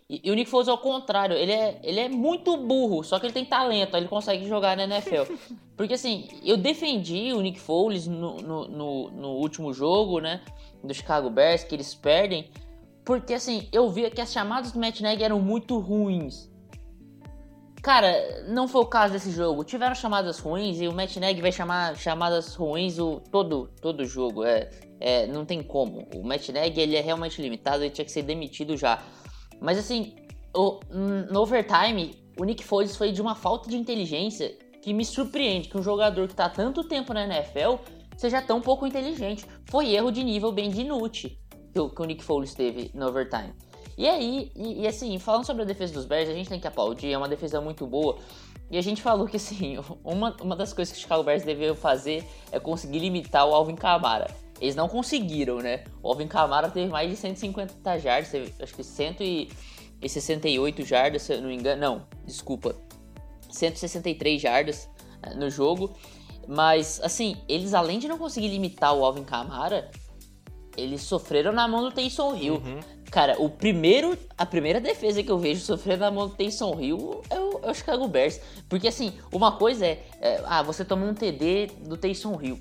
E, 0.09 0.31
o 0.31 0.35
Nick 0.35 0.49
Foles 0.49 0.69
é 0.69 0.73
o 0.73 0.79
contrário, 0.79 1.37
ele 1.37 1.51
é, 1.51 1.81
ele 1.83 1.99
é 1.99 2.09
muito 2.09 2.57
burro, 2.57 3.03
só 3.03 3.19
que 3.19 3.27
ele 3.27 3.33
tem 3.33 3.45
talento, 3.45 3.97
ele 3.97 4.07
consegue 4.07 4.47
jogar 4.47 4.77
na 4.77 4.85
NFL. 4.85 5.33
Porque 5.77 5.95
assim, 5.95 6.29
eu 6.45 6.57
defendi 6.57 7.33
o 7.33 7.41
Nick 7.41 7.59
Foles 7.59 8.07
no, 8.07 8.37
no, 8.37 8.69
no, 8.69 9.11
no 9.11 9.29
último 9.31 9.73
jogo, 9.73 10.21
né? 10.21 10.43
Do 10.83 10.95
Chicago 10.95 11.29
Bears, 11.29 11.65
que 11.65 11.75
eles 11.75 11.95
perdem. 11.95 12.49
Porque 13.05 13.35
assim, 13.35 13.69
eu 13.73 13.91
via 13.91 14.11
que 14.11 14.21
as 14.21 14.33
chamadas 14.33 14.73
do 14.73 14.79
Matt 14.79 15.01
Nagy 15.01 15.23
eram 15.23 15.41
muito 15.41 15.79
ruins. 15.79 16.51
Cara, 17.83 18.45
não 18.49 18.67
foi 18.67 18.83
o 18.83 18.87
caso 18.87 19.13
desse 19.13 19.31
jogo. 19.31 19.63
Tiveram 19.63 19.95
chamadas 19.95 20.39
ruins 20.39 20.81
e 20.81 20.89
o 20.89 20.93
Matt 20.93 21.17
Nagy 21.17 21.41
vai 21.41 21.53
chamar 21.53 21.97
chamadas 21.97 22.55
ruins 22.55 22.99
o, 22.99 23.21
todo, 23.31 23.71
todo 23.81 24.05
jogo. 24.05 24.45
É, 24.45 24.71
é, 24.99 25.27
não 25.27 25.45
tem 25.45 25.63
como. 25.63 26.09
O 26.15 26.25
Matt 26.25 26.49
Nagy 26.49 26.81
ele 26.81 26.97
é 26.97 27.01
realmente 27.01 27.41
limitado, 27.41 27.85
ele 27.85 27.91
tinha 27.91 28.05
que 28.05 28.11
ser 28.11 28.23
demitido 28.23 28.77
já. 28.77 29.01
Mas 29.61 29.79
assim, 29.79 30.15
o- 30.55 30.81
no 31.31 31.41
overtime, 31.41 32.15
o 32.39 32.45
Nick 32.45 32.65
Foles 32.65 32.97
foi 32.97 33.13
de 33.13 33.21
uma 33.21 33.35
falta 33.35 33.69
de 33.69 33.77
inteligência 33.77 34.57
que 34.83 34.93
me 34.93 35.05
surpreende 35.05 35.69
que 35.69 35.77
um 35.77 35.83
jogador 35.83 36.29
que 36.29 36.35
tá 36.35 36.47
há 36.47 36.51
tanto 36.51 36.85
tempo 36.85 37.13
na 37.13 37.25
NFL 37.25 37.77
seja 38.17 38.41
tão 38.41 38.61
pouco 38.61 38.87
inteligente. 38.87 39.45
Foi 39.65 39.93
erro 39.93 40.11
de 40.11 40.23
nível 40.23 40.53
bem 40.53 40.71
de 40.71 40.83
inútil 40.83 41.31
que 41.73 41.81
o, 41.81 41.91
que 41.91 42.01
o 42.01 42.05
Nick 42.05 42.23
Foles 42.25 42.55
teve 42.55 42.91
no 42.95 43.07
overtime. 43.09 43.53
E 43.99 44.07
aí, 44.07 44.53
e, 44.55 44.83
e, 44.83 44.87
assim, 44.87 45.19
falando 45.19 45.45
sobre 45.45 45.63
a 45.63 45.65
defesa 45.65 45.93
dos 45.95 46.05
Bears, 46.05 46.29
a 46.29 46.33
gente 46.35 46.49
tem 46.49 46.61
que 46.61 46.67
aplaudir, 46.67 47.13
é 47.13 47.19
uma 47.19 47.29
defesa 47.29 47.61
muito 47.61 47.87
boa. 47.87 48.19
E 48.71 48.77
a 48.77 48.83
gente 48.83 49.01
falou 49.03 49.27
que 49.27 49.37
assim, 49.37 49.79
uma, 50.05 50.37
uma 50.41 50.57
das 50.57 50.73
coisas 50.73 50.93
que 50.93 50.99
o 50.99 51.03
Chicago 51.03 51.23
Bears 51.23 51.43
deveriam 51.43 51.75
fazer 51.75 52.25
é 52.53 52.61
conseguir 52.61 52.99
limitar 52.99 53.47
o 53.47 53.55
Alvin 53.55 53.75
Kamara. 53.75 54.27
Eles 54.61 54.75
não 54.75 54.89
conseguiram, 54.89 55.59
né? 55.59 55.85
O 56.03 56.09
Alvin 56.09 56.27
Kamara 56.27 56.71
teve 56.71 56.91
mais 56.91 57.11
de 57.11 57.17
150 57.17 57.99
jardas, 57.99 58.31
teve, 58.31 58.55
acho 58.61 58.75
que 58.75 58.83
168 58.83 60.83
jardas, 60.83 61.23
se 61.23 61.35
eu 61.35 61.41
não 61.41 61.49
me 61.49 61.55
engano. 61.55 61.81
Não, 61.81 62.07
desculpa. 62.25 62.75
163 63.51 64.41
jardas 64.41 64.89
eh, 65.23 65.35
no 65.35 65.51
jogo. 65.51 65.95
Mas, 66.49 67.01
assim, 67.03 67.37
eles 67.49 67.75
além 67.75 67.99
de 67.99 68.09
não 68.09 68.19
conseguir 68.19 68.49
limitar 68.49 68.95
o 68.95 69.05
Alvin 69.05 69.25
Kamara, 69.25 69.91
eles 70.77 71.03
sofreram 71.03 71.53
na 71.53 71.67
mão 71.67 71.83
do 71.83 71.91
Taysom 71.91 72.37
Hill. 72.37 72.55
Uhum. 72.55 72.81
Cara, 73.11 73.41
o 73.41 73.49
primeiro, 73.49 74.17
a 74.37 74.45
primeira 74.45 74.81
defesa 74.81 75.23
que 75.23 75.31
eu 75.31 75.39
vejo 75.39 75.61
sofrendo 75.61 76.01
na 76.01 76.11
mão 76.11 76.29
do 76.29 76.35
Taysom 76.35 76.79
Hill 76.81 77.23
é 77.31 77.41
o, 77.41 77.61
é 77.63 77.71
o 77.71 77.75
Chicago 77.75 78.07
Bears. 78.09 78.41
Porque 78.69 78.89
assim, 78.89 79.13
uma 79.33 79.53
coisa 79.53 79.87
é, 79.87 80.05
é, 80.21 80.43
ah, 80.45 80.63
você 80.63 80.85
tomou 80.85 81.09
um 81.09 81.15
TD 81.15 81.69
do 81.87 81.97
Taysom 81.97 82.39
Hill. 82.41 82.61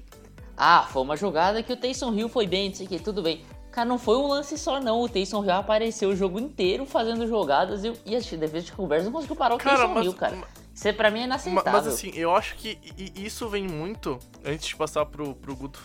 Ah, 0.57 0.87
foi 0.91 1.01
uma 1.01 1.17
jogada 1.17 1.61
que 1.61 1.73
o 1.73 1.77
Taysom 1.77 2.13
Hill 2.13 2.29
foi 2.29 2.47
bem, 2.47 2.69
não 2.69 2.75
sei 2.75 2.85
o 2.85 2.89
que, 2.89 2.99
tudo 2.99 3.21
bem. 3.21 3.43
Cara, 3.71 3.87
não 3.87 3.97
foi 3.97 4.15
um 4.17 4.27
lance 4.27 4.57
só 4.57 4.79
não, 4.79 5.01
o 5.01 5.09
Taysom 5.09 5.43
Hill 5.43 5.51
apareceu 5.51 6.09
o 6.09 6.15
jogo 6.15 6.39
inteiro 6.39 6.85
fazendo 6.85 7.27
jogadas 7.27 7.83
e, 7.83 7.93
e 8.05 8.15
a 8.15 8.19
defesa 8.19 8.61
de 8.61 8.87
Bears 8.87 9.03
não 9.03 9.11
conseguiu 9.11 9.35
parar 9.35 9.55
o 9.55 9.57
cara, 9.57 9.77
Taysom 9.77 9.93
mas, 9.93 10.05
Hill, 10.05 10.13
cara. 10.13 10.37
Isso 10.73 10.93
pra 10.93 11.09
mim 11.09 11.21
é 11.21 11.23
inaceitável. 11.23 11.71
Mas 11.71 11.87
assim, 11.87 12.11
eu 12.15 12.35
acho 12.35 12.55
que 12.55 12.77
isso 13.15 13.47
vem 13.47 13.65
muito, 13.65 14.19
antes 14.43 14.67
de 14.67 14.75
passar 14.75 15.05
pro, 15.05 15.33
pro 15.35 15.55
Guto 15.55 15.79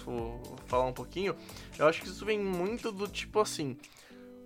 falar 0.66 0.84
um 0.84 0.92
pouquinho, 0.92 1.36
eu 1.78 1.86
acho 1.86 2.00
que 2.02 2.08
isso 2.08 2.24
vem 2.24 2.40
muito 2.40 2.90
do 2.90 3.06
tipo 3.06 3.40
assim, 3.40 3.76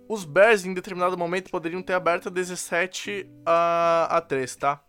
os 0.07 0.23
Bears 0.23 0.65
em 0.65 0.73
determinado 0.73 1.17
momento 1.17 1.49
poderiam 1.49 1.81
ter 1.81 1.93
aberto 1.93 2.29
17 2.29 3.27
a, 3.45 4.07
a 4.17 4.21
3, 4.21 4.55
tá? 4.55 4.81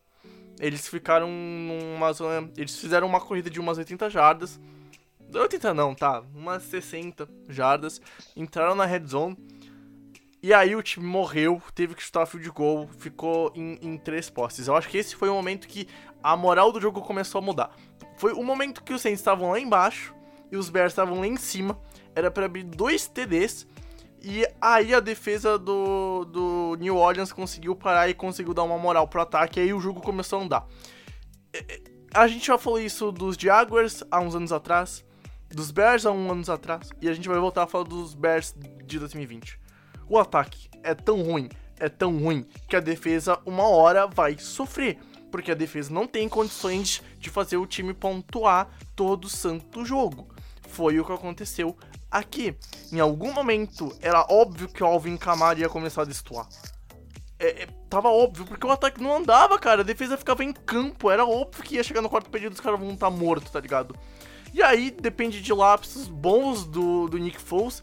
Eles 0.61 0.87
ficaram 0.89 1.29
numa 1.29 2.13
zona, 2.13 2.51
eles 2.57 2.79
fizeram 2.79 3.07
uma 3.07 3.21
corrida 3.21 3.49
de 3.49 3.59
umas 3.59 3.79
80 3.79 4.11
jardas, 4.11 4.61
80 5.33 5.75
não, 5.75 5.95
tá? 5.95 6.23
Umas 6.35 6.63
60 6.65 7.29
jardas, 7.49 8.01
entraram 8.37 8.75
na 8.75 8.85
red 8.85 9.07
zone, 9.07 9.37
e 10.43 10.55
aí 10.55 10.77
o 10.77 10.83
time 10.83 11.05
morreu, 11.05 11.61
teve 11.75 11.95
que 11.95 12.03
chutar 12.03 12.25
field 12.25 12.49
goal, 12.51 12.89
ficou 12.99 13.51
em, 13.55 13.79
em 13.83 13.99
três 13.99 14.31
postes. 14.31 14.69
Eu 14.69 14.77
acho 14.77 14.89
que 14.89 14.99
esse 14.99 15.17
foi 15.17 15.29
o 15.29 15.35
momento 15.35 15.67
que 15.67 15.89
a 16.23 16.37
moral 16.37 16.71
do 16.71 16.81
jogo 16.81 17.01
começou 17.01 17.41
a 17.41 17.43
mudar. 17.43 17.71
Foi 18.17 18.33
o 18.33 18.43
momento 18.45 18.83
que 18.85 18.93
os 18.93 19.03
Saints 19.03 19.21
estavam 19.21 19.51
lá 19.51 19.59
embaixo 19.59 20.15
e 20.51 20.57
os 20.57 20.71
Bears 20.71 20.93
estavam 20.93 21.21
lá 21.21 21.27
em 21.27 21.37
cima. 21.37 21.79
Era 22.15 22.31
para 22.31 22.47
abrir 22.47 22.63
dois 22.63 23.09
TDs. 23.09 23.67
E 24.23 24.47
aí 24.61 24.95
a 24.95 25.01
defesa 25.01 25.59
do, 25.59 26.25
do 26.25 26.77
New 26.79 26.97
Orleans 26.97 27.33
conseguiu 27.33 27.75
parar 27.75 28.09
e 28.09 28.15
conseguiu 28.15 28.55
dar 28.55 28.63
uma 28.63 28.79
moral 28.79 29.09
pro 29.09 29.23
ataque. 29.23 29.59
E 29.59 29.65
aí 29.65 29.73
o 29.73 29.81
jogo 29.81 30.01
começou 30.01 30.39
a 30.39 30.43
andar. 30.43 30.67
A 32.15 32.27
gente 32.27 32.47
já 32.47 32.57
falou 32.57 32.81
isso 32.81 33.13
dos 33.13 33.37
Jaguars 33.37 34.03
há 34.11 34.21
uns 34.21 34.35
anos 34.35 34.53
atrás, 34.53 35.05
dos 35.57 35.71
Bears 35.71 36.05
há 36.05 36.13
uns 36.13 36.31
anos 36.31 36.51
atrás, 36.51 36.91
e 37.01 37.09
a 37.09 37.15
gente 37.15 37.29
vai 37.29 37.39
voltar 37.39 37.63
a 37.63 37.67
falar 37.67 37.85
dos 37.85 38.15
Bears 38.15 38.55
de 38.85 38.99
2020. 38.99 39.59
O 40.07 40.19
ataque 40.19 40.69
é 40.83 40.95
tão 40.95 41.23
ruim, 41.23 41.49
é 41.81 41.89
tão 41.89 42.19
ruim, 42.19 42.47
que 42.69 42.77
a 42.77 42.81
defesa 42.81 43.41
uma 43.47 43.67
hora 43.67 44.07
vai 44.07 44.37
sofrer. 44.39 44.99
Porque 45.31 45.51
a 45.51 45.55
defesa 45.55 45.93
não 45.93 46.07
tem 46.07 46.29
condições 46.29 47.03
de 47.19 47.31
fazer 47.31 47.57
o 47.57 47.67
time 47.67 47.95
pontuar 47.95 48.69
todo 48.95 49.31
santo 49.31 49.83
jogo. 49.83 50.29
Foi 50.69 51.01
o 51.01 51.05
que 51.05 51.13
aconteceu 51.13 51.75
aqui. 52.11 52.55
Em 52.93 53.01
algum 53.01 53.33
momento 53.33 53.97
era 54.01 54.27
óbvio 54.29 54.69
que 54.69 54.85
o 54.85 54.87
Alvin 54.87 55.17
Kamara 55.17 55.59
ia 55.59 55.71
começar 55.71 56.03
a 56.03 56.05
destoar. 56.05 56.47
É, 57.39 57.63
é, 57.63 57.69
tava 57.89 58.09
óbvio, 58.09 58.45
porque 58.45 58.67
o 58.67 58.71
ataque 58.71 59.03
não 59.03 59.17
andava, 59.17 59.59
cara. 59.59 59.81
A 59.81 59.85
defesa 59.85 60.19
ficava 60.19 60.45
em 60.45 60.53
campo. 60.53 61.11
Era 61.11 61.25
óbvio 61.25 61.65
que 61.65 61.77
ia 61.77 61.83
chegar 61.83 62.03
no 62.03 62.11
quarto 62.11 62.31
período 62.31 62.53
os 62.53 62.61
caras 62.61 62.79
vão 62.79 62.93
estar 62.93 63.11
tá 63.11 63.17
mortos, 63.17 63.51
tá 63.51 63.59
ligado? 63.59 63.97
E 64.55 64.63
aí 64.63 64.91
depende 64.91 65.41
de 65.41 65.53
lapsos 65.53 66.09
bons 66.09 66.65
do, 66.65 67.09
do 67.09 67.19
Nick 67.19 67.41
Foles 67.41 67.83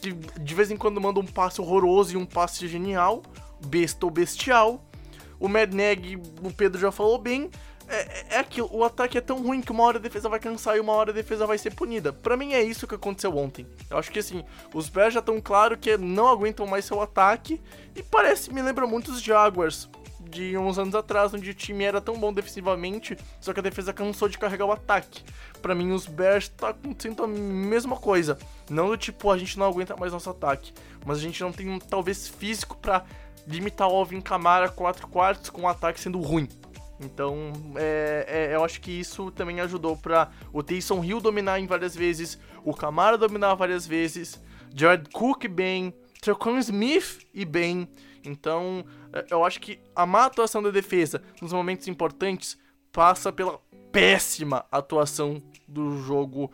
que 0.00 0.12
de 0.12 0.54
vez 0.54 0.70
em 0.70 0.76
quando 0.76 1.00
manda 1.00 1.20
um 1.20 1.26
passe 1.26 1.60
horroroso 1.60 2.14
e 2.14 2.16
um 2.16 2.26
passe 2.26 2.68
genial, 2.68 3.22
besta 3.66 4.06
ou 4.06 4.10
bestial. 4.10 4.84
O 5.38 5.48
Mad 5.48 5.72
Neg, 5.72 6.16
o 6.42 6.52
Pedro 6.52 6.80
já 6.80 6.90
falou 6.90 7.18
bem, 7.18 7.50
é, 7.88 8.34
é, 8.34 8.38
aquilo, 8.38 8.68
o 8.72 8.82
ataque 8.84 9.18
é 9.18 9.20
tão 9.20 9.42
ruim 9.42 9.60
que 9.60 9.70
uma 9.70 9.84
hora 9.84 9.98
a 9.98 10.00
defesa 10.00 10.28
vai 10.28 10.40
cansar 10.40 10.76
e 10.76 10.80
uma 10.80 10.92
hora 10.92 11.10
a 11.10 11.14
defesa 11.14 11.46
vai 11.46 11.58
ser 11.58 11.74
punida. 11.74 12.12
Para 12.12 12.36
mim 12.36 12.52
é 12.52 12.62
isso 12.62 12.86
que 12.86 12.94
aconteceu 12.94 13.36
ontem. 13.36 13.66
Eu 13.90 13.98
acho 13.98 14.10
que 14.10 14.18
assim, 14.18 14.44
os 14.74 14.88
Bears 14.88 15.14
já 15.14 15.20
estão 15.20 15.40
claro 15.40 15.76
que 15.76 15.96
não 15.96 16.28
aguentam 16.28 16.66
mais 16.66 16.84
seu 16.84 17.00
ataque 17.00 17.60
e 17.94 18.02
parece, 18.02 18.52
me 18.52 18.62
lembra 18.62 18.86
muito 18.86 19.10
os 19.10 19.22
Jaguars 19.22 19.88
de 20.28 20.56
uns 20.56 20.78
anos 20.78 20.94
atrás, 20.94 21.32
onde 21.32 21.50
o 21.50 21.54
time 21.54 21.84
era 21.84 22.00
tão 22.00 22.18
bom 22.18 22.32
defensivamente, 22.32 23.16
só 23.40 23.52
que 23.52 23.60
a 23.60 23.62
defesa 23.62 23.92
cansou 23.92 24.28
de 24.28 24.38
carregar 24.38 24.66
o 24.66 24.72
ataque. 24.72 25.22
Para 25.62 25.74
mim, 25.74 25.92
os 25.92 26.06
Bears 26.06 26.48
tá 26.48 26.70
acontecendo 26.70 27.22
a 27.24 27.26
mesma 27.26 27.96
coisa. 27.96 28.38
Não 28.68 28.88
do 28.88 28.96
tipo, 28.96 29.30
a 29.30 29.38
gente 29.38 29.58
não 29.58 29.66
aguenta 29.66 29.96
mais 29.96 30.12
nosso 30.12 30.30
ataque, 30.30 30.72
mas 31.04 31.18
a 31.18 31.20
gente 31.20 31.40
não 31.42 31.52
tem 31.52 31.78
talvez 31.78 32.28
físico 32.28 32.76
para 32.76 33.04
limitar 33.46 33.88
o 33.88 33.94
Alvin 33.94 34.20
Kamara 34.20 34.68
4 34.68 35.06
quartos 35.08 35.50
com 35.50 35.62
o 35.62 35.68
ataque 35.68 36.00
sendo 36.00 36.20
ruim. 36.20 36.48
Então, 36.98 37.52
é, 37.76 38.48
é, 38.50 38.54
eu 38.54 38.64
acho 38.64 38.80
que 38.80 38.90
isso 38.90 39.30
também 39.30 39.60
ajudou 39.60 39.96
para 39.96 40.30
o 40.52 40.62
Taysom 40.62 41.04
Hill 41.04 41.20
dominar 41.20 41.60
em 41.60 41.66
várias 41.66 41.94
vezes, 41.94 42.38
o 42.64 42.72
Kamara 42.72 43.18
dominar 43.18 43.54
várias 43.54 43.86
vezes, 43.86 44.40
Jared 44.74 45.10
Cook 45.10 45.46
bem, 45.46 45.94
Trocon 46.20 46.58
Smith 46.58 47.26
e 47.34 47.44
bem. 47.44 47.88
Então, 48.24 48.84
eu 49.30 49.44
acho 49.44 49.60
que 49.60 49.78
a 49.94 50.04
má 50.04 50.26
atuação 50.26 50.62
da 50.62 50.70
defesa 50.70 51.22
nos 51.40 51.52
momentos 51.52 51.88
importantes 51.88 52.58
passa 52.92 53.32
pela 53.32 53.60
péssima 53.92 54.64
atuação 54.70 55.42
do 55.66 55.98
jogo 56.02 56.50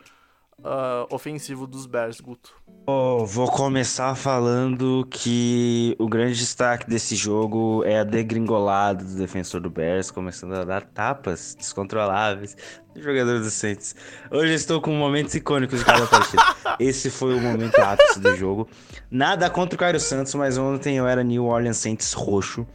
uh, 0.59 1.13
ofensivo 1.13 1.67
dos 1.67 1.85
Bears, 1.85 2.19
Guto. 2.19 2.55
Oh, 2.85 3.25
vou 3.25 3.49
começar 3.49 4.13
falando 4.15 5.07
que 5.09 5.95
o 5.97 6.07
grande 6.07 6.37
destaque 6.37 6.89
desse 6.89 7.15
jogo 7.15 7.83
é 7.85 7.99
a 7.99 8.03
degringolada 8.03 9.03
do 9.03 9.15
defensor 9.15 9.61
do 9.61 9.69
Bears, 9.69 10.11
começando 10.11 10.53
a 10.53 10.65
dar 10.65 10.83
tapas 10.83 11.55
descontroláveis 11.55 12.57
jogador 12.95 13.39
do 13.39 13.49
Saints. 13.49 13.95
Hoje 14.29 14.53
estou 14.53 14.81
com 14.81 14.91
momentos 14.93 15.33
icônicos 15.35 15.79
de 15.79 15.85
cada 15.85 16.05
partida. 16.05 16.43
Esse 16.79 17.09
foi 17.09 17.35
o 17.35 17.41
momento 17.41 17.77
ápice 17.79 18.19
do 18.19 18.35
jogo. 18.35 18.67
Nada 19.09 19.49
contra 19.49 19.75
o 19.75 19.79
Cairo 19.79 19.99
Santos, 19.99 20.33
mas 20.35 20.57
ontem 20.57 20.97
eu 20.97 21.07
era 21.07 21.23
New 21.23 21.45
Orleans 21.45 21.77
Saints 21.77 22.13
roxo, 22.13 22.67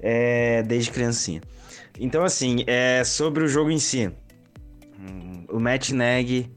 é, 0.00 0.62
desde 0.62 0.90
criancinha. 0.90 1.40
Então, 1.98 2.24
assim, 2.24 2.64
é, 2.66 3.04
sobre 3.04 3.44
o 3.44 3.48
jogo 3.48 3.70
em 3.70 3.78
si. 3.78 4.10
O 5.48 5.60
Matt 5.60 5.90
Neg 5.90 6.50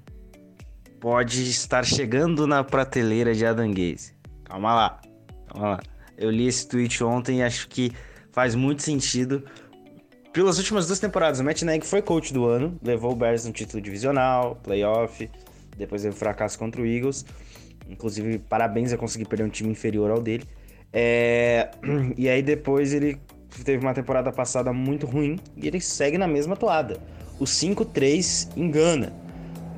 pode 0.99 1.49
estar 1.49 1.83
chegando 1.83 2.47
na 2.47 2.63
prateleira 2.63 3.33
de 3.33 3.45
Adam 3.45 3.69
Gaze. 3.69 4.13
Calma 4.45 4.73
lá, 4.73 5.01
calma 5.47 5.69
lá. 5.71 5.79
Eu 6.17 6.31
li 6.31 6.47
esse 6.47 6.67
tweet 6.67 7.03
ontem 7.03 7.39
e 7.39 7.43
acho 7.43 7.67
que 7.67 7.91
faz 8.31 8.55
muito 8.55 8.81
sentido. 8.81 9.43
Pelas 10.35 10.57
últimas 10.57 10.85
duas 10.85 10.99
temporadas, 10.99 11.39
o 11.39 11.45
Matt 11.45 11.61
Nagy 11.61 11.87
foi 11.87 12.01
coach 12.01 12.33
do 12.33 12.45
ano, 12.45 12.77
levou 12.83 13.13
o 13.13 13.15
Bears 13.15 13.45
no 13.45 13.53
título 13.53 13.81
divisional, 13.81 14.59
playoff, 14.61 15.29
depois 15.77 16.01
teve 16.01 16.13
fracasso 16.13 16.59
contra 16.59 16.81
o 16.81 16.85
Eagles. 16.85 17.25
Inclusive, 17.87 18.39
parabéns 18.39 18.91
a 18.91 18.97
conseguir 18.97 19.23
perder 19.29 19.45
um 19.45 19.49
time 19.49 19.71
inferior 19.71 20.11
ao 20.11 20.21
dele. 20.21 20.43
É... 20.91 21.71
E 22.17 22.27
aí 22.27 22.41
depois 22.41 22.93
ele 22.93 23.17
teve 23.63 23.81
uma 23.81 23.93
temporada 23.93 24.29
passada 24.29 24.73
muito 24.73 25.05
ruim 25.05 25.39
e 25.55 25.69
ele 25.69 25.79
segue 25.79 26.17
na 26.17 26.27
mesma 26.27 26.57
toada. 26.57 26.99
O 27.39 27.45
5-3 27.45 28.49
engana. 28.57 29.13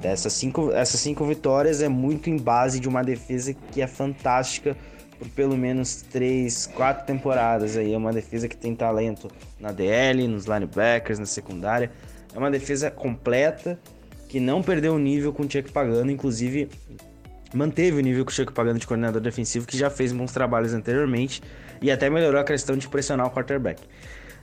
Dessas 0.01 0.33
cinco, 0.33 0.71
essas 0.71 0.99
cinco 0.99 1.23
vitórias 1.23 1.83
é 1.83 1.87
muito 1.87 2.31
em 2.31 2.37
base 2.37 2.79
de 2.79 2.89
uma 2.89 3.03
defesa 3.03 3.53
que 3.53 3.79
é 3.79 3.85
fantástica 3.85 4.75
por 5.17 5.27
pelo 5.29 5.57
menos 5.57 6.01
três, 6.01 6.67
quatro 6.67 7.05
temporadas 7.05 7.75
aí. 7.77 7.93
É 7.93 7.97
uma 7.97 8.13
defesa 8.13 8.47
que 8.47 8.55
tem 8.55 8.75
talento 8.75 9.29
na 9.59 9.71
DL, 9.71 10.27
nos 10.27 10.45
linebackers, 10.45 11.19
na 11.19 11.25
secundária. 11.25 11.91
É 12.33 12.37
uma 12.37 12.51
defesa 12.51 12.91
completa 12.91 13.79
que 14.27 14.39
não 14.39 14.61
perdeu 14.61 14.93
o 14.93 14.99
nível 14.99 15.31
com 15.33 15.43
o 15.43 15.51
Chuck 15.51 15.71
Pagano, 15.71 16.11
inclusive 16.11 16.69
manteve 17.53 17.97
o 17.97 18.01
nível 18.01 18.25
com 18.25 18.31
o 18.31 18.33
Chuck 18.33 18.51
Pagano 18.51 18.77
de 18.77 18.85
coordenador 18.85 19.21
defensivo, 19.21 19.65
que 19.65 19.77
já 19.77 19.89
fez 19.89 20.11
bons 20.11 20.31
trabalhos 20.31 20.73
anteriormente 20.73 21.41
e 21.81 21.89
até 21.89 22.09
melhorou 22.09 22.39
a 22.39 22.43
questão 22.43 22.75
de 22.77 22.87
pressionar 22.87 23.27
o 23.27 23.31
quarterback. 23.31 23.81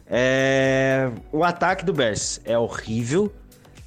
É... 0.07 1.11
O 1.33 1.45
ataque 1.45 1.85
do 1.85 1.93
Bears 1.93 2.41
é 2.45 2.59
horrível. 2.59 3.33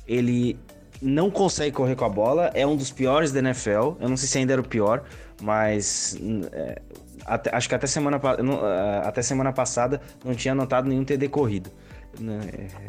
Ele 0.07 0.57
não 1.01 1.29
consegue 1.29 1.75
correr 1.75 1.95
com 1.95 2.05
a 2.05 2.09
bola, 2.09 2.49
é 2.53 2.65
um 2.65 2.75
dos 2.75 2.91
piores 2.91 3.31
da 3.31 3.39
NFL. 3.39 3.97
Eu 3.99 4.09
não 4.09 4.17
sei 4.17 4.27
se 4.27 4.37
ainda 4.37 4.53
era 4.53 4.61
o 4.61 4.67
pior, 4.67 5.03
mas 5.41 6.17
é, 6.51 6.81
até, 7.25 7.55
acho 7.55 7.67
que 7.67 7.75
até 7.75 7.87
semana, 7.87 8.19
não, 8.43 8.65
é, 8.67 9.07
até 9.07 9.21
semana 9.21 9.51
passada 9.51 10.01
não 10.23 10.33
tinha 10.33 10.53
anotado 10.53 10.87
nenhum 10.87 11.03
TD 11.03 11.29
corrido. 11.29 11.71
né? 12.19 12.39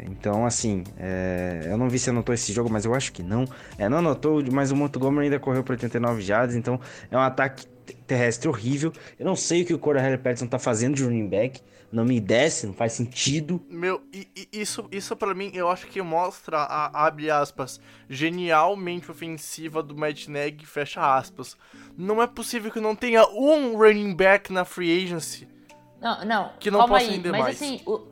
Então, 0.05 0.45
assim, 0.45 0.83
é, 0.97 1.63
eu 1.65 1.77
não 1.77 1.89
vi 1.89 1.99
se 1.99 2.09
anotou 2.09 2.33
esse 2.33 2.51
jogo, 2.53 2.69
mas 2.69 2.85
eu 2.85 2.95
acho 2.95 3.11
que 3.11 3.21
não. 3.21 3.45
É, 3.77 3.89
não 3.89 3.97
anotou, 3.97 4.43
mas 4.51 4.71
o 4.71 4.75
Montgomery 4.75 5.25
ainda 5.25 5.39
correu 5.39 5.63
para 5.63 5.73
89 5.73 6.21
jardas, 6.21 6.55
então 6.55 6.79
é 7.11 7.17
um 7.17 7.21
ataque 7.21 7.65
terrestre 8.09 8.49
horrível. 8.49 8.91
Eu 9.17 9.25
não 9.25 9.35
sei 9.35 9.61
o 9.61 9.65
que 9.65 9.73
o 9.73 9.79
Corey 9.79 10.17
Patterson 10.17 10.47
tá 10.47 10.57
fazendo 10.59 10.95
de 10.95 11.03
running 11.03 11.27
back. 11.27 11.61
Não 11.91 12.05
me 12.05 12.19
desce, 12.19 12.67
não 12.67 12.73
faz 12.73 12.93
sentido. 12.93 13.59
Meu, 13.67 14.01
e, 14.13 14.27
e 14.35 14.61
isso, 14.61 14.87
isso 14.91 15.15
para 15.15 15.33
mim, 15.33 15.51
eu 15.53 15.69
acho 15.69 15.87
que 15.87 16.01
mostra 16.01 16.57
a, 16.57 17.07
abre 17.07 17.31
aspas, 17.31 17.79
genialmente 18.07 19.09
ofensiva 19.09 19.81
do 19.81 19.95
Matt 19.95 20.27
Neg, 20.27 20.65
fecha 20.65 21.17
aspas. 21.17 21.57
Não 21.97 22.21
é 22.21 22.27
possível 22.27 22.71
que 22.71 22.79
não 22.79 22.95
tenha 22.95 23.27
um 23.29 23.75
running 23.75 24.15
back 24.15 24.51
na 24.51 24.65
free 24.65 25.03
agency. 25.03 25.47
Não, 25.99 26.23
não. 26.25 26.51
Que 26.59 26.69
não 26.69 26.87
possa 26.87 27.05
render 27.05 27.31
mas 27.31 27.41
mais. 27.41 27.55
assim, 27.55 27.81
o, 27.85 28.07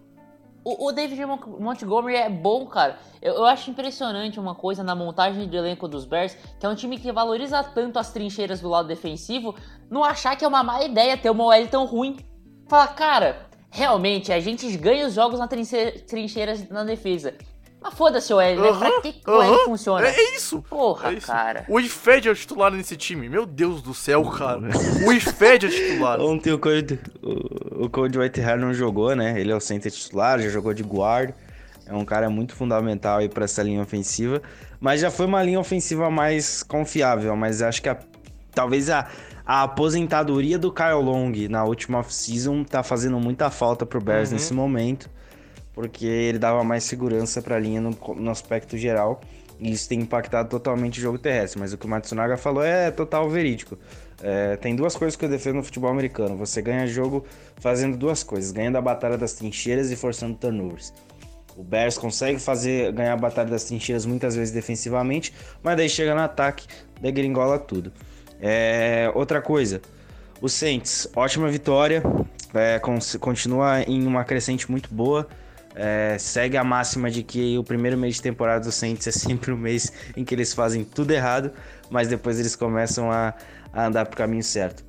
o, 0.67 0.87
o 0.87 0.91
David 0.91 1.25
Montgomery 1.25 2.17
é 2.17 2.29
bom, 2.29 2.65
cara. 2.65 2.99
Eu, 3.21 3.35
eu, 3.35 3.45
acho 3.45 3.71
impressionante 3.71 4.37
uma 4.37 4.53
coisa 4.53 4.83
na 4.83 4.93
montagem 4.93 5.47
de 5.47 5.55
elenco 5.55 5.87
dos 5.87 6.03
Bears, 6.03 6.35
que 6.59 6.65
é 6.65 6.69
um 6.69 6.75
time 6.75 6.99
que 6.99 7.09
valoriza 7.09 7.63
tanto 7.63 7.97
as 7.97 8.11
trincheiras 8.11 8.59
do 8.59 8.67
lado 8.67 8.85
defensivo, 8.85 9.55
não 9.89 10.03
achar 10.03 10.35
que 10.35 10.43
é 10.43 10.47
uma 10.47 10.63
má 10.63 10.83
ideia 10.83 11.15
ter 11.15 11.29
uma 11.29 11.45
OL 11.45 11.67
tão 11.67 11.85
ruim. 11.85 12.17
Fala, 12.67 12.87
cara, 12.87 13.47
realmente, 13.71 14.33
a 14.33 14.41
gente 14.41 14.69
ganha 14.75 15.07
os 15.07 15.13
jogos 15.13 15.39
na 15.39 15.47
trincheira 15.47 16.53
na 16.69 16.83
defesa. 16.83 17.33
Mas 17.81 17.93
foda-se 17.93 18.33
o 18.33 18.39
L, 18.41 18.59
né? 18.59 18.69
Uhum, 18.69 18.79
pra 18.79 19.01
que, 19.01 19.13
que 19.13 19.29
o 19.29 19.41
L 19.41 19.57
funciona? 19.65 20.07
É, 20.07 20.11
é 20.11 20.35
isso. 20.35 20.61
Porra, 20.63 21.11
é 21.11 21.13
isso. 21.13 21.27
cara. 21.27 21.65
O 21.69 21.79
Ifed 21.79 22.27
é 22.27 22.31
o 22.31 22.35
titular 22.35 22.71
nesse 22.71 22.97
time. 22.97 23.29
Meu 23.29 23.45
Deus 23.45 23.81
do 23.81 23.93
céu, 23.93 24.23
cara. 24.25 24.61
o 25.05 25.11
Ifed 25.11 25.65
é 25.65 25.69
titular. 25.69 26.19
Ontem 26.19 26.51
o 26.51 26.59
Code, 26.59 26.99
o, 27.21 27.85
o 27.85 27.89
Code 27.89 28.17
Whitehair 28.17 28.57
não 28.57 28.73
jogou, 28.73 29.15
né? 29.15 29.39
Ele 29.39 29.51
é 29.51 29.55
o 29.55 29.59
center 29.59 29.91
titular, 29.91 30.39
já 30.39 30.49
jogou 30.49 30.73
de 30.73 30.83
guard. 30.83 31.33
É 31.85 31.93
um 31.93 32.03
cara 32.03 32.29
muito 32.29 32.53
fundamental 32.55 33.19
aí 33.19 33.29
para 33.29 33.45
essa 33.45 33.63
linha 33.63 33.81
ofensiva. 33.81 34.41
Mas 34.79 34.99
já 34.99 35.09
foi 35.09 35.25
uma 35.25 35.41
linha 35.41 35.59
ofensiva 35.59 36.09
mais 36.09 36.63
confiável. 36.63 37.35
Mas 37.35 37.61
acho 37.61 37.81
que 37.81 37.89
a, 37.89 37.97
talvez 38.53 38.89
a, 38.89 39.07
a 39.45 39.63
aposentadoria 39.63 40.59
do 40.59 40.71
Kyle 40.71 41.01
Long 41.01 41.31
na 41.49 41.63
última 41.63 41.99
off-season 41.99 42.63
tá 42.65 42.83
fazendo 42.83 43.19
muita 43.19 43.49
falta 43.49 43.85
pro 43.85 44.01
Bears 44.01 44.29
uhum. 44.29 44.35
nesse 44.35 44.53
momento, 44.53 45.09
porque 45.77 46.07
ele 46.07 46.39
dava 46.39 46.63
mais 46.63 46.85
segurança 46.85 47.39
para 47.39 47.55
a 47.55 47.59
linha 47.59 47.79
no, 47.79 47.95
no, 48.15 48.31
aspecto 48.31 48.75
geral, 48.75 49.21
e 49.59 49.71
isso 49.71 49.87
tem 49.87 49.99
impactado 49.99 50.49
totalmente 50.49 50.97
o 50.97 51.01
jogo 51.03 51.19
terrestre. 51.19 51.59
Mas 51.59 51.71
o 51.71 51.77
que 51.77 51.85
o 51.85 51.89
Matsunaga 51.89 52.35
falou 52.35 52.63
é 52.63 52.89
total 52.89 53.29
verídico. 53.29 53.77
É, 54.23 54.55
tem 54.55 54.75
duas 54.75 54.95
coisas 54.95 55.15
que 55.15 55.23
eu 55.23 55.29
defendo 55.29 55.57
no 55.57 55.63
futebol 55.63 55.91
americano: 55.91 56.35
você 56.35 56.63
ganha 56.63 56.87
jogo 56.87 57.23
fazendo 57.57 57.95
duas 57.95 58.23
coisas, 58.23 58.51
ganhando 58.51 58.75
a 58.75 58.81
batalha 58.81 59.19
das 59.19 59.33
trincheiras 59.33 59.91
e 59.91 59.95
forçando 59.95 60.35
turnovers. 60.35 60.91
O 61.55 61.63
Bears 61.63 61.95
consegue 61.95 62.39
fazer 62.39 62.91
ganhar 62.91 63.13
a 63.13 63.17
batalha 63.17 63.51
das 63.51 63.65
trincheiras 63.65 64.03
muitas 64.03 64.35
vezes 64.35 64.51
defensivamente, 64.51 65.31
mas 65.61 65.77
daí 65.77 65.87
chega 65.87 66.15
no 66.15 66.21
ataque, 66.21 66.65
degringola 66.99 67.59
tudo. 67.59 67.93
É, 68.41 69.11
outra 69.13 69.43
coisa, 69.43 69.79
o 70.41 70.49
Saints, 70.49 71.07
ótima 71.15 71.47
vitória, 71.49 72.01
é, 72.55 72.81
continua 73.19 73.83
em 73.83 74.07
uma 74.07 74.23
crescente 74.23 74.71
muito 74.71 74.91
boa. 74.91 75.27
É, 75.79 76.17
segue 76.17 76.57
a 76.57 76.63
máxima 76.63 77.11
de 77.11 77.21
que 77.21 77.55
o 77.55 77.63
primeiro 77.63 77.95
mês 77.95 78.15
de 78.15 78.23
temporada 78.23 78.65
do 78.65 78.71
Saints 78.71 79.05
é 79.05 79.11
sempre 79.11 79.51
o 79.51 79.57
mês 79.57 79.93
em 80.15 80.25
que 80.25 80.33
eles 80.33 80.51
fazem 80.51 80.83
tudo 80.83 81.11
errado, 81.11 81.51
mas 81.91 82.07
depois 82.07 82.39
eles 82.39 82.55
começam 82.55 83.11
a, 83.11 83.35
a 83.71 83.85
andar 83.85 84.07
pro 84.07 84.17
caminho 84.17 84.43
certo. 84.43 84.83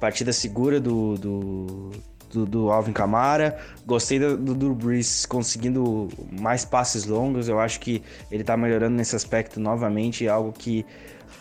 Partida 0.00 0.32
segura 0.32 0.80
do, 0.80 1.18
do, 1.18 1.90
do, 2.32 2.46
do 2.46 2.70
Alvin 2.70 2.94
Kamara. 2.94 3.58
Gostei 3.84 4.18
do, 4.18 4.34
do 4.38 4.54
Drew 4.54 4.74
Brees 4.74 5.26
conseguindo 5.26 6.08
mais 6.32 6.64
passes 6.64 7.04
longos. 7.04 7.46
Eu 7.46 7.60
acho 7.60 7.78
que 7.78 8.02
ele 8.30 8.42
tá 8.42 8.56
melhorando 8.56 8.96
nesse 8.96 9.14
aspecto 9.14 9.60
novamente, 9.60 10.26
algo 10.26 10.54
que 10.54 10.86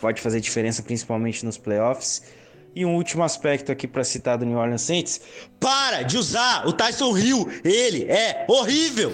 pode 0.01 0.21
fazer 0.21 0.41
diferença 0.41 0.83
principalmente 0.83 1.45
nos 1.45 1.57
playoffs. 1.57 2.21
E 2.75 2.85
um 2.85 2.95
último 2.95 3.23
aspecto 3.23 3.71
aqui 3.71 3.87
para 3.87 4.03
citar 4.03 4.37
do 4.37 4.45
New 4.45 4.57
Orleans 4.57 4.81
Saints: 4.81 5.21
para 5.59 6.03
de 6.03 6.17
usar 6.17 6.67
o 6.67 6.73
Tyson 6.73 7.17
Hill, 7.17 7.47
ele 7.63 8.03
é 8.03 8.45
horrível. 8.47 9.11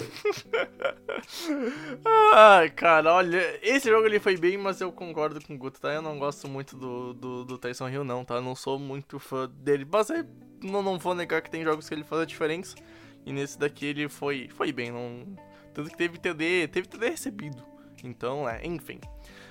Ai, 2.34 2.70
cara, 2.70 3.14
olha, 3.14 3.58
esse 3.62 3.88
jogo 3.88 4.06
ele 4.06 4.20
foi 4.20 4.36
bem, 4.36 4.58
mas 4.58 4.80
eu 4.80 4.92
concordo 4.92 5.44
com 5.44 5.54
o 5.54 5.58
Guto, 5.58 5.80
tá? 5.80 5.92
Eu 5.92 6.02
não 6.02 6.18
gosto 6.18 6.46
muito 6.48 6.76
do, 6.76 7.14
do, 7.14 7.44
do 7.44 7.58
Tyson 7.58 7.88
Hill, 7.88 8.04
não, 8.04 8.24
tá? 8.24 8.34
Eu 8.34 8.42
não 8.42 8.54
sou 8.54 8.78
muito 8.78 9.18
fã 9.18 9.48
dele, 9.48 9.86
mas 9.90 10.10
é, 10.10 10.24
não, 10.62 10.82
não 10.82 10.98
vou 10.98 11.14
negar 11.14 11.40
que 11.40 11.50
tem 11.50 11.64
jogos 11.64 11.88
que 11.88 11.94
ele 11.94 12.04
faz 12.04 12.22
a 12.22 12.26
diferença. 12.26 12.76
E 13.24 13.32
nesse 13.32 13.58
daqui 13.58 13.86
ele 13.86 14.08
foi, 14.08 14.48
foi 14.54 14.70
bem, 14.70 14.92
não. 14.92 15.26
Tanto 15.74 15.90
que 15.90 15.96
teve 15.96 16.18
TD, 16.18 16.68
teve 16.68 16.86
TD 16.86 17.10
recebido. 17.10 17.62
Então, 18.04 18.48
é, 18.48 18.64
enfim. 18.64 19.00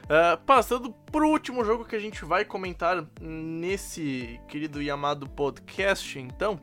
Uh, 0.05 0.37
passando 0.45 0.91
pro 1.11 1.27
último 1.27 1.65
jogo 1.65 1.83
que 1.83 1.95
a 1.95 1.99
gente 1.99 2.23
vai 2.23 2.45
comentar 2.45 3.03
nesse 3.19 4.39
querido 4.47 4.79
e 4.81 4.89
amado 4.89 5.27
podcast, 5.27 6.19
então. 6.19 6.59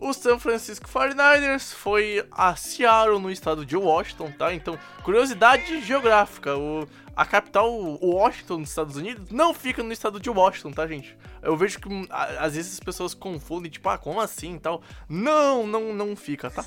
O 0.00 0.12
San 0.12 0.38
Francisco 0.38 0.88
49ers 0.88 1.74
foi 1.74 2.24
a 2.30 2.54
Seattle 2.54 3.18
no 3.18 3.30
estado 3.30 3.66
de 3.66 3.76
Washington, 3.76 4.30
tá? 4.30 4.54
Então, 4.54 4.78
curiosidade 5.02 5.82
geográfica, 5.82 6.56
o, 6.56 6.86
a 7.16 7.26
capital 7.26 7.68
Washington 8.00 8.60
dos 8.60 8.70
Estados 8.70 8.96
Unidos 8.96 9.28
não 9.30 9.52
fica 9.52 9.82
no 9.82 9.92
estado 9.92 10.20
de 10.20 10.30
Washington, 10.30 10.70
tá, 10.70 10.86
gente? 10.86 11.18
Eu 11.42 11.56
vejo 11.56 11.80
que 11.80 11.88
às 12.10 12.54
vezes 12.54 12.74
as 12.74 12.80
pessoas 12.80 13.12
confundem, 13.12 13.70
tipo, 13.70 13.88
ah, 13.88 13.98
como 13.98 14.20
assim 14.20 14.54
e 14.54 14.60
tal. 14.60 14.82
Não, 15.08 15.66
não, 15.66 15.92
não 15.92 16.14
fica, 16.14 16.48
tá? 16.48 16.64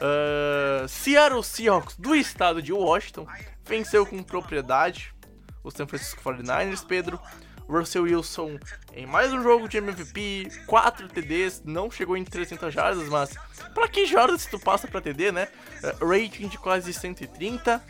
Uh, 0.00 0.88
Seattle 0.88 1.44
Seahawks 1.44 1.96
do 1.96 2.14
estado 2.16 2.60
de 2.60 2.72
Washington 2.72 3.24
venceu 3.64 4.04
com 4.04 4.20
propriedade 4.20 5.13
o 5.64 5.70
San 5.70 5.86
Francisco 5.86 6.22
49ers, 6.22 6.86
Pedro. 6.86 7.18
Russell 7.66 8.02
Wilson 8.02 8.58
em 8.94 9.06
mais 9.06 9.32
um 9.32 9.42
jogo 9.42 9.66
de 9.66 9.78
MVP, 9.78 10.48
4 10.66 11.08
TDs, 11.08 11.62
não 11.64 11.90
chegou 11.90 12.14
em 12.14 12.22
300 12.22 12.72
jardas, 12.72 13.08
mas 13.08 13.34
para 13.72 13.88
que 13.88 14.04
jardas 14.04 14.44
tu 14.44 14.58
passa 14.58 14.86
para 14.86 15.00
TD, 15.00 15.32
né? 15.32 15.48
Uh, 15.82 16.06
rating 16.06 16.48
de 16.48 16.58
quase 16.58 16.92
130. 16.92 17.82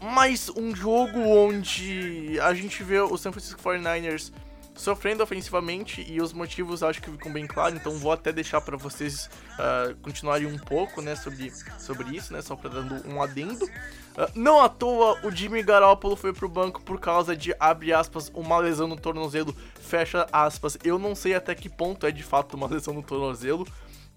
Mais 0.00 0.48
um 0.50 0.76
jogo 0.76 1.18
onde 1.18 2.38
a 2.40 2.54
gente 2.54 2.84
vê 2.84 3.00
o 3.00 3.16
San 3.18 3.32
Francisco 3.32 3.60
49ers 3.60 4.32
sofrendo 4.78 5.24
ofensivamente 5.24 6.06
e 6.08 6.22
os 6.22 6.32
motivos 6.32 6.84
acho 6.84 7.02
que 7.02 7.10
ficam 7.10 7.32
bem 7.32 7.46
claros, 7.46 7.78
então 7.78 7.98
vou 7.98 8.12
até 8.12 8.32
deixar 8.32 8.60
para 8.60 8.76
vocês 8.76 9.28
uh, 9.54 9.94
continuarem 10.00 10.46
um 10.46 10.56
pouco, 10.56 11.02
né, 11.02 11.16
sobre, 11.16 11.52
sobre 11.78 12.16
isso, 12.16 12.32
né, 12.32 12.40
só 12.40 12.54
para 12.54 12.70
dando 12.70 13.06
um 13.08 13.20
adendo. 13.20 13.64
Uh, 13.64 14.30
não 14.36 14.62
à 14.62 14.68
toa 14.68 15.18
o 15.26 15.32
Jimmy 15.32 15.64
Garoppolo 15.64 16.14
foi 16.14 16.32
pro 16.32 16.48
banco 16.48 16.80
por 16.80 17.00
causa 17.00 17.36
de, 17.36 17.52
abre 17.58 17.92
aspas, 17.92 18.30
uma 18.32 18.56
lesão 18.58 18.86
no 18.86 18.96
tornozelo, 18.96 19.54
fecha 19.80 20.28
aspas. 20.32 20.78
Eu 20.84 20.96
não 20.96 21.14
sei 21.14 21.34
até 21.34 21.56
que 21.56 21.68
ponto 21.68 22.06
é 22.06 22.12
de 22.12 22.22
fato 22.22 22.56
uma 22.56 22.68
lesão 22.70 22.94
no 22.94 23.02
tornozelo, 23.02 23.66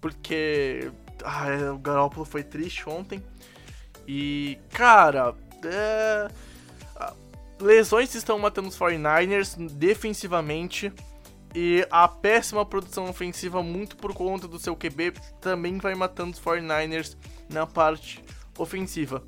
porque 0.00 0.92
ah, 1.24 1.72
o 1.74 1.78
Garoppolo 1.78 2.24
foi 2.24 2.44
triste 2.44 2.88
ontem. 2.88 3.20
E, 4.06 4.58
cara, 4.70 5.34
é 5.64 6.28
lesões 7.62 8.14
estão 8.14 8.38
matando 8.38 8.68
os 8.68 8.78
49ers 8.78 9.56
defensivamente. 9.72 10.92
E 11.54 11.86
a 11.90 12.08
péssima 12.08 12.64
produção 12.64 13.08
ofensiva, 13.08 13.62
muito 13.62 13.96
por 13.96 14.14
conta 14.14 14.48
do 14.48 14.58
seu 14.58 14.74
QB, 14.74 15.12
também 15.40 15.78
vai 15.78 15.94
matando 15.94 16.32
os 16.32 16.40
49ers 16.40 17.16
na 17.50 17.66
parte 17.66 18.24
ofensiva. 18.58 19.22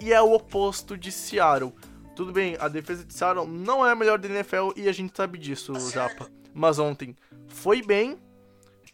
E 0.00 0.12
é 0.12 0.22
o 0.22 0.32
oposto 0.32 0.96
de 0.96 1.10
Seattle. 1.10 1.74
Tudo 2.14 2.32
bem, 2.32 2.56
a 2.60 2.68
defesa 2.68 3.04
de 3.04 3.12
Seattle 3.12 3.46
não 3.46 3.84
é 3.84 3.92
a 3.92 3.96
melhor 3.96 4.18
da 4.18 4.28
NFL 4.28 4.70
e 4.76 4.88
a 4.88 4.92
gente 4.92 5.16
sabe 5.16 5.38
disso, 5.38 5.74
Japa. 5.90 6.30
Mas 6.54 6.78
ontem 6.78 7.16
foi 7.48 7.82
bem, 7.82 8.16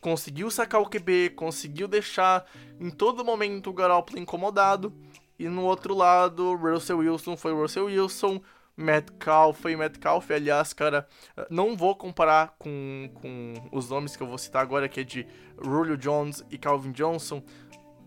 conseguiu 0.01 0.51
sacar 0.51 0.81
o 0.81 0.89
QB, 0.89 1.31
conseguiu 1.37 1.87
deixar 1.87 2.45
em 2.81 2.91
todo 2.91 3.25
momento 3.25 3.71
o 3.71 3.73
Garoppolo 3.73 4.19
incomodado. 4.19 4.93
E 5.39 5.49
no 5.49 5.63
outro 5.63 5.95
lado, 5.95 6.57
Russell 6.57 6.99
Wilson 6.99 7.37
foi 7.37 7.53
Russell 7.53 7.87
Wilson, 7.87 8.41
Metcalf 8.77 9.65
e 9.67 9.77
Metcalf, 9.77 10.31
aliás, 10.31 10.73
cara, 10.73 11.07
não 11.51 11.77
vou 11.77 11.95
comparar 11.95 12.55
com, 12.59 13.11
com 13.15 13.55
os 13.71 13.91
nomes 13.91 14.17
que 14.17 14.23
eu 14.23 14.27
vou 14.27 14.39
citar 14.39 14.63
agora, 14.63 14.89
que 14.89 15.01
é 15.01 15.05
de 15.05 15.27
Julio 15.63 15.97
Jones 15.97 16.45
e 16.51 16.57
Calvin 16.57 16.93
Johnson, 16.93 17.43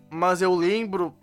mas 0.09 0.41
eu 0.41 0.53
lembro, 0.55 1.15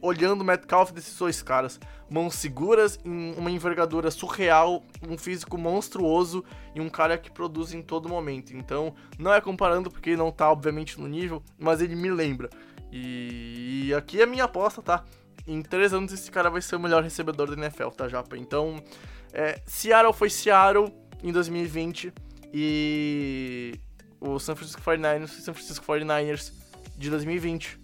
olhando 0.00 0.42
o 0.42 0.44
Metcalf 0.44 0.92
desses 0.92 1.16
dois 1.18 1.42
caras, 1.42 1.80
mãos 2.10 2.34
seguras, 2.34 2.98
uma 3.04 3.50
envergadura 3.50 4.10
surreal, 4.10 4.82
um 5.08 5.16
físico 5.16 5.56
monstruoso 5.56 6.44
e 6.74 6.80
um 6.80 6.88
cara 6.88 7.16
que 7.18 7.30
produz 7.30 7.72
em 7.72 7.82
todo 7.82 8.08
momento. 8.08 8.56
Então, 8.56 8.94
não 9.18 9.32
é 9.32 9.40
comparando 9.40 9.90
porque 9.90 10.16
não 10.16 10.30
tá, 10.30 10.50
obviamente, 10.50 11.00
no 11.00 11.08
nível, 11.08 11.42
mas 11.58 11.80
ele 11.80 11.96
me 11.96 12.10
lembra. 12.10 12.50
E, 12.92 13.86
e 13.86 13.94
aqui 13.94 14.20
é 14.20 14.24
a 14.24 14.26
minha 14.26 14.44
aposta, 14.44 14.80
tá? 14.80 15.04
Em 15.46 15.62
três 15.62 15.92
anos 15.92 16.12
esse 16.12 16.30
cara 16.30 16.48
vai 16.50 16.62
ser 16.62 16.76
o 16.76 16.80
melhor 16.80 17.02
recebedor 17.02 17.54
da 17.54 17.60
NFL, 17.62 17.88
tá, 17.88 18.08
Japa? 18.08 18.36
Então, 18.36 18.82
é, 19.32 19.60
Seattle 19.66 20.12
foi 20.12 20.30
Seattle 20.30 20.92
em 21.22 21.32
2020 21.32 22.12
e 22.52 23.74
o 24.20 24.38
San 24.38 24.54
Francisco 24.54 24.80
49ers 24.80 25.28
foi 25.28 25.40
San 25.40 25.54
Francisco 25.54 25.84
49ers 25.84 26.52
de 26.96 27.10
2020. 27.10 27.78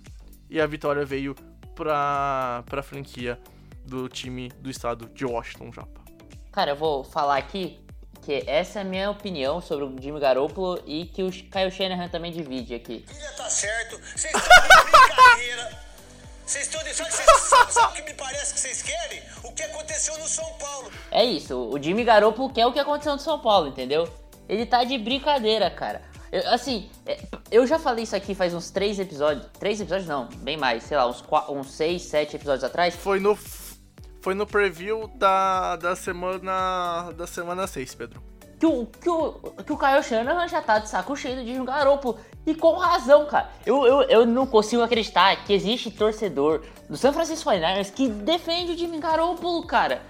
E 0.48 0.60
a 0.60 0.66
vitória 0.66 1.04
veio 1.04 1.34
pra, 1.74 2.64
pra 2.66 2.82
franquia 2.82 3.38
do 3.84 4.08
time 4.08 4.48
do 4.60 4.70
estado 4.70 5.08
de 5.08 5.24
Washington, 5.24 5.72
Japa. 5.72 6.00
Cara, 6.52 6.72
eu 6.72 6.76
vou 6.76 7.04
falar 7.04 7.36
aqui 7.36 7.80
que 8.22 8.44
essa 8.46 8.80
é 8.80 8.82
a 8.82 8.84
minha 8.84 9.10
opinião 9.10 9.60
sobre 9.60 9.84
o 9.84 9.96
Jimmy 10.00 10.20
Garoppolo 10.20 10.82
e 10.86 11.06
que 11.06 11.22
o 11.22 11.30
Kyle 11.30 11.70
Shanahan 11.70 12.08
também 12.08 12.32
divide 12.32 12.74
aqui. 12.74 13.04
Filha 13.06 13.32
tá 13.32 13.48
certo, 13.48 13.98
vocês 13.98 14.34
estão 14.34 14.40
de 14.40 14.90
brincadeira. 14.90 15.89
Vocês 16.50 16.66
estão 16.66 16.82
de. 16.82 16.92
Sabe, 16.92 17.12
sabe, 17.12 17.72
sabe 17.72 17.92
o 17.92 17.94
que 17.94 18.10
me 18.10 18.14
parece 18.14 18.52
que 18.52 18.58
vocês 18.58 18.82
querem? 18.82 19.22
O 19.44 19.52
que 19.52 19.62
aconteceu 19.62 20.18
no 20.18 20.26
São 20.26 20.52
Paulo. 20.54 20.90
É 21.12 21.24
isso, 21.24 21.56
o 21.56 21.80
Jimmy 21.80 22.02
Garoppolo 22.02 22.52
quer 22.52 22.66
o 22.66 22.72
que 22.72 22.80
aconteceu 22.80 23.12
no 23.12 23.20
São 23.20 23.38
Paulo, 23.38 23.68
entendeu? 23.68 24.12
Ele 24.48 24.66
tá 24.66 24.82
de 24.82 24.98
brincadeira, 24.98 25.70
cara. 25.70 26.02
Eu, 26.32 26.52
assim, 26.52 26.90
é, 27.06 27.20
eu 27.52 27.64
já 27.68 27.78
falei 27.78 28.02
isso 28.02 28.16
aqui 28.16 28.34
faz 28.34 28.52
uns 28.52 28.68
três 28.68 28.98
episódios. 28.98 29.46
Três 29.60 29.80
episódios 29.80 30.08
não, 30.08 30.26
bem 30.38 30.56
mais, 30.56 30.82
sei 30.82 30.96
lá, 30.96 31.06
uns, 31.06 31.20
quatro, 31.20 31.54
uns 31.54 31.70
seis, 31.70 32.02
sete 32.02 32.34
episódios 32.34 32.64
atrás. 32.64 32.96
Foi 32.96 33.20
no, 33.20 33.38
foi 34.20 34.34
no 34.34 34.44
preview 34.44 35.06
da, 35.14 35.76
da 35.76 35.94
semana 35.94 37.12
da 37.12 37.28
semana 37.28 37.68
6, 37.68 37.94
Pedro. 37.94 38.29
Que 38.60 38.66
o, 38.66 38.84
que, 38.84 39.08
o, 39.08 39.32
que 39.64 39.72
o 39.72 39.78
Kyle 39.78 40.02
Shanahan 40.02 40.46
já 40.46 40.60
tá 40.60 40.78
de 40.78 40.88
saco 40.90 41.16
cheio 41.16 41.42
de 41.42 41.58
um 41.58 41.64
garoto. 41.64 42.18
E 42.46 42.54
com 42.54 42.74
razão, 42.74 43.24
cara. 43.24 43.48
Eu, 43.64 43.86
eu, 43.86 44.02
eu 44.02 44.26
não 44.26 44.46
consigo 44.46 44.82
acreditar 44.82 45.44
que 45.44 45.54
existe 45.54 45.90
torcedor 45.90 46.62
do 46.86 46.94
San 46.94 47.10
Francisco 47.14 47.50
49ers 47.50 47.90
que 47.90 48.06
defende 48.08 48.72
o 48.72 48.76
Jimmy 48.76 48.98
Garoppolo, 48.98 49.66
cara. 49.66 50.02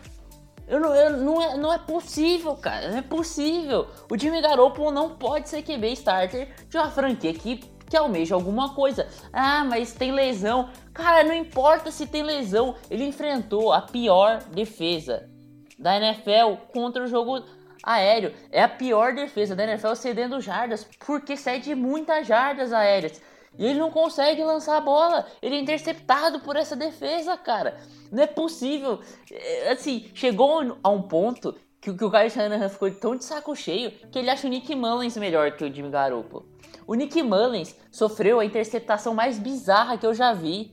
Eu 0.66 0.80
não, 0.80 0.94
eu, 0.94 1.16
não, 1.16 1.40
é, 1.40 1.56
não 1.56 1.72
é 1.72 1.78
possível, 1.78 2.56
cara. 2.56 2.90
Não 2.90 2.98
é 2.98 3.02
possível. 3.02 3.86
O 4.10 4.18
Jimmy 4.18 4.40
Garoppolo 4.40 4.90
não 4.90 5.10
pode 5.10 5.48
ser 5.48 5.62
QB 5.62 5.92
starter 5.92 6.48
de 6.68 6.76
uma 6.76 6.90
franquia 6.90 7.32
que, 7.32 7.58
que 7.88 7.96
almeja 7.96 8.34
alguma 8.34 8.74
coisa. 8.74 9.06
Ah, 9.32 9.64
mas 9.64 9.92
tem 9.92 10.10
lesão. 10.10 10.70
Cara, 10.92 11.22
não 11.22 11.34
importa 11.34 11.92
se 11.92 12.04
tem 12.04 12.24
lesão. 12.24 12.74
Ele 12.90 13.04
enfrentou 13.04 13.72
a 13.72 13.80
pior 13.80 14.42
defesa 14.50 15.30
da 15.78 15.96
NFL 15.96 16.56
contra 16.72 17.04
o 17.04 17.06
jogo 17.06 17.44
aéreo. 17.82 18.32
É 18.50 18.62
a 18.62 18.68
pior 18.68 19.14
defesa 19.14 19.54
da 19.54 19.64
NFL 19.64 19.94
cedendo 19.94 20.40
jardas, 20.40 20.86
porque 21.04 21.36
cede 21.36 21.74
muitas 21.74 22.26
jardas 22.26 22.72
aéreas. 22.72 23.20
E 23.58 23.66
ele 23.66 23.78
não 23.78 23.90
consegue 23.90 24.42
lançar 24.44 24.76
a 24.76 24.80
bola. 24.80 25.26
Ele 25.42 25.56
é 25.56 25.60
interceptado 25.60 26.40
por 26.40 26.56
essa 26.56 26.76
defesa, 26.76 27.36
cara. 27.36 27.78
Não 28.10 28.22
é 28.22 28.26
possível. 28.26 29.00
É, 29.30 29.72
assim, 29.72 30.10
chegou 30.14 30.78
a 30.82 30.88
um 30.88 31.02
ponto 31.02 31.54
que, 31.80 31.92
que 31.92 32.04
o 32.04 32.10
Kyle 32.10 32.30
Shanahan 32.30 32.68
ficou 32.68 32.90
tão 32.90 33.16
de 33.16 33.24
saco 33.24 33.54
cheio 33.56 33.90
que 34.10 34.18
ele 34.18 34.30
acha 34.30 34.46
o 34.46 34.50
Nick 34.50 34.74
Mullins 34.74 35.16
melhor 35.16 35.52
que 35.52 35.64
o 35.64 35.74
Jimmy 35.74 35.90
Garoppolo. 35.90 36.46
O 36.86 36.94
Nick 36.94 37.22
Mullins 37.22 37.74
sofreu 37.90 38.40
a 38.40 38.44
interceptação 38.44 39.14
mais 39.14 39.38
bizarra 39.38 39.96
que 39.96 40.06
eu 40.06 40.14
já 40.14 40.32
vi 40.32 40.72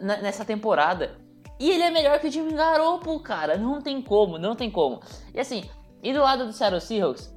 nessa 0.00 0.44
temporada. 0.44 1.18
E 1.58 1.70
ele 1.70 1.82
é 1.82 1.90
melhor 1.90 2.18
que 2.20 2.28
o 2.28 2.30
Jimmy 2.30 2.52
Garoppolo, 2.52 3.20
cara. 3.20 3.56
Não 3.56 3.80
tem 3.80 4.02
como, 4.02 4.38
não 4.38 4.54
tem 4.54 4.70
como. 4.70 5.00
E 5.34 5.40
assim, 5.40 5.64
e 6.02 6.12
do 6.12 6.20
lado 6.20 6.46
do 6.46 6.52
Seattle 6.52 6.80
Seahawks, 6.80 7.36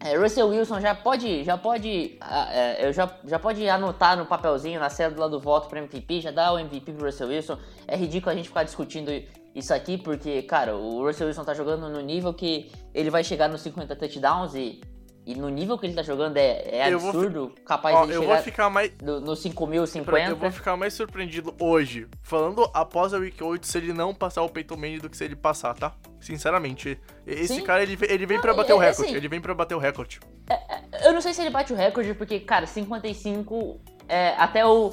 é, 0.00 0.16
Russell 0.16 0.48
Wilson 0.48 0.80
já 0.80 0.94
pode, 0.94 1.44
já 1.44 1.56
pode, 1.56 2.18
é, 2.50 2.86
eu 2.86 2.92
já, 2.92 3.10
já 3.24 3.38
pode 3.38 3.66
anotar 3.68 4.16
no 4.18 4.26
papelzinho, 4.26 4.78
na 4.78 4.90
cédula 4.90 5.28
do 5.28 5.40
voto 5.40 5.68
para 5.68 5.78
MVP, 5.78 6.20
já 6.20 6.30
dá 6.30 6.52
o 6.52 6.58
MVP 6.58 6.92
pro 6.92 7.06
Russell 7.06 7.28
Wilson. 7.28 7.58
É 7.86 7.96
ridículo 7.96 8.32
a 8.32 8.34
gente 8.34 8.48
ficar 8.48 8.64
discutindo 8.64 9.10
isso 9.54 9.72
aqui, 9.72 9.96
porque, 9.96 10.42
cara, 10.42 10.76
o 10.76 11.06
Russell 11.06 11.28
Wilson 11.28 11.44
tá 11.44 11.54
jogando 11.54 11.88
no 11.88 12.00
nível 12.00 12.34
que 12.34 12.70
ele 12.92 13.08
vai 13.08 13.22
chegar 13.22 13.48
nos 13.48 13.62
50 13.62 13.94
touchdowns 13.96 14.54
e 14.54 14.80
e 15.26 15.34
no 15.34 15.48
nível 15.48 15.78
que 15.78 15.86
ele 15.86 15.94
tá 15.94 16.02
jogando 16.02 16.36
é, 16.36 16.76
é 16.76 16.92
absurdo, 16.92 17.52
fi... 17.54 17.62
capaz 17.62 17.96
Ó, 17.96 18.04
de 18.04 18.12
eu 18.12 18.20
chegar 18.20 18.34
vou 18.34 18.42
ficar 18.42 18.70
mais... 18.70 18.92
no, 19.02 19.20
no 19.20 19.32
5.050. 19.32 20.28
Eu 20.28 20.36
vou 20.36 20.50
ficar 20.50 20.76
mais 20.76 20.92
surpreendido 20.92 21.54
hoje, 21.58 22.06
falando 22.22 22.70
após 22.74 23.14
a 23.14 23.18
Week 23.18 23.42
8, 23.42 23.66
se 23.66 23.78
ele 23.78 23.92
não 23.94 24.14
passar 24.14 24.42
o 24.42 24.50
Peyton 24.50 24.76
Manning 24.76 24.98
do 24.98 25.08
que 25.08 25.16
se 25.16 25.24
ele 25.24 25.34
passar, 25.34 25.72
tá? 25.74 25.94
Sinceramente. 26.20 27.00
Esse 27.26 27.54
Sim. 27.54 27.62
cara, 27.62 27.82
ele, 27.82 27.96
ele 28.02 28.26
vem 28.26 28.38
pra 28.38 28.52
bater 28.52 28.72
é, 28.72 28.74
o 28.74 28.78
recorde. 28.78 29.08
Assim, 29.08 29.16
ele 29.16 29.28
vem 29.28 29.40
pra 29.40 29.54
bater 29.54 29.74
o 29.74 29.78
recorde. 29.78 30.20
É, 30.50 30.54
é, 30.54 31.08
eu 31.08 31.12
não 31.14 31.22
sei 31.22 31.32
se 31.32 31.40
ele 31.40 31.50
bate 31.50 31.72
o 31.72 31.76
recorde, 31.76 32.12
porque, 32.14 32.40
cara, 32.40 32.66
55 32.66 33.80
é 34.06 34.34
até 34.36 34.66
o... 34.66 34.92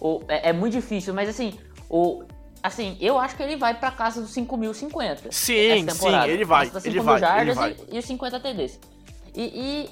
o 0.00 0.22
é, 0.26 0.48
é 0.48 0.52
muito 0.54 0.72
difícil, 0.72 1.12
mas 1.12 1.28
assim, 1.28 1.58
o, 1.90 2.24
Assim, 2.62 2.96
eu 3.00 3.16
acho 3.16 3.36
que 3.36 3.42
ele 3.42 3.54
vai 3.56 3.74
pra 3.74 3.92
casa 3.92 4.20
dos 4.20 4.34
5.050. 4.34 5.30
Sim, 5.30 5.88
sim, 5.88 6.08
ele 6.26 6.44
vai. 6.44 6.66
Ele 6.84 7.00
vai, 7.00 7.40
ele 7.40 7.52
vai. 7.52 7.76
E, 7.92 7.94
e 7.94 7.98
os 7.98 8.04
50 8.06 8.40
TDs. 8.40 8.80
E, 9.36 9.42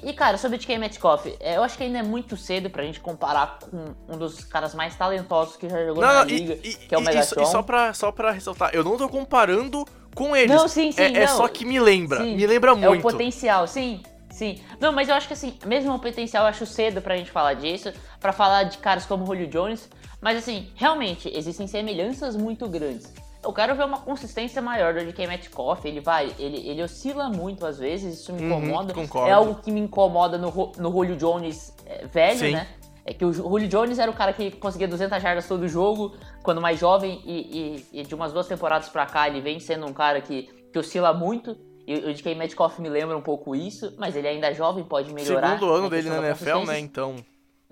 e, 0.03 0.09
e, 0.09 0.13
cara, 0.13 0.39
sobre 0.39 0.57
DK 0.57 0.79
Metcalf, 0.79 1.27
é, 1.39 1.55
eu 1.55 1.63
acho 1.63 1.77
que 1.77 1.83
ainda 1.83 1.99
é 1.99 2.03
muito 2.03 2.35
cedo 2.35 2.67
pra 2.67 2.83
gente 2.83 2.99
comparar 2.99 3.59
com 3.59 3.93
um 4.11 4.17
dos 4.17 4.43
caras 4.43 4.73
mais 4.73 4.95
talentosos 4.95 5.55
que 5.55 5.69
já 5.69 5.85
jogou 5.85 6.01
não, 6.01 6.11
na 6.11 6.19
não, 6.21 6.23
liga, 6.23 6.57
e, 6.63 6.73
que 6.73 6.95
é 6.95 6.97
o 6.97 7.01
Megatron. 7.01 7.43
E, 7.43 7.45
só 7.45 7.61
pra, 7.61 7.93
só 7.93 8.11
pra 8.11 8.31
ressaltar, 8.31 8.71
eu 8.73 8.83
não 8.83 8.97
tô 8.97 9.07
comparando 9.07 9.85
com 10.15 10.35
eles. 10.35 10.55
Não, 10.55 10.67
sim, 10.67 10.91
sim, 10.91 10.99
é, 10.99 11.09
não. 11.09 11.19
é 11.19 11.27
só 11.27 11.47
que 11.47 11.63
me 11.63 11.79
lembra, 11.79 12.21
sim, 12.21 12.35
me 12.35 12.47
lembra 12.47 12.73
muito. 12.73 12.95
É 12.95 12.97
o 12.97 13.01
potencial, 13.01 13.67
sim, 13.67 14.01
sim. 14.31 14.59
Não, 14.79 14.91
mas 14.91 15.09
eu 15.09 15.15
acho 15.15 15.27
que 15.27 15.33
assim, 15.33 15.59
mesmo 15.63 15.93
o 15.93 15.99
potencial, 15.99 16.45
eu 16.45 16.49
acho 16.49 16.65
cedo 16.65 16.99
pra 16.99 17.15
gente 17.15 17.29
falar 17.29 17.53
disso, 17.53 17.93
pra 18.19 18.33
falar 18.33 18.63
de 18.63 18.79
caras 18.79 19.05
como 19.05 19.25
o 19.25 19.27
Julio 19.27 19.45
Jones, 19.45 19.87
mas 20.19 20.39
assim, 20.39 20.71
realmente, 20.73 21.29
existem 21.31 21.67
semelhanças 21.67 22.35
muito 22.35 22.67
grandes 22.67 23.13
eu 23.45 23.53
quero 23.53 23.75
ver 23.75 23.85
uma 23.85 23.99
consistência 23.99 24.61
maior 24.61 24.93
do 24.93 25.05
DK 25.05 25.27
Metcalf. 25.27 25.85
Ele 25.85 26.01
vai, 26.01 26.33
ele, 26.39 26.67
ele 26.67 26.81
oscila 26.81 27.29
muito 27.29 27.65
às 27.65 27.77
vezes, 27.77 28.19
isso 28.19 28.33
me 28.33 28.41
uhum, 28.41 28.47
incomoda. 28.47 28.93
Uhum, 28.97 29.27
é 29.27 29.31
algo 29.31 29.55
que 29.61 29.71
me 29.71 29.79
incomoda 29.79 30.37
no, 30.37 30.51
no 30.77 30.91
Julio 30.91 31.15
Jones 31.15 31.73
é, 31.85 32.05
velho, 32.07 32.39
Sim. 32.39 32.51
né? 32.53 32.67
É 33.05 33.13
que 33.13 33.23
o 33.23 33.31
Julio 33.31 33.67
Jones 33.67 33.99
era 33.99 34.09
o 34.09 34.15
cara 34.15 34.33
que 34.33 34.49
conseguia 34.49 34.87
200 34.87 35.21
jardas 35.21 35.47
todo 35.47 35.67
jogo, 35.67 36.15
quando 36.41 36.59
mais 36.59 36.79
jovem, 36.79 37.21
e, 37.23 37.85
e, 37.93 37.99
e, 37.99 38.03
de 38.03 38.15
umas 38.15 38.33
duas 38.33 38.47
temporadas 38.47 38.89
pra 38.89 39.05
cá 39.05 39.27
ele 39.27 39.41
vem 39.41 39.59
sendo 39.59 39.85
um 39.85 39.93
cara 39.93 40.19
que, 40.21 40.49
que 40.73 40.79
oscila 40.79 41.13
muito. 41.13 41.55
E 41.87 41.93
o 41.93 42.13
DK 42.15 42.33
Metcalf 42.33 42.79
me 42.79 42.89
lembra 42.89 43.15
um 43.15 43.21
pouco 43.21 43.55
isso, 43.55 43.93
mas 43.99 44.15
ele 44.15 44.27
ainda 44.27 44.47
é 44.47 44.55
jovem, 44.55 44.83
pode 44.83 45.13
melhorar. 45.13 45.51
Segundo 45.51 45.71
ano 45.71 45.87
dele 45.87 46.09
na 46.09 46.17
NFL, 46.17 46.65
né? 46.65 46.79
Então. 46.79 47.15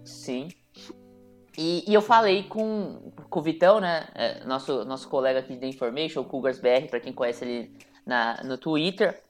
Sim. 0.03 0.49
E, 1.57 1.83
e, 1.87 1.93
eu 1.93 2.01
falei 2.01 2.43
com, 2.43 3.11
com 3.29 3.39
o 3.39 3.43
Vitão, 3.43 3.79
né? 3.79 4.07
É, 4.15 4.43
nosso, 4.45 4.83
nosso 4.85 5.07
colega 5.07 5.39
aqui 5.39 5.55
da 5.55 5.67
Information, 5.67 6.21
o 6.21 6.25
Cougars 6.25 6.59
BR, 6.59 6.87
para 6.89 6.99
quem 6.99 7.13
conhece 7.13 7.45
ele 7.45 7.77
na, 8.05 8.41
no 8.43 8.57
Twitter, 8.57 9.21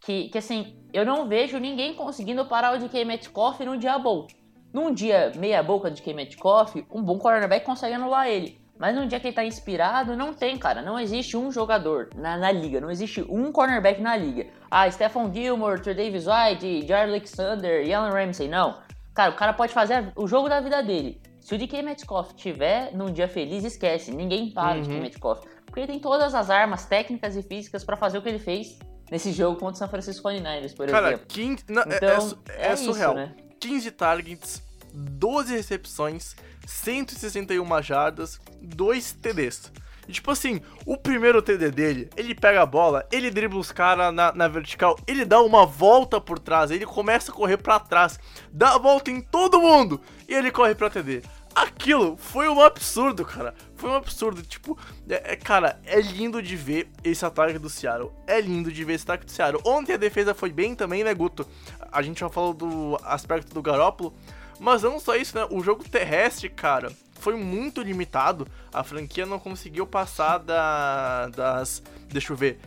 que, 0.00 0.28
que 0.28 0.38
assim, 0.38 0.76
eu 0.92 1.04
não 1.04 1.28
vejo 1.28 1.58
ninguém 1.58 1.94
conseguindo 1.94 2.44
parar 2.46 2.74
o 2.74 2.78
DK 2.78 3.04
Metcalf 3.04 3.60
num 3.60 3.76
dia 3.76 3.98
bom. 3.98 4.26
Num 4.72 4.92
dia 4.92 5.32
meia 5.36 5.62
boca 5.62 5.90
de 5.90 6.00
DK 6.00 6.14
Metcalf, 6.14 6.74
um 6.90 7.02
bom 7.02 7.18
cornerback 7.18 7.64
consegue 7.64 7.94
anular 7.94 8.28
ele. 8.28 8.60
Mas 8.80 8.96
num 8.96 9.06
dia 9.06 9.20
que 9.20 9.26
ele 9.26 9.34
tá 9.34 9.44
inspirado, 9.44 10.16
não 10.16 10.32
tem, 10.32 10.56
cara. 10.56 10.80
Não 10.80 10.98
existe 10.98 11.36
um 11.36 11.52
jogador 11.52 12.08
na, 12.14 12.38
na 12.38 12.50
liga. 12.50 12.80
Não 12.80 12.90
existe 12.90 13.20
um 13.28 13.52
cornerback 13.52 14.00
na 14.00 14.16
liga. 14.16 14.46
Ah, 14.70 14.90
Stephon 14.90 15.30
Gilmore, 15.30 15.82
Trey 15.82 15.94
Davis 15.94 16.26
White, 16.26 16.86
Jared 16.86 17.10
Alexander, 17.10 17.94
Alan 17.94 18.08
Ramsey. 18.08 18.48
Não. 18.48 18.78
Cara, 19.12 19.32
o 19.32 19.34
cara 19.34 19.52
pode 19.52 19.74
fazer 19.74 20.10
o 20.16 20.26
jogo 20.26 20.48
da 20.48 20.62
vida 20.62 20.82
dele. 20.82 21.20
Se 21.40 21.54
o 21.54 21.58
DK 21.58 21.82
Metcalf 21.82 22.32
tiver 22.34 22.92
num 22.94 23.12
dia 23.12 23.28
feliz, 23.28 23.64
esquece. 23.64 24.12
Ninguém 24.12 24.50
para 24.50 24.76
uhum. 24.76 24.84
o 24.84 24.86
DK 24.86 25.00
Metcalf. 25.00 25.44
Porque 25.64 25.80
ele 25.80 25.86
tem 25.86 26.00
todas 26.00 26.34
as 26.34 26.50
armas 26.50 26.84
técnicas 26.84 27.36
e 27.36 27.42
físicas 27.42 27.84
para 27.84 27.96
fazer 27.96 28.18
o 28.18 28.22
que 28.22 28.28
ele 28.28 28.38
fez 28.38 28.78
nesse 29.10 29.32
jogo 29.32 29.58
contra 29.58 29.74
o 29.74 29.78
San 29.78 29.88
Francisco 29.88 30.28
49ers, 30.28 30.74
por 30.74 30.88
Cara, 30.88 31.08
exemplo. 31.08 31.26
15, 31.28 31.64
não, 31.68 31.82
é, 31.82 31.96
então, 31.96 32.38
é, 32.48 32.68
é, 32.68 32.72
é 32.72 32.76
surreal. 32.76 33.12
Isso, 33.12 33.26
né? 33.26 33.34
15 33.58 33.90
targets, 33.90 34.62
12 34.92 35.52
recepções, 35.54 36.36
161 36.66 37.82
jardas, 37.82 38.40
2 38.60 39.12
TDs. 39.12 39.72
E, 40.08 40.12
tipo 40.12 40.30
assim, 40.30 40.60
o 40.86 40.96
primeiro 40.96 41.42
TD 41.42 41.70
dele, 41.70 42.10
ele 42.16 42.34
pega 42.34 42.62
a 42.62 42.66
bola, 42.66 43.06
ele 43.12 43.30
dribla 43.30 43.60
os 43.60 43.70
caras 43.70 44.12
na, 44.12 44.32
na, 44.32 44.48
vertical, 44.48 44.98
ele 45.06 45.24
dá 45.24 45.40
uma 45.40 45.64
volta 45.64 46.20
por 46.20 46.38
trás, 46.38 46.70
ele 46.70 46.86
começa 46.86 47.30
a 47.30 47.34
correr 47.34 47.58
para 47.58 47.78
trás, 47.78 48.18
dá 48.50 48.74
a 48.74 48.78
volta 48.78 49.10
em 49.10 49.20
todo 49.20 49.60
mundo 49.60 50.00
e 50.30 50.34
ele 50.34 50.52
corre 50.52 50.76
pra 50.76 50.88
TD. 50.88 51.22
Aquilo 51.52 52.16
foi 52.16 52.48
um 52.48 52.60
absurdo, 52.60 53.24
cara. 53.24 53.52
Foi 53.74 53.90
um 53.90 53.94
absurdo. 53.94 54.42
Tipo, 54.42 54.78
é, 55.08 55.32
é, 55.32 55.36
cara, 55.36 55.80
é 55.84 56.00
lindo 56.00 56.40
de 56.40 56.54
ver 56.54 56.88
esse 57.02 57.26
ataque 57.26 57.58
do 57.58 57.68
Seattle. 57.68 58.12
É 58.28 58.40
lindo 58.40 58.70
de 58.70 58.84
ver 58.84 58.94
esse 58.94 59.02
ataque 59.02 59.26
do 59.26 59.32
Seattle. 59.32 59.60
Ontem 59.66 59.94
a 59.94 59.96
defesa 59.96 60.32
foi 60.32 60.52
bem 60.52 60.76
também, 60.76 61.02
né, 61.02 61.12
Guto? 61.12 61.44
A 61.90 62.00
gente 62.00 62.20
já 62.20 62.28
falou 62.28 62.54
do 62.54 62.96
aspecto 63.02 63.52
do 63.52 63.60
Garópolo. 63.60 64.14
Mas 64.60 64.82
não 64.82 65.00
só 65.00 65.16
isso, 65.16 65.36
né? 65.36 65.44
O 65.50 65.60
jogo 65.62 65.82
terrestre, 65.82 66.48
cara, 66.48 66.92
foi 67.14 67.34
muito 67.34 67.82
limitado. 67.82 68.46
A 68.72 68.84
franquia 68.84 69.26
não 69.26 69.40
conseguiu 69.40 69.86
passar 69.86 70.38
da, 70.38 71.26
das. 71.28 71.82
Deixa 72.08 72.32
eu 72.32 72.36
ver. 72.36 72.60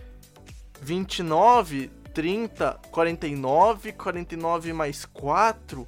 29, 0.82 1.89
30, 2.14 2.80
49, 2.91 3.93
49 3.93 4.74
mais 4.74 5.05
4. 5.05 5.88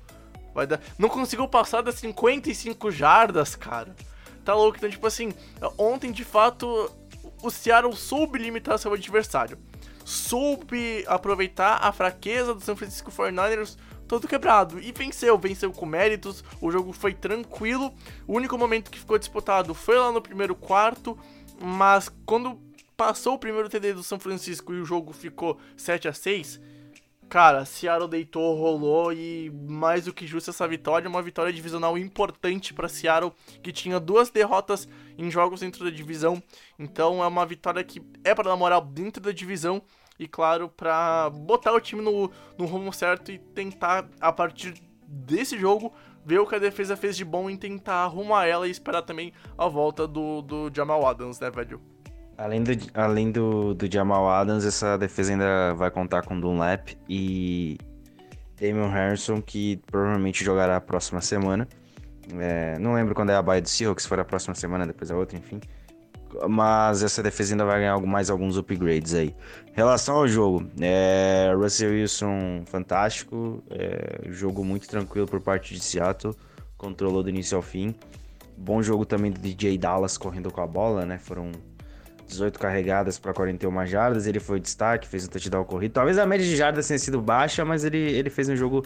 Vai 0.55 0.65
dar. 0.65 0.79
Não 0.97 1.09
conseguiu 1.09 1.49
passar 1.49 1.81
das 1.81 1.95
55 1.95 2.89
jardas, 2.89 3.57
cara. 3.57 3.93
Tá 4.45 4.55
louco? 4.55 4.77
Então, 4.77 4.89
tipo 4.89 5.05
assim, 5.05 5.33
ontem 5.77 6.13
de 6.13 6.23
fato 6.23 6.89
o 7.43 7.51
Seattle 7.51 7.93
soube 7.93 8.39
limitar 8.39 8.79
seu 8.79 8.93
adversário. 8.93 9.57
Soube 10.05 11.03
aproveitar 11.07 11.79
a 11.81 11.91
fraqueza 11.91 12.53
do 12.53 12.61
San 12.61 12.75
Francisco 12.75 13.11
49ers 13.11 13.75
todo 14.07 14.29
quebrado. 14.29 14.79
E 14.79 14.93
venceu, 14.93 15.37
venceu 15.37 15.73
com 15.73 15.85
méritos, 15.85 16.41
o 16.61 16.71
jogo 16.71 16.93
foi 16.93 17.13
tranquilo. 17.13 17.93
O 18.25 18.33
único 18.35 18.57
momento 18.57 18.89
que 18.89 18.99
ficou 18.99 19.19
disputado 19.19 19.73
foi 19.73 19.99
lá 19.99 20.09
no 20.11 20.21
primeiro 20.21 20.55
quarto, 20.55 21.17
mas 21.61 22.09
quando 22.25 22.57
passou 22.95 23.33
o 23.33 23.39
primeiro 23.39 23.67
TD 23.67 23.91
do 23.91 24.03
São 24.03 24.19
Francisco 24.19 24.73
e 24.73 24.79
o 24.79 24.85
jogo 24.85 25.11
ficou 25.11 25.59
7 25.75 26.07
a 26.07 26.13
6 26.13 26.61
Cara, 27.27 27.65
Seattle 27.65 28.07
deitou, 28.07 28.55
rolou 28.55 29.11
e 29.11 29.51
mais 29.67 30.05
do 30.05 30.13
que 30.13 30.27
justa 30.27 30.51
essa 30.51 30.67
vitória, 30.67 31.09
uma 31.09 31.21
vitória 31.21 31.51
divisional 31.51 31.97
importante 31.97 32.73
para 32.73 32.87
Seattle, 32.87 33.33
que 33.61 33.71
tinha 33.71 33.99
duas 33.99 34.29
derrotas 34.29 34.87
em 35.17 35.29
jogos 35.29 35.59
dentro 35.59 35.83
da 35.83 35.89
divisão. 35.89 36.41
Então 36.77 37.23
é 37.23 37.27
uma 37.27 37.45
vitória 37.45 37.83
que 37.83 38.01
é 38.23 38.33
para 38.33 38.49
dar 38.49 38.55
moral 38.55 38.81
dentro 38.81 39.21
da 39.21 39.31
divisão 39.31 39.81
e 40.17 40.27
claro, 40.27 40.69
para 40.69 41.29
botar 41.29 41.73
o 41.73 41.81
time 41.81 42.01
no, 42.01 42.31
no 42.57 42.65
rumo 42.65 42.93
certo 42.93 43.31
e 43.31 43.37
tentar 43.37 44.07
a 44.21 44.31
partir 44.31 44.75
desse 45.07 45.57
jogo 45.57 45.93
ver 46.25 46.39
o 46.39 46.47
que 46.47 46.55
a 46.55 46.59
defesa 46.59 46.95
fez 46.95 47.17
de 47.17 47.25
bom 47.25 47.49
e 47.49 47.57
tentar 47.57 48.03
arrumar 48.03 48.45
ela 48.45 48.67
e 48.67 48.71
esperar 48.71 49.01
também 49.01 49.33
a 49.57 49.67
volta 49.67 50.07
do, 50.07 50.41
do 50.41 50.71
Jamal 50.73 51.05
Adams, 51.05 51.39
né, 51.39 51.51
velho? 51.51 51.94
Além 52.37 52.63
do, 52.63 52.71
além 52.93 53.31
do, 53.31 53.73
do 53.73 53.91
Jamal 53.91 54.29
Adams, 54.29 54.65
essa 54.65 54.97
defesa 54.97 55.31
ainda 55.31 55.73
vai 55.73 55.89
contar 55.89 56.21
com 56.23 56.39
Dunlap 56.39 56.89
e 57.07 57.77
Damian 58.59 58.89
Harrison, 58.89 59.41
que 59.41 59.77
provavelmente 59.85 60.43
jogará 60.43 60.75
a 60.75 60.81
próxima 60.81 61.21
semana. 61.21 61.67
É, 62.37 62.77
não 62.79 62.93
lembro 62.93 63.15
quando 63.15 63.29
é 63.29 63.35
a 63.35 63.41
baia 63.41 63.61
do 63.61 63.69
Seahawks, 63.69 64.03
se 64.03 64.09
for 64.09 64.19
a 64.19 64.25
próxima 64.25 64.53
semana, 64.53 64.85
depois 64.85 65.11
a 65.11 65.15
outra, 65.15 65.37
enfim. 65.37 65.61
Mas 66.49 67.03
essa 67.03 67.23
defesa 67.23 67.53
ainda 67.53 67.63
vai 67.63 67.79
ganhar 67.79 67.97
mais 68.01 68.29
alguns 68.29 68.57
upgrades 68.57 69.13
aí. 69.13 69.33
Em 69.67 69.75
relação 69.75 70.17
ao 70.17 70.27
jogo, 70.27 70.67
é, 70.81 71.53
Russell 71.55 71.91
Wilson 71.91 72.63
fantástico, 72.65 73.63
é, 73.69 74.29
jogo 74.29 74.63
muito 74.65 74.89
tranquilo 74.89 75.27
por 75.27 75.39
parte 75.39 75.73
de 75.73 75.79
Seattle, 75.79 76.35
controlou 76.77 77.23
do 77.23 77.29
início 77.29 77.55
ao 77.55 77.61
fim. 77.61 77.95
Bom 78.57 78.81
jogo 78.81 79.05
também 79.05 79.31
do 79.31 79.39
DJ 79.39 79.77
Dallas 79.77 80.17
correndo 80.17 80.51
com 80.51 80.61
a 80.61 80.67
bola, 80.67 81.05
né? 81.05 81.17
Foram 81.17 81.51
18 82.27 82.59
carregadas 82.59 83.19
para 83.19 83.33
41 83.33 83.85
jardas, 83.85 84.27
ele 84.27 84.39
foi 84.39 84.59
destaque, 84.59 85.07
fez 85.07 85.25
um 85.25 85.29
touchdown 85.29 85.63
corrido. 85.63 85.91
Talvez 85.91 86.17
a 86.17 86.25
média 86.25 86.45
de 86.45 86.55
jardas 86.55 86.87
tenha 86.87 86.99
sido 86.99 87.21
baixa, 87.21 87.63
mas 87.63 87.83
ele, 87.83 87.97
ele 87.97 88.29
fez 88.29 88.49
um 88.49 88.55
jogo 88.55 88.85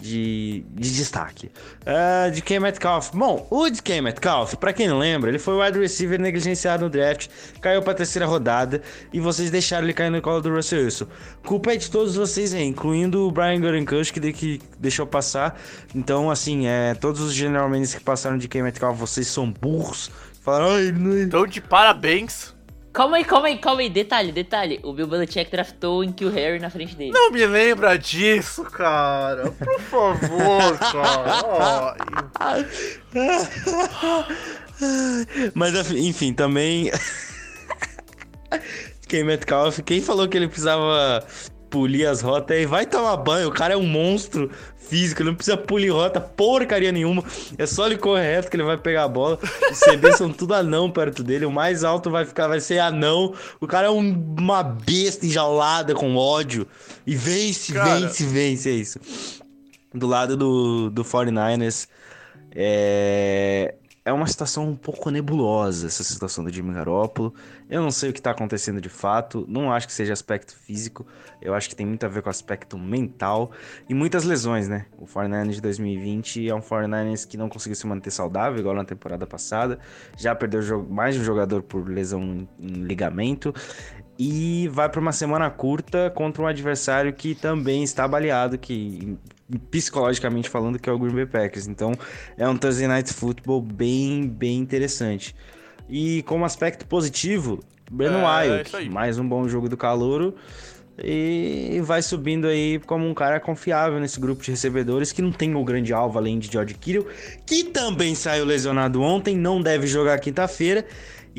de, 0.00 0.64
de 0.70 0.94
destaque. 0.94 1.50
Uh, 1.82 2.30
de 2.30 2.40
Ken 2.40 2.60
Metcalf. 2.60 3.10
Bom, 3.12 3.46
o 3.50 3.68
de 3.68 3.82
Ken 3.82 4.00
Metcalf, 4.00 4.54
pra 4.54 4.72
quem 4.72 4.86
não 4.88 4.98
lembra, 4.98 5.28
ele 5.28 5.38
foi 5.38 5.54
o 5.54 5.62
wide 5.62 5.78
receiver 5.78 6.20
negligenciado 6.20 6.84
no 6.84 6.90
draft, 6.90 7.28
caiu 7.60 7.82
pra 7.82 7.94
terceira 7.94 8.26
rodada 8.26 8.80
e 9.12 9.20
vocês 9.20 9.50
deixaram 9.50 9.84
ele 9.84 9.92
cair 9.92 10.10
no 10.10 10.22
colo 10.22 10.40
do 10.40 10.54
Russell 10.54 10.84
Wilson. 10.84 11.06
Culpa 11.44 11.72
é 11.72 11.76
de 11.76 11.90
todos 11.90 12.14
vocês 12.14 12.54
aí, 12.54 12.64
incluindo 12.64 13.26
o 13.26 13.30
Brian 13.30 13.60
Gutekunst, 13.60 14.12
que, 14.12 14.32
que 14.32 14.60
deixou 14.78 15.06
passar. 15.06 15.60
Então, 15.94 16.30
assim, 16.30 16.66
é, 16.66 16.94
todos 16.94 17.20
os 17.20 17.34
general 17.34 17.68
managers 17.68 17.94
que 17.94 18.04
passaram 18.04 18.38
de 18.38 18.48
Ken 18.48 18.62
Metcalf, 18.62 18.98
vocês 18.98 19.26
são 19.26 19.50
burros. 19.50 20.10
Falaram, 20.40 20.70
ai, 20.70 20.92
não... 20.92 21.12
É 21.12 21.22
então, 21.22 21.46
de 21.46 21.60
parabéns. 21.60 22.56
Calma 22.98 23.18
aí, 23.18 23.24
calma 23.24 23.46
aí, 23.46 23.58
calma 23.58 23.80
aí. 23.80 23.88
Detalhe, 23.88 24.32
detalhe. 24.32 24.80
O 24.82 24.92
Bill 24.92 25.06
Belichick 25.06 25.48
draftou 25.52 26.02
em 26.02 26.10
Kill 26.10 26.30
Harry 26.30 26.58
na 26.58 26.68
frente 26.68 26.96
dele. 26.96 27.12
Não 27.12 27.30
me 27.30 27.46
lembra 27.46 27.96
disso, 27.96 28.64
cara. 28.64 29.52
Por 29.52 29.80
favor, 29.82 30.76
cara. 30.82 31.96
Mas, 35.54 35.92
enfim, 35.92 36.34
também... 36.34 36.90
Quem 39.06 39.22
Metcalf, 39.22 39.78
quem 39.82 40.02
falou 40.02 40.26
que 40.26 40.36
ele 40.36 40.48
precisava 40.48 41.24
polir 41.70 42.08
as 42.08 42.20
rotas 42.20 42.56
aí, 42.56 42.66
vai 42.66 42.84
tomar 42.84 43.16
banho, 43.18 43.46
o 43.48 43.52
cara 43.52 43.74
é 43.74 43.76
um 43.76 43.86
monstro 43.86 44.50
físico, 44.88 45.22
ele 45.22 45.30
não 45.30 45.36
precisa 45.36 45.56
polir 45.56 45.92
rota 45.92 46.20
porcaria 46.20 46.90
nenhuma, 46.90 47.22
é 47.56 47.66
só 47.66 47.86
ele 47.86 47.96
correr 47.96 48.34
reto 48.34 48.50
que 48.50 48.56
ele 48.56 48.64
vai 48.64 48.76
pegar 48.76 49.04
a 49.04 49.08
bola, 49.08 49.38
os 49.70 49.80
CBs 49.80 50.16
são 50.16 50.32
tudo 50.32 50.54
anão 50.54 50.90
perto 50.90 51.22
dele, 51.22 51.44
o 51.44 51.50
mais 51.50 51.84
alto 51.84 52.10
vai 52.10 52.24
ficar, 52.24 52.48
vai 52.48 52.60
ser 52.60 52.78
anão, 52.78 53.34
o 53.60 53.66
cara 53.66 53.88
é 53.88 53.90
um, 53.90 54.34
uma 54.38 54.62
besta 54.62 55.26
enjaulada 55.26 55.94
com 55.94 56.16
ódio, 56.16 56.66
e 57.06 57.14
vence, 57.14 57.72
cara... 57.72 58.00
vence, 58.00 58.24
vence, 58.24 58.68
é 58.68 58.72
isso. 58.72 59.00
Do 59.94 60.06
lado 60.06 60.36
do, 60.36 60.90
do 60.90 61.04
49ers, 61.04 61.88
é 62.54 63.74
é 64.08 64.12
uma 64.12 64.26
situação 64.26 64.66
um 64.66 64.74
pouco 64.74 65.10
nebulosa, 65.10 65.86
essa 65.86 66.02
situação 66.02 66.42
do 66.42 66.50
Jimmy 66.50 66.72
Garoppolo. 66.72 67.34
Eu 67.68 67.82
não 67.82 67.90
sei 67.90 68.08
o 68.08 68.12
que 68.12 68.20
está 68.20 68.30
acontecendo 68.30 68.80
de 68.80 68.88
fato, 68.88 69.44
não 69.46 69.70
acho 69.70 69.86
que 69.86 69.92
seja 69.92 70.14
aspecto 70.14 70.56
físico, 70.56 71.06
eu 71.42 71.52
acho 71.54 71.68
que 71.68 71.76
tem 71.76 71.84
muito 71.84 72.06
a 72.06 72.08
ver 72.08 72.22
com 72.22 72.30
aspecto 72.30 72.78
mental 72.78 73.50
e 73.86 73.92
muitas 73.92 74.24
lesões, 74.24 74.66
né? 74.66 74.86
O 74.96 75.04
49ers 75.04 75.50
de 75.50 75.60
2020 75.60 76.48
é 76.48 76.54
um 76.54 76.60
49ers 76.60 77.28
que 77.28 77.36
não 77.36 77.50
conseguiu 77.50 77.76
se 77.76 77.86
manter 77.86 78.10
saudável, 78.10 78.58
igual 78.58 78.74
na 78.74 78.84
temporada 78.84 79.26
passada, 79.26 79.78
já 80.16 80.34
perdeu 80.34 80.82
mais 80.88 81.14
de 81.14 81.20
um 81.20 81.24
jogador 81.24 81.62
por 81.62 81.86
lesão 81.86 82.48
em 82.58 82.72
ligamento 82.84 83.54
e 84.18 84.68
vai 84.68 84.88
para 84.88 85.00
uma 85.00 85.12
semana 85.12 85.48
curta 85.48 86.10
contra 86.14 86.42
um 86.42 86.46
adversário 86.46 87.12
que 87.12 87.34
também 87.34 87.84
está 87.84 88.08
baleado, 88.08 88.58
que 88.58 89.16
psicologicamente 89.70 90.48
falando 90.48 90.78
que 90.78 90.90
é 90.90 90.92
o 90.92 90.98
Green 90.98 91.14
Bay 91.14 91.26
Packers. 91.26 91.66
Então 91.68 91.92
é 92.36 92.48
um 92.48 92.56
Thursday 92.56 92.88
Night 92.88 93.12
Football 93.14 93.62
bem 93.62 94.26
bem 94.28 94.58
interessante. 94.58 95.34
E 95.88 96.22
como 96.24 96.44
aspecto 96.44 96.84
positivo, 96.86 97.60
Breno 97.90 98.18
é, 98.18 98.24
Wyatt, 98.24 98.90
mais 98.90 99.18
um 99.18 99.26
bom 99.26 99.48
jogo 99.48 99.68
do 99.68 99.76
Calouro 99.76 100.34
e 101.02 101.80
vai 101.84 102.02
subindo 102.02 102.48
aí 102.48 102.80
como 102.80 103.08
um 103.08 103.14
cara 103.14 103.38
confiável 103.38 104.00
nesse 104.00 104.18
grupo 104.18 104.42
de 104.42 104.50
recebedores 104.50 105.12
que 105.12 105.22
não 105.22 105.30
tem 105.30 105.54
o 105.54 105.64
grande 105.64 105.92
alvo 105.92 106.18
além 106.18 106.38
de 106.38 106.50
George 106.50 106.74
Kittle, 106.74 107.06
que 107.46 107.64
também 107.64 108.14
saiu 108.14 108.44
lesionado 108.44 109.00
ontem, 109.00 109.36
não 109.36 109.62
deve 109.62 109.86
jogar 109.86 110.18
quinta-feira. 110.18 110.84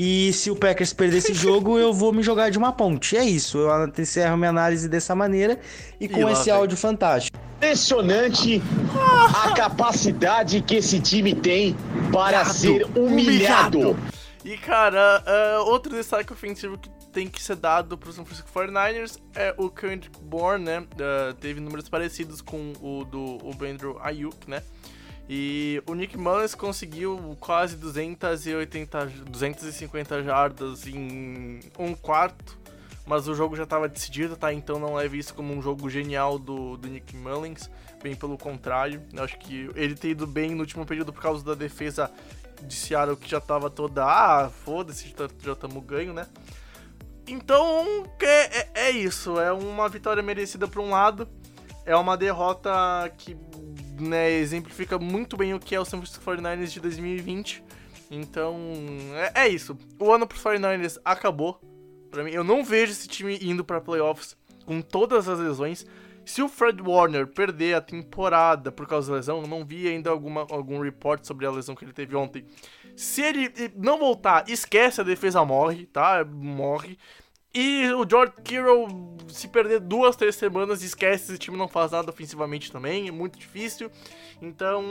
E 0.01 0.31
se 0.31 0.49
o 0.49 0.55
Packers 0.55 0.93
perder 0.93 1.17
esse 1.17 1.33
jogo, 1.33 1.77
eu 1.77 1.91
vou 1.91 2.13
me 2.13 2.23
jogar 2.23 2.49
de 2.49 2.57
uma 2.57 2.71
ponte. 2.71 3.17
É 3.17 3.25
isso. 3.25 3.57
Eu 3.57 3.85
encerro 3.97 4.37
minha 4.37 4.49
análise 4.49 4.87
dessa 4.87 5.13
maneira 5.13 5.59
e 5.99 6.07
com 6.07 6.29
e 6.29 6.31
esse 6.31 6.49
áudio 6.49 6.77
fantástico. 6.77 7.37
Impressionante 7.57 8.61
a 9.43 9.51
capacidade 9.51 10.61
que 10.61 10.75
esse 10.75 11.01
time 11.01 11.35
tem 11.35 11.75
para 12.13 12.45
ser 12.45 12.85
humilhado. 12.97 13.89
humilhado. 13.89 13.97
E 14.45 14.55
cara, 14.55 15.21
uh, 15.27 15.69
outro 15.69 15.93
destaque 15.93 16.31
ofensivo 16.31 16.77
que 16.77 16.89
tem 17.11 17.27
que 17.27 17.43
ser 17.43 17.57
dado 17.57 17.97
para 17.97 18.09
os 18.09 18.15
San 18.15 18.23
Francisco 18.23 18.49
49ers 18.57 19.17
é 19.35 19.53
o 19.57 19.69
Kendrick 19.69 20.17
Bourne, 20.21 20.63
né? 20.63 20.79
Uh, 20.79 21.33
teve 21.41 21.59
números 21.59 21.89
parecidos 21.89 22.41
com 22.41 22.71
o 22.81 23.03
do 23.03 23.37
o 23.43 23.53
Andrew 23.65 23.99
Ayuk, 24.01 24.49
né? 24.49 24.63
E 25.31 25.79
o 25.85 25.93
Nick 25.93 26.17
Mullins 26.17 26.55
conseguiu 26.55 27.37
quase 27.39 27.77
280, 27.77 29.05
250 29.29 30.23
jardas 30.23 30.87
em 30.87 31.59
um 31.77 31.93
quarto, 31.93 32.57
mas 33.05 33.27
o 33.27 33.35
jogo 33.35 33.55
já 33.55 33.61
estava 33.61 33.87
decidido, 33.87 34.35
tá? 34.35 34.51
Então 34.51 34.79
não 34.79 34.95
leve 34.95 35.19
isso 35.19 35.35
como 35.35 35.53
um 35.53 35.61
jogo 35.61 35.87
genial 35.87 36.39
do, 36.39 36.77
do 36.77 36.87
Nick 36.87 37.15
Mullins, 37.15 37.69
bem 38.01 38.15
pelo 38.15 38.39
contrário. 38.39 39.03
Eu 39.13 39.23
acho 39.23 39.37
que 39.37 39.69
ele 39.75 39.93
ter 39.93 40.09
ido 40.09 40.25
bem 40.25 40.55
no 40.55 40.61
último 40.61 40.83
período 40.83 41.13
por 41.13 41.21
causa 41.21 41.45
da 41.45 41.53
defesa 41.53 42.09
de 42.63 42.73
Seattle 42.73 43.15
que 43.15 43.29
já 43.29 43.37
estava 43.37 43.69
toda, 43.69 44.03
ah, 44.03 44.49
foda-se, 44.49 45.13
já 45.43 45.53
estamos 45.53 45.85
ganho, 45.85 46.11
né? 46.11 46.25
Então 47.27 48.03
é, 48.19 48.61
é, 48.61 48.69
é 48.73 48.89
isso, 48.89 49.39
é 49.39 49.51
uma 49.51 49.87
vitória 49.87 50.23
merecida 50.23 50.67
por 50.67 50.81
um 50.81 50.89
lado, 50.89 51.29
é 51.85 51.95
uma 51.95 52.17
derrota 52.17 52.71
que 53.15 53.37
né, 53.99 54.31
exemplifica 54.31 54.97
muito 54.97 55.37
bem 55.37 55.53
o 55.53 55.59
que 55.59 55.75
é 55.75 55.79
o 55.79 55.85
San 55.85 55.97
Francisco 55.97 56.23
49ers 56.23 56.67
de 56.67 56.79
2020. 56.79 57.63
Então, 58.11 58.57
é, 59.33 59.45
é 59.45 59.47
isso. 59.47 59.77
O 59.99 60.11
ano 60.11 60.25
pro 60.25 60.37
49ers 60.37 60.99
acabou. 61.05 61.59
Pra 62.09 62.23
mim, 62.23 62.31
eu 62.31 62.43
não 62.43 62.63
vejo 62.63 62.91
esse 62.91 63.07
time 63.07 63.37
indo 63.41 63.63
para 63.63 63.79
playoffs 63.79 64.35
com 64.65 64.81
todas 64.81 65.27
as 65.27 65.39
lesões. 65.39 65.85
Se 66.25 66.41
o 66.41 66.49
Fred 66.49 66.81
Warner 66.81 67.27
perder 67.27 67.75
a 67.75 67.81
temporada 67.81 68.71
por 68.71 68.87
causa 68.87 69.09
da 69.09 69.17
lesão, 69.17 69.41
eu 69.41 69.47
não 69.47 69.65
vi 69.65 69.87
ainda 69.87 70.09
alguma, 70.09 70.41
algum 70.49 70.79
report 70.79 71.25
sobre 71.25 71.45
a 71.45 71.51
lesão 71.51 71.75
que 71.75 71.83
ele 71.83 71.93
teve 71.93 72.15
ontem. 72.15 72.45
Se 72.95 73.21
ele 73.21 73.51
não 73.75 73.97
voltar, 73.97 74.43
esquece, 74.47 75.01
a 75.01 75.03
defesa 75.03 75.43
morre, 75.45 75.85
tá? 75.85 76.23
Morre. 76.25 76.97
E 77.53 77.91
o 77.93 78.07
George 78.07 78.33
Kittle, 78.43 78.87
se 79.27 79.47
perder 79.47 79.79
duas, 79.79 80.15
três 80.15 80.35
semanas, 80.35 80.83
esquece, 80.83 81.31
esse 81.31 81.39
time 81.39 81.57
não 81.57 81.67
faz 81.67 81.91
nada 81.91 82.09
ofensivamente 82.11 82.71
também, 82.71 83.07
é 83.07 83.11
muito 83.11 83.39
difícil. 83.39 83.91
Então, 84.39 84.83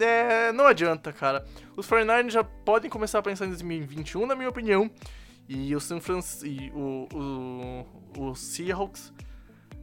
é, 0.00 0.52
não 0.52 0.66
adianta, 0.66 1.12
cara. 1.12 1.44
Os 1.76 1.88
49ers 1.88 2.30
já 2.30 2.44
podem 2.44 2.88
começar 2.88 3.18
a 3.18 3.22
pensar 3.22 3.46
em 3.46 3.48
2021, 3.48 4.26
na 4.26 4.36
minha 4.36 4.48
opinião. 4.48 4.88
E 5.48 5.74
o 5.74 5.80
San 5.80 6.00
Francisco, 6.00 6.46
o, 6.74 7.08
o, 8.16 8.30
o 8.30 8.34
Seahawks, 8.34 9.12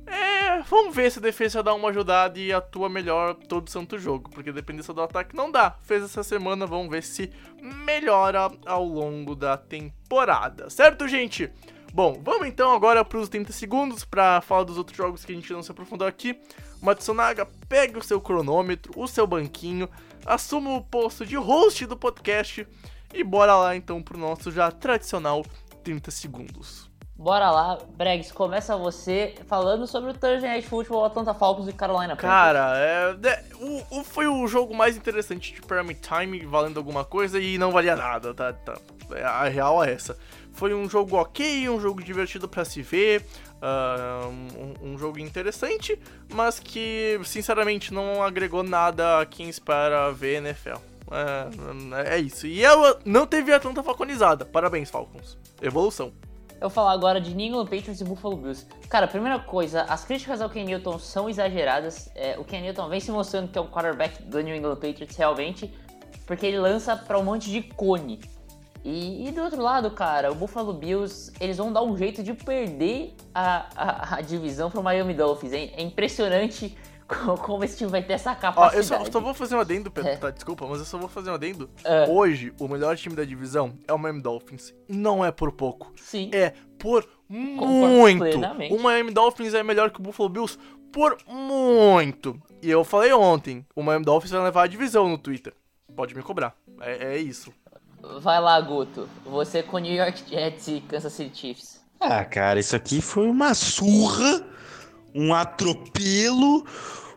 é, 0.08 0.62
vamos 0.64 0.96
ver 0.96 1.12
se 1.12 1.20
a 1.20 1.22
defesa 1.22 1.62
dá 1.62 1.74
uma 1.74 1.90
ajudada 1.90 2.40
e 2.40 2.52
atua 2.52 2.90
melhor 2.90 3.36
todo 3.36 3.70
santo 3.70 4.00
jogo, 4.00 4.30
porque 4.30 4.52
dependendo 4.52 4.94
do 4.94 5.02
ataque 5.02 5.36
não 5.36 5.52
dá. 5.52 5.72
Fez 5.84 6.04
essa 6.04 6.24
semana, 6.24 6.66
vamos 6.66 6.90
ver 6.90 7.04
se 7.04 7.32
melhora 7.62 8.50
ao 8.66 8.84
longo 8.84 9.36
da 9.36 9.56
temporada. 9.56 10.70
Certo, 10.70 11.08
gente? 11.08 11.52
Bom, 11.94 12.20
vamos 12.24 12.48
então 12.48 12.74
agora 12.74 13.04
para 13.04 13.18
os 13.18 13.28
30 13.28 13.52
segundos 13.52 14.06
para 14.06 14.40
falar 14.42 14.64
dos 14.64 14.78
outros 14.78 14.96
jogos 14.98 15.26
que 15.26 15.32
a 15.32 15.36
gente 15.36 15.52
não 15.52 15.62
se 15.62 15.72
aprofundou 15.72 16.08
aqui. 16.08 16.40
Matsunaga, 16.82 17.46
pegue 17.68 17.98
o 17.98 18.04
seu 18.04 18.20
cronômetro, 18.22 18.94
o 18.96 19.08
seu 19.08 19.28
banquinho, 19.28 19.90
assuma 20.26 20.72
o 20.72 20.82
posto 20.82 21.26
de 21.26 21.36
host 21.36 21.86
do 21.86 21.98
podcast 21.98 22.66
e 23.14 23.24
bora 23.24 23.56
lá 23.56 23.76
então 23.76 24.02
pro 24.02 24.18
nosso 24.18 24.52
já 24.52 24.72
tradicional 24.72 25.44
30 25.84 26.10
segundos. 26.12 26.90
Bora 27.14 27.52
lá, 27.52 27.78
Bregs, 27.96 28.32
começa 28.32 28.76
você 28.76 29.36
falando 29.46 29.86
sobre 29.86 30.10
o 30.10 30.14
Thursday 30.14 30.50
Night 30.50 30.68
Football, 30.68 31.06
Atlanta 31.06 31.36
Falcons 31.36 31.68
e 31.68 31.74
Carolina 31.74 32.16
Panthers. 32.16 32.32
Cara, 32.32 32.74
é, 32.80 33.16
é, 33.28 33.44
o, 33.60 34.00
o- 34.00 34.04
foi 34.04 34.26
o 34.26 34.48
jogo 34.48 34.74
mais 34.76 34.98
interessante 34.98 35.54
de 35.54 35.62
Prime 35.62 35.94
Time, 35.94 36.40
valendo 36.48 36.78
alguma 36.80 37.06
coisa 37.06 37.40
e 37.40 37.60
não 37.60 37.70
valia 37.72 37.96
nada, 37.96 38.34
tá? 38.34 38.54
tá. 38.54 38.74
É, 39.12 39.24
A 39.24 39.44
real 39.44 39.84
é 39.84 39.92
essa. 39.94 40.18
Foi 40.54 40.74
um 40.74 40.90
jogo 40.90 41.16
ok, 41.16 41.70
um 41.70 41.80
jogo 41.80 42.04
divertido 42.04 42.48
pra 42.48 42.66
se 42.66 42.82
ver, 42.82 43.26
ah, 43.62 44.28
um, 44.28 44.94
um 44.94 44.98
jogo 44.98 45.20
interessante, 45.20 45.98
mas 46.34 46.60
que, 46.60 47.20
sinceramente, 47.24 47.94
não 47.94 48.22
agregou 48.24 48.64
nada 48.64 49.22
a 49.22 49.26
quem 49.26 49.50
espera 49.50 50.12
ver 50.12 50.38
NFL. 50.38 50.80
É, 51.12 52.16
é 52.16 52.20
isso. 52.20 52.48
E 52.48 52.64
ela 52.64 53.00
não 53.06 53.28
teve 53.28 53.54
a 53.54 53.60
tanta 53.60 53.84
falconizada. 53.84 54.46
Parabéns, 54.46 54.90
Falcons. 54.90 55.38
Evolução. 55.62 56.14
Eu 56.62 56.70
vou 56.70 56.76
falar 56.76 56.94
agora 56.94 57.20
de 57.20 57.34
New 57.34 57.48
England 57.48 57.66
Patriots 57.66 58.00
e 58.02 58.04
Buffalo 58.04 58.38
Bills. 58.38 58.68
Cara, 58.88 59.08
primeira 59.08 59.40
coisa, 59.40 59.82
as 59.84 60.06
críticas 60.06 60.42
ao 60.42 60.50
Ken 60.50 60.64
Newton 60.64 61.00
são 61.00 61.28
exageradas. 61.28 62.10
É, 62.16 62.38
o 62.38 62.46
Ken 62.46 62.62
Newton 62.62 62.88
vem 62.88 63.00
se 63.00 63.12
mostrando 63.12 63.52
que 63.52 63.58
é 63.58 63.62
o 63.62 63.68
quarterback 63.68 64.22
do 64.24 64.40
New 64.42 64.56
England 64.56 64.76
Patriots 64.76 65.18
realmente, 65.18 65.74
porque 66.28 66.46
ele 66.46 66.60
lança 66.60 66.96
pra 66.96 67.18
um 67.18 67.24
monte 67.24 67.50
de 67.50 67.64
cone. 67.64 68.20
E, 68.84 69.28
e 69.28 69.32
do 69.32 69.42
outro 69.42 69.62
lado, 69.62 69.92
cara, 69.92 70.32
o 70.32 70.36
Buffalo 70.36 70.74
Bills, 70.74 71.32
eles 71.40 71.58
vão 71.58 71.72
dar 71.72 71.84
um 71.84 71.96
jeito 71.96 72.24
de 72.24 72.34
perder 72.34 73.14
a, 73.34 73.68
a, 73.76 74.16
a 74.18 74.22
divisão 74.22 74.72
pro 74.72 74.82
Miami 74.82 75.14
Dolphins. 75.14 75.54
É, 75.54 75.66
é 75.76 75.82
impressionante 75.82 76.76
co- 77.08 77.36
como 77.38 77.64
esse 77.64 77.78
time 77.78 77.92
vai 77.92 78.02
ter 78.02 78.14
essa 78.14 78.32
Ó, 78.32 78.36
capacidade. 78.36 78.78
eu 78.78 79.06
só, 79.06 79.12
só 79.12 79.20
vou 79.20 79.34
fazer 79.34 79.56
um 79.56 79.60
adendo, 79.60 79.92
Pedro, 79.92 80.10
É. 80.10 80.16
tá? 80.18 80.30
Desculpa, 80.32 80.66
mas 80.68 80.80
eu 80.80 80.86
só 80.86 80.98
vou 80.98 81.08
fazer 81.08 81.30
um 81.30 81.36
adendo. 81.36 81.70
É. 81.84 82.08
Hoje, 82.10 82.54
o 82.60 82.68
melhor 82.68 82.98
time 82.98 83.16
da 83.16 83.24
divisão 83.24 83.74
é 83.88 83.94
o 83.94 84.00
Miami 84.00 84.22
Dolphins. 84.22 84.74
Não 84.90 85.24
é 85.24 85.32
por 85.32 85.52
pouco. 85.52 85.92
Sim. 85.98 86.32
É 86.34 86.54
por 86.80 87.08
muito. 87.30 88.20
plenamente. 88.20 88.74
O 88.74 88.80
Miami 88.82 89.12
Dolphins 89.12 89.54
é 89.54 89.62
melhor 89.64 89.92
que 89.92 90.00
o 90.00 90.04
Buffalo 90.04 90.28
Bills 90.30 90.58
por 90.92 91.18
muito. 91.28 92.42
E 92.62 92.70
eu 92.70 92.84
falei 92.84 93.14
ontem, 93.14 93.66
o 93.76 93.82
Miami 93.84 94.06
Dolphins 94.06 94.32
vai 94.32 94.42
levar 94.44 94.64
a 94.64 94.68
divisão 94.68 95.08
no 95.08 95.18
Twitter. 95.18 95.54
Pode 95.96 96.16
me 96.16 96.22
cobrar. 96.24 96.56
É, 96.82 97.14
é 97.14 97.18
isso. 97.18 97.52
Vai 98.20 98.40
lá, 98.40 98.60
Guto. 98.62 99.08
Você 99.26 99.62
com 99.64 99.78
New 99.78 99.94
York 99.94 100.24
Jets 100.30 100.68
e 100.68 100.82
Kansas 100.82 101.14
City 101.14 101.38
Chiefs. 101.38 101.82
Ah, 102.00 102.26
cara, 102.26 102.60
isso 102.60 102.76
aqui 102.76 103.00
foi 103.02 103.28
uma 103.28 103.54
surra, 103.54 104.44
um 105.14 105.34
atropelo, 105.34 106.66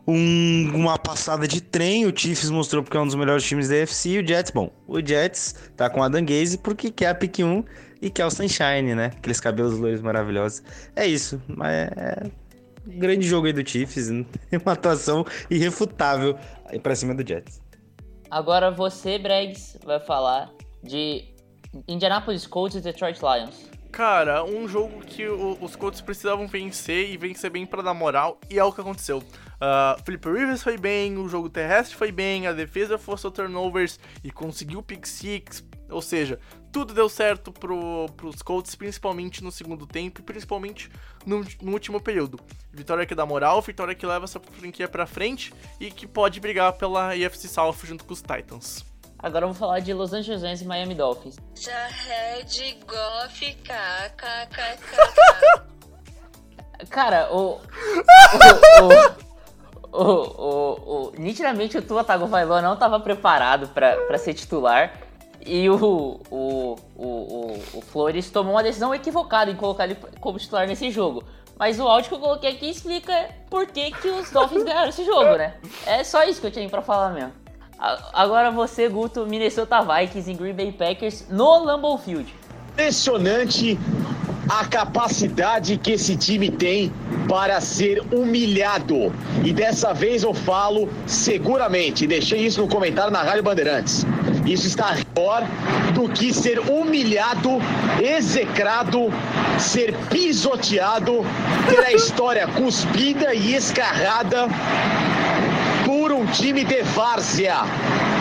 um- 0.06 0.70
uma 0.74 0.98
passada 0.98 1.48
de 1.48 1.60
trem. 1.62 2.04
O 2.06 2.14
Chiefs 2.16 2.50
mostrou 2.50 2.82
porque 2.82 2.96
é 2.96 3.00
um 3.00 3.06
dos 3.06 3.14
melhores 3.14 3.44
times 3.44 3.68
da 3.68 3.76
UFC. 3.76 4.10
E 4.10 4.18
o 4.18 4.26
Jets, 4.26 4.50
bom, 4.50 4.70
o 4.86 5.00
Jets 5.04 5.54
tá 5.76 5.88
com 5.88 6.02
a 6.02 6.08
Danguese 6.08 6.58
porque 6.58 6.90
quer 6.90 7.08
a 7.08 7.14
pick 7.14 7.38
1 7.38 7.64
e 8.02 8.10
quer 8.10 8.26
o 8.26 8.30
Sunshine, 8.30 8.94
né? 8.94 9.06
Aqueles 9.16 9.40
cabelos 9.40 9.78
loiros 9.78 10.02
maravilhosos. 10.02 10.62
É 10.94 11.06
isso, 11.06 11.40
mas 11.48 11.72
é 11.72 12.22
um 12.86 12.98
grande 12.98 13.26
jogo 13.26 13.46
aí 13.46 13.52
do 13.54 13.66
Chiefs, 13.66 14.10
uma 14.62 14.72
atuação 14.72 15.24
irrefutável 15.50 16.38
aí 16.66 16.78
pra 16.78 16.94
cima 16.94 17.14
do 17.14 17.26
Jets. 17.26 17.62
Agora 18.30 18.70
você, 18.70 19.18
Bregs, 19.18 19.78
vai 19.84 20.00
falar 20.00 20.50
de 20.84 21.24
Indianapolis 21.88 22.46
Colts 22.46 22.76
e 22.76 22.80
Detroit 22.80 23.18
Lions. 23.20 23.68
Cara, 23.90 24.44
um 24.44 24.66
jogo 24.68 25.00
que 25.04 25.26
o- 25.28 25.56
os 25.60 25.76
Colts 25.76 26.00
precisavam 26.00 26.48
vencer 26.48 27.10
e 27.10 27.16
vencer 27.16 27.48
bem 27.50 27.64
pra 27.64 27.80
dar 27.80 27.94
moral, 27.94 28.40
e 28.50 28.58
é 28.58 28.64
o 28.64 28.72
que 28.72 28.80
aconteceu. 28.80 29.22
Ah, 29.60 29.96
Felipe 30.04 30.28
Rivers 30.28 30.62
foi 30.64 30.76
bem, 30.76 31.16
o 31.16 31.28
jogo 31.28 31.48
terrestre 31.48 31.96
foi 31.96 32.10
bem, 32.10 32.46
a 32.46 32.52
defesa 32.52 32.98
forçou 32.98 33.30
turnovers 33.30 34.00
e 34.22 34.32
conseguiu 34.32 34.82
pick 34.82 35.06
six, 35.06 35.64
ou 35.88 36.02
seja, 36.02 36.40
tudo 36.72 36.92
deu 36.92 37.08
certo 37.08 37.52
pro, 37.52 38.06
pros 38.16 38.42
Colts, 38.42 38.74
principalmente 38.74 39.44
no 39.44 39.52
segundo 39.52 39.86
tempo 39.86 40.20
e 40.20 40.24
principalmente 40.24 40.90
no, 41.24 41.44
no 41.62 41.72
último 41.72 42.00
período. 42.00 42.40
Vitória 42.72 43.06
que 43.06 43.14
dá 43.14 43.24
moral, 43.24 43.62
vitória 43.62 43.94
que 43.94 44.04
leva 44.04 44.24
essa 44.24 44.40
franquia 44.40 44.88
pra 44.88 45.06
frente 45.06 45.54
e 45.78 45.88
que 45.88 46.04
pode 46.04 46.40
brigar 46.40 46.72
pela 46.72 47.10
AFC 47.12 47.46
South 47.46 47.76
junto 47.84 48.04
com 48.04 48.12
os 48.12 48.20
Titans. 48.20 48.84
Agora 49.24 49.44
eu 49.46 49.48
vou 49.48 49.56
falar 49.56 49.80
de 49.80 49.94
Los 49.94 50.12
Angeles 50.12 50.42
Rams 50.42 50.60
e 50.60 50.66
Miami 50.66 50.94
Dolphins. 50.94 51.36
Jarred 51.54 52.78
Goff, 52.86 53.54
kkkk. 53.54 54.60
Cara, 56.90 57.32
o. 57.32 57.58
o, 59.92 59.98
o, 59.98 60.02
o, 60.02 61.06
o, 61.06 61.12
nitidamente 61.16 61.78
o 61.78 61.80
Tua 61.80 62.04
Tagovailoa 62.04 62.60
não 62.60 62.74
estava 62.74 63.00
preparado 63.00 63.68
para 63.68 64.18
ser 64.18 64.34
titular. 64.34 64.92
E 65.40 65.70
o, 65.70 66.20
o, 66.30 66.76
o, 66.94 67.60
o, 67.72 67.80
Flores 67.80 68.30
tomou 68.30 68.52
uma 68.52 68.62
decisão 68.62 68.94
equivocada 68.94 69.50
em 69.50 69.56
colocar 69.56 69.84
ele 69.84 69.96
como 70.20 70.38
titular 70.38 70.66
nesse 70.66 70.90
jogo. 70.90 71.24
Mas 71.58 71.80
o 71.80 71.88
áudio 71.88 72.10
que 72.10 72.14
eu 72.14 72.20
coloquei 72.20 72.50
aqui 72.50 72.68
explica 72.68 73.30
por 73.48 73.66
que, 73.68 73.90
que 73.90 74.08
os 74.08 74.30
Dolphins 74.30 74.64
ganharam 74.64 74.90
esse 74.90 75.02
jogo, 75.02 75.36
né? 75.36 75.54
É 75.86 76.04
só 76.04 76.24
isso 76.24 76.42
que 76.42 76.46
eu 76.46 76.50
tinha 76.50 76.68
pra 76.68 76.82
falar 76.82 77.08
mesmo. 77.08 77.43
Agora 78.12 78.50
você, 78.50 78.88
Guto, 78.88 79.26
Minnesota 79.26 79.80
Vikings 79.82 80.30
e 80.30 80.34
Green 80.34 80.54
Bay 80.54 80.72
Packers 80.72 81.26
no 81.28 81.64
Lambeau 81.64 81.98
Field. 81.98 82.34
Impressionante 82.72 83.78
a 84.48 84.64
capacidade 84.64 85.76
que 85.78 85.92
esse 85.92 86.16
time 86.16 86.50
tem 86.50 86.92
para 87.28 87.60
ser 87.60 88.02
humilhado. 88.12 89.12
E 89.42 89.52
dessa 89.52 89.92
vez 89.92 90.22
eu 90.22 90.34
falo 90.34 90.88
seguramente, 91.06 92.06
deixei 92.06 92.40
isso 92.46 92.60
no 92.60 92.68
comentário 92.68 93.10
na 93.10 93.22
Rádio 93.22 93.42
Bandeirantes. 93.42 94.04
Isso 94.46 94.66
está 94.66 94.96
pior 95.14 95.42
do 95.94 96.08
que 96.08 96.32
ser 96.32 96.58
humilhado, 96.58 97.58
execrado, 98.02 99.10
ser 99.58 99.94
pisoteado, 100.10 101.24
ter 101.68 101.84
a 101.84 101.92
história 101.92 102.46
cuspida 102.48 103.34
e 103.34 103.54
escarrada 103.54 104.48
por 106.04 106.12
um 106.12 106.26
time 106.26 106.64
de 106.64 106.82
várzea. 106.82 107.62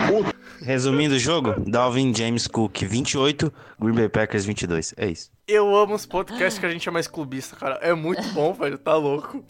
O 0.09 0.63
Resumindo 0.63 1.15
o 1.15 1.19
jogo, 1.19 1.69
Dalvin 1.69 2.15
James 2.15 2.47
Cook 2.47 2.81
28, 2.85 3.51
Green 3.77 3.93
Bay 3.93 4.07
Packers 4.07 4.45
22. 4.45 4.93
É 4.95 5.07
isso. 5.07 5.29
Eu 5.45 5.75
amo 5.75 5.93
os 5.93 6.05
podcasts 6.05 6.57
que 6.57 6.65
a 6.65 6.69
gente 6.69 6.87
é 6.87 6.91
mais 6.93 7.09
clubista, 7.09 7.57
cara. 7.57 7.75
É 7.81 7.93
muito 7.93 8.25
bom, 8.29 8.53
velho. 8.55 8.77
Tá 8.77 8.95
louco. 8.95 9.43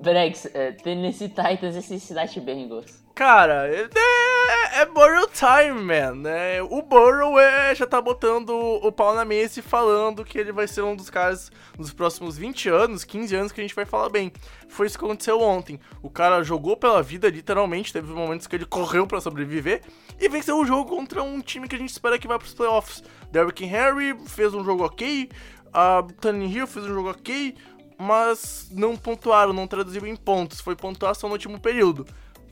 Brex, 0.00 0.46
é, 0.54 0.72
Tennessee 0.72 1.28
Titans 1.28 1.76
e 1.76 1.82
Cincinnati 1.82 2.40
Bengals. 2.40 3.03
Cara, 3.14 3.68
é, 3.72 3.88
é, 3.94 4.80
é 4.80 4.86
Burrow 4.86 5.28
time, 5.28 5.80
man. 5.80 6.28
É, 6.28 6.60
o 6.60 6.82
Burrow 6.82 7.38
é, 7.38 7.72
já 7.72 7.86
tá 7.86 8.00
botando 8.00 8.50
o 8.50 8.90
pau 8.90 9.14
na 9.14 9.24
mesa 9.24 9.60
e 9.60 9.62
falando 9.62 10.24
que 10.24 10.36
ele 10.36 10.50
vai 10.50 10.66
ser 10.66 10.82
um 10.82 10.96
dos 10.96 11.10
caras 11.10 11.48
nos 11.78 11.92
próximos 11.92 12.36
20 12.36 12.70
anos, 12.70 13.04
15 13.04 13.36
anos 13.36 13.52
que 13.52 13.60
a 13.60 13.62
gente 13.62 13.74
vai 13.74 13.84
falar 13.84 14.08
bem. 14.08 14.32
Foi 14.68 14.88
isso 14.88 14.98
que 14.98 15.04
aconteceu 15.04 15.40
ontem. 15.40 15.78
O 16.02 16.10
cara 16.10 16.42
jogou 16.42 16.76
pela 16.76 17.00
vida, 17.04 17.28
literalmente. 17.28 17.92
Teve 17.92 18.12
momentos 18.12 18.48
que 18.48 18.56
ele 18.56 18.66
correu 18.66 19.06
pra 19.06 19.20
sobreviver 19.20 19.82
e 20.18 20.28
venceu 20.28 20.58
o 20.58 20.66
jogo 20.66 20.90
contra 20.90 21.22
um 21.22 21.40
time 21.40 21.68
que 21.68 21.76
a 21.76 21.78
gente 21.78 21.90
espera 21.90 22.18
que 22.18 22.26
vá 22.26 22.36
pros 22.36 22.52
playoffs. 22.52 23.04
Derrick 23.30 23.64
Henry 23.64 24.18
fez 24.26 24.52
um 24.52 24.64
jogo 24.64 24.84
ok, 24.84 25.30
a 25.72 26.04
Hill 26.52 26.66
fez 26.66 26.84
um 26.84 26.94
jogo 26.94 27.10
ok, 27.10 27.54
mas 27.96 28.68
não 28.72 28.96
pontuaram, 28.96 29.52
não 29.52 29.68
traduziu 29.68 30.04
em 30.04 30.16
pontos. 30.16 30.60
Foi 30.60 30.74
pontuação 30.74 31.28
no 31.28 31.34
último 31.36 31.60
período 31.60 32.04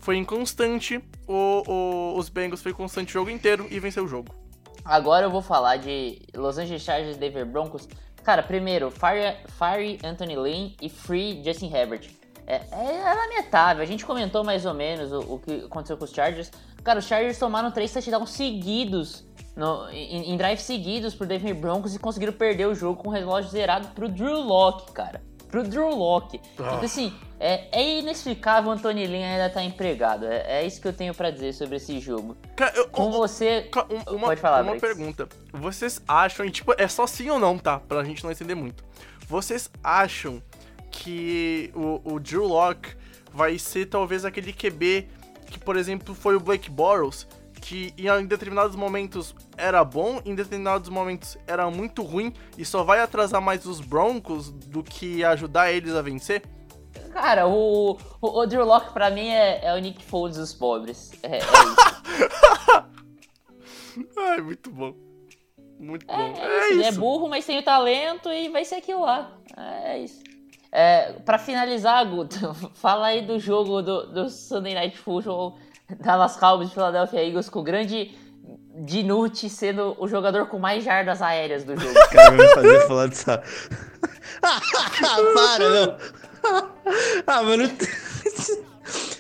foi 0.03 0.17
inconstante, 0.19 1.03
o, 1.27 1.63
o- 1.67 2.19
os 2.19 2.29
Bengals 2.29 2.61
foi 2.63 2.73
constante 2.75 3.09
o 3.11 3.13
jogo 3.13 3.31
inteiro 3.31 3.67
e 3.71 3.81
venceu 3.81 4.05
o 4.05 4.09
jogo. 4.09 4.35
Agora 4.85 5.25
eu 5.27 5.31
vou 5.31 5.41
falar 5.41 5.77
de 5.77 6.21
Los 6.35 6.59
Angeles 6.59 6.83
Chargers 6.83 7.17
Denver 7.17 7.47
Broncos. 7.47 7.89
Cara, 8.25 8.43
primeiro, 8.43 8.91
Fire, 8.91 9.37
Fire 9.49 9.99
Anthony 10.05 10.37
Lynn 10.37 10.71
e 10.83 10.89
Free 10.89 11.43
Justin 11.45 11.73
Herbert. 11.73 12.11
É, 12.47 12.57
é 12.73 13.15
lamentável, 13.15 13.83
a 13.83 13.87
gente 13.87 14.05
comentou 14.05 14.43
mais 14.43 14.67
ou 14.67 14.75
menos 14.75 15.13
o, 15.13 15.35
o 15.35 15.39
que 15.39 15.65
aconteceu 15.67 15.97
com 15.97 16.05
os 16.05 16.11
Chargers. 16.13 16.51
Cara, 16.83 16.99
os 16.99 17.05
Chargers 17.07 17.39
tomaram 17.39 17.71
três 17.71 17.93
touchdowns 17.93 18.31
seguidos, 18.31 19.25
no, 19.55 19.89
em, 19.91 20.33
em 20.33 20.37
drives 20.37 20.63
seguidos 20.65 21.15
pro 21.15 21.27
Denver 21.27 21.55
Broncos 21.55 21.95
e 21.95 21.99
conseguiram 22.01 22.33
perder 22.33 22.67
o 22.67 22.75
jogo 22.75 23.01
com 23.01 23.09
o 23.09 23.13
relógio 23.13 23.51
zerado 23.51 23.87
pro 23.95 24.09
Drew 24.09 24.41
Locke, 24.41 24.91
cara. 24.93 25.23
Pro 25.53 25.63
Drew 25.63 25.89
Locke. 25.95 26.41
Então, 26.55 26.81
assim, 26.81 27.13
é, 27.39 27.69
é 27.79 27.99
inexplicável 27.99 28.71
o 28.71 28.73
Anthony 28.75 29.07
Lynn 29.07 29.23
ainda 29.23 29.49
tá 29.51 29.63
empregado. 29.63 30.25
É, 30.27 30.63
é 30.63 30.67
isso 30.67 30.81
que 30.81 30.89
eu 30.89 30.93
tenho 30.95 31.15
pra 31.15 31.31
dizer 31.31 31.53
sobre 31.53 31.77
esse 31.77 32.01
jogo. 32.01 32.37
Ca- 32.57 32.73
eu- 32.75 32.89
Com 32.89 33.13
você. 33.13 33.69
um- 33.91 34.15
uma, 34.17 34.29
Pode 34.29 34.41
falar, 34.41 34.63
uma 34.63 34.75
Brex. 34.75 34.81
pergunta. 34.81 35.29
Vocês 35.53 36.01
acham, 36.09 36.45
e 36.47 36.51
tipo, 36.51 36.75
é 36.79 36.89
só 36.89 37.07
sim 37.07 37.29
ou 37.31 37.39
não, 37.39 37.59
tá? 37.59 37.79
Pra 37.79 38.03
gente 38.03 38.25
não 38.25 38.33
entender 38.33 38.55
muito. 38.55 38.83
Vocês 39.29 39.71
acham 39.85 40.43
que 40.91 41.71
o, 41.75 42.01
o 42.15 42.19
Drew 42.21 42.47
Locke 42.47 42.95
vai 43.33 43.59
ser 43.59 43.87
talvez 43.87 44.25
aquele 44.25 44.53
QB 44.53 45.07
que, 45.51 45.59
por 45.59 45.77
exemplo, 45.77 46.15
foi 46.15 46.35
o 46.35 46.41
Blake 46.41 46.71
Bortles, 46.71 47.27
que 47.63 47.95
em, 47.97 48.27
determinados 48.27 48.75
momentos 48.75 49.35
era 49.57 49.83
bom, 49.85 50.21
em 50.25 50.35
determinados 50.35 50.89
momentos 50.91 51.39
era 51.47 51.71
muito 51.71 52.03
ruim 52.03 52.35
e 52.59 52.65
só 52.65 52.83
vai 52.83 53.01
atrasar 53.01 53.41
mais 53.41 53.65
os 53.65 53.81
Broncos 53.81 54.51
do 54.51 54.83
que 54.83 55.25
ajudar 55.25 55.73
eles 55.73 55.95
a 55.95 56.03
vencer? 56.03 56.43
Cara, 57.13 57.47
o, 57.47 57.97
o, 58.21 58.65
Locke 58.65 58.93
pra 58.93 59.11
mim 59.11 59.29
é, 59.29 59.65
é 59.65 59.75
o 59.75 59.79
Nick 59.79 60.03
Foles 60.05 60.37
dos 60.37 60.53
pobres. 60.53 61.13
É, 61.23 61.37
é 61.37 61.39
isso. 61.39 61.47
Ai, 64.19 64.41
muito 64.41 64.71
bom. 64.71 64.95
Muito 65.79 66.05
É, 66.11 66.17
bom. 66.17 66.35
é 66.37 66.59
isso. 66.65 66.73
Ele 66.73 66.85
é 66.85 66.93
burro, 66.93 67.29
mas 67.29 67.47
tem 67.47 67.59
o 67.59 67.63
talento 67.63 68.29
e 68.29 68.49
vai 68.49 68.65
ser 68.65 68.77
aquilo 68.77 69.03
lá. 69.03 69.39
É, 69.57 69.93
é 69.93 69.99
isso. 70.01 70.23
É, 70.73 71.13
pra 71.25 71.39
finalizar, 71.39 72.05
Guto, 72.09 72.55
fala 72.75 73.07
aí 73.07 73.23
do 73.23 73.39
jogo 73.39 73.83
do, 73.83 74.07
do 74.07 74.29
Sunday 74.29 74.75
Night 74.75 74.99
Football 74.99 75.59
Dallas 76.01 76.37
Cowboys 76.37 76.69
de 76.69 76.75
Philadelphia 76.75 77.25
Eagles 77.25 77.49
com 77.49 77.61
o 77.61 77.63
grande 77.63 78.15
Dinucci 78.75 79.51
sendo 79.51 79.95
o 79.99 80.09
jogador 80.09 80.47
com 80.47 80.59
mais 80.59 80.83
jardas 80.83 81.21
aéreas 81.21 81.65
do 81.65 81.79
jogo. 81.79 81.95
Cara 82.11 82.31
vai 82.31 82.47
me 82.47 82.55
fazer 82.55 82.87
falar 82.87 83.07
dessa. 83.07 83.43
Para, 84.41 85.69
não. 85.69 85.97
ah, 87.27 87.43
mano. 87.43 87.71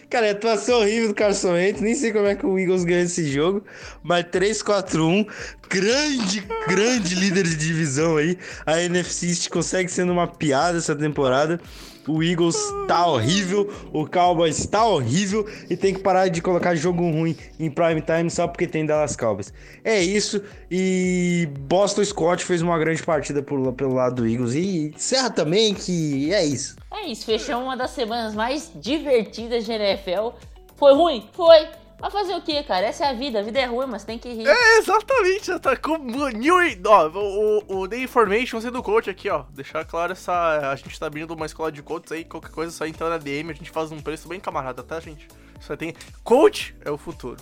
Cara, 0.08 0.26
é 0.26 0.30
atuação 0.30 0.80
horrível 0.80 1.08
do 1.08 1.14
Carson 1.14 1.52
Wentz. 1.52 1.80
Nem 1.80 1.94
sei 1.94 2.12
como 2.12 2.26
é 2.26 2.34
que 2.34 2.44
o 2.44 2.58
Eagles 2.58 2.84
ganha 2.84 3.02
esse 3.02 3.30
jogo. 3.30 3.64
Mas 4.02 4.24
3-4-1. 4.24 5.26
Grande, 5.70 6.46
grande 6.68 7.14
líder 7.14 7.44
de 7.44 7.56
divisão 7.56 8.18
aí. 8.18 8.38
A 8.66 8.78
NFC 8.82 9.48
consegue 9.48 9.90
sendo 9.90 10.12
uma 10.12 10.26
piada 10.26 10.76
essa 10.76 10.94
temporada. 10.94 11.58
O 12.06 12.22
Eagles 12.22 12.56
tá 12.88 13.06
horrível, 13.06 13.72
o 13.92 14.06
Cowboys 14.06 14.66
tá 14.66 14.84
horrível 14.84 15.48
e 15.70 15.76
tem 15.76 15.94
que 15.94 16.00
parar 16.00 16.28
de 16.28 16.42
colocar 16.42 16.74
jogo 16.74 17.02
ruim 17.02 17.36
em 17.60 17.70
prime 17.70 18.00
time 18.02 18.28
só 18.30 18.48
porque 18.48 18.66
tem 18.66 18.84
Dallas 18.84 19.14
Cowboys. 19.14 19.52
É 19.84 20.02
isso 20.02 20.42
e 20.70 21.48
Boston 21.60 22.04
Scott 22.04 22.44
fez 22.44 22.60
uma 22.60 22.78
grande 22.78 23.02
partida 23.02 23.42
por, 23.42 23.72
pelo 23.74 23.94
lado 23.94 24.22
do 24.22 24.28
Eagles 24.28 24.54
e 24.54 24.92
encerra 24.94 25.30
também 25.30 25.74
que 25.74 26.32
é 26.32 26.44
isso. 26.44 26.76
É 26.90 27.06
isso, 27.06 27.24
fechamos 27.24 27.64
uma 27.64 27.76
das 27.76 27.90
semanas 27.90 28.34
mais 28.34 28.70
divertidas 28.74 29.64
de 29.64 29.72
NFL. 29.72 30.30
Foi 30.76 30.94
ruim? 30.94 31.28
Foi. 31.32 31.81
Mas 32.02 32.12
fazer 32.12 32.34
o 32.34 32.42
que, 32.42 32.60
cara? 32.64 32.84
Essa 32.84 33.04
é 33.06 33.10
a 33.10 33.12
vida. 33.12 33.38
A 33.38 33.42
vida 33.42 33.60
é 33.60 33.64
ruim, 33.64 33.86
mas 33.86 34.02
tem 34.02 34.18
que 34.18 34.28
rir. 34.28 34.44
É, 34.44 34.78
exatamente, 34.78 35.56
tá 35.60 35.76
com 35.76 35.98
New 35.98 36.56
ó, 36.84 37.08
o, 37.14 37.82
o 37.82 37.88
The 37.88 37.98
Information 37.98 38.60
sendo 38.60 38.82
coach 38.82 39.08
aqui, 39.08 39.30
ó. 39.30 39.44
Deixar 39.50 39.84
claro 39.84 40.10
essa. 40.10 40.72
A 40.72 40.74
gente 40.74 40.98
tá 40.98 41.06
abrindo 41.06 41.32
uma 41.32 41.46
escola 41.46 41.70
de 41.70 41.80
coaches 41.80 42.10
aí, 42.10 42.24
qualquer 42.24 42.50
coisa 42.50 42.72
só 42.72 42.84
entrar 42.86 43.08
na 43.08 43.18
DM, 43.18 43.52
a 43.52 43.54
gente 43.54 43.70
faz 43.70 43.92
um 43.92 44.00
preço 44.00 44.26
bem 44.26 44.40
camarada, 44.40 44.82
tá, 44.82 44.98
gente? 44.98 45.28
Só 45.60 45.76
tem. 45.76 45.94
Coach 46.24 46.74
é 46.84 46.90
o 46.90 46.98
futuro. 46.98 47.36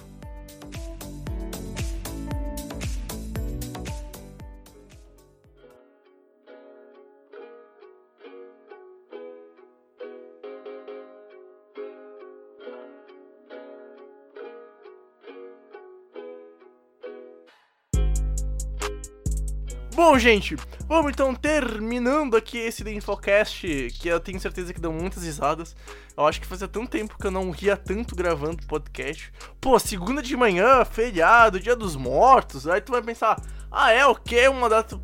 Bom, 20.02 20.18
gente, 20.18 20.56
vamos 20.88 21.12
então 21.12 21.34
terminando 21.34 22.34
aqui 22.34 22.56
esse 22.56 22.82
The 22.82 22.90
Infocast, 22.90 23.66
que 24.00 24.08
eu 24.08 24.18
tenho 24.18 24.40
certeza 24.40 24.72
que 24.72 24.80
deu 24.80 24.90
muitas 24.90 25.24
risadas. 25.24 25.76
Eu 26.16 26.26
acho 26.26 26.40
que 26.40 26.46
fazia 26.46 26.66
tanto 26.66 26.88
tempo 26.88 27.18
que 27.18 27.26
eu 27.26 27.30
não 27.30 27.50
ria 27.50 27.76
tanto 27.76 28.16
gravando 28.16 28.66
podcast. 28.66 29.30
Pô, 29.60 29.78
segunda 29.78 30.22
de 30.22 30.34
manhã, 30.34 30.86
feriado, 30.86 31.60
dia 31.60 31.76
dos 31.76 31.96
mortos, 31.96 32.66
aí 32.66 32.80
tu 32.80 32.92
vai 32.92 33.02
pensar, 33.02 33.42
ah, 33.70 33.92
é 33.92 34.06
o 34.06 34.16
Uma 34.50 34.70
data. 34.70 34.98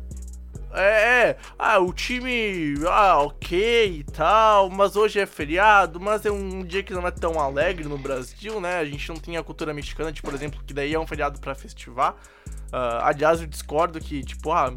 É, 0.73 1.29
é, 1.29 1.37
ah, 1.59 1.77
o 1.77 1.93
time, 1.93 2.73
ah, 2.89 3.19
ok 3.19 3.99
e 3.99 4.03
tal, 4.03 4.67
mas 4.71 4.95
hoje 4.95 5.19
é 5.19 5.27
feriado, 5.27 5.99
mas 5.99 6.25
é 6.25 6.31
um 6.31 6.63
dia 6.63 6.81
que 6.81 6.93
não 6.93 7.05
é 7.05 7.11
tão 7.11 7.39
alegre 7.39 7.87
no 7.87 7.99
Brasil, 7.99 8.59
né? 8.59 8.79
A 8.79 8.85
gente 8.85 9.07
não 9.09 9.17
tem 9.17 9.37
a 9.37 9.43
cultura 9.43 9.75
mexicana, 9.75 10.11
de, 10.11 10.23
por 10.23 10.33
exemplo, 10.33 10.59
que 10.65 10.73
daí 10.73 10.95
é 10.95 10.99
um 10.99 11.05
feriado 11.05 11.39
pra 11.39 11.53
festivar. 11.53 12.15
Uh, 12.67 13.01
aliás, 13.01 13.41
eu 13.41 13.47
discordo 13.47 13.99
que, 13.99 14.23
tipo, 14.23 14.51
ah, 14.51 14.73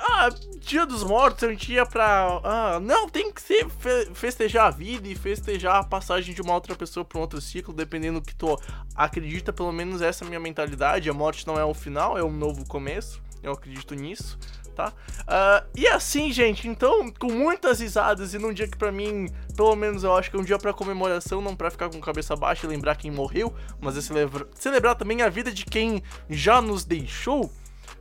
ah, 0.00 0.28
Dia 0.60 0.84
dos 0.84 1.02
Mortos 1.02 1.42
é 1.44 1.48
um 1.48 1.54
dia 1.54 1.86
pra. 1.86 2.40
Ah, 2.44 2.80
não, 2.80 3.08
tem 3.08 3.32
que 3.32 3.40
ser 3.40 3.68
fe 3.68 4.10
festejar 4.14 4.66
a 4.66 4.70
vida 4.70 5.08
e 5.08 5.14
festejar 5.14 5.76
a 5.76 5.84
passagem 5.84 6.34
de 6.34 6.42
uma 6.42 6.52
outra 6.52 6.74
pessoa 6.74 7.04
para 7.04 7.18
um 7.18 7.22
outro 7.22 7.40
ciclo, 7.40 7.72
dependendo 7.72 8.20
do 8.20 8.26
que 8.26 8.34
tu 8.34 8.58
acredita. 8.94 9.52
Pelo 9.52 9.72
menos 9.72 10.02
essa 10.02 10.24
é 10.24 10.26
a 10.26 10.28
minha 10.28 10.40
mentalidade. 10.40 11.08
A 11.08 11.14
morte 11.14 11.46
não 11.46 11.58
é 11.58 11.64
o 11.64 11.72
final, 11.72 12.18
é 12.18 12.24
um 12.24 12.32
novo 12.32 12.66
começo. 12.66 13.22
Eu 13.42 13.52
acredito 13.52 13.94
nisso, 13.94 14.38
tá? 14.76 14.92
Uh, 15.22 15.66
e 15.74 15.88
assim, 15.88 16.30
gente, 16.30 16.68
então, 16.68 17.10
com 17.10 17.32
muitas 17.32 17.80
risadas 17.80 18.34
e 18.34 18.38
num 18.38 18.52
dia 18.52 18.68
que 18.68 18.76
pra 18.76 18.92
mim, 18.92 19.26
pelo 19.56 19.74
menos 19.74 20.04
eu 20.04 20.14
acho 20.14 20.30
que 20.30 20.36
é 20.36 20.38
um 20.38 20.44
dia 20.44 20.58
pra 20.58 20.72
comemoração, 20.72 21.40
não 21.40 21.56
pra 21.56 21.70
ficar 21.70 21.88
com 21.88 21.98
cabeça 22.00 22.36
baixa 22.36 22.66
e 22.66 22.68
lembrar 22.68 22.96
quem 22.96 23.10
morreu, 23.10 23.54
mas 23.80 23.96
é 23.96 24.02
celebra 24.02 24.46
celebrar 24.54 24.94
também 24.94 25.22
a 25.22 25.28
vida 25.30 25.50
de 25.50 25.64
quem 25.64 26.02
já 26.28 26.60
nos 26.60 26.84
deixou, 26.84 27.50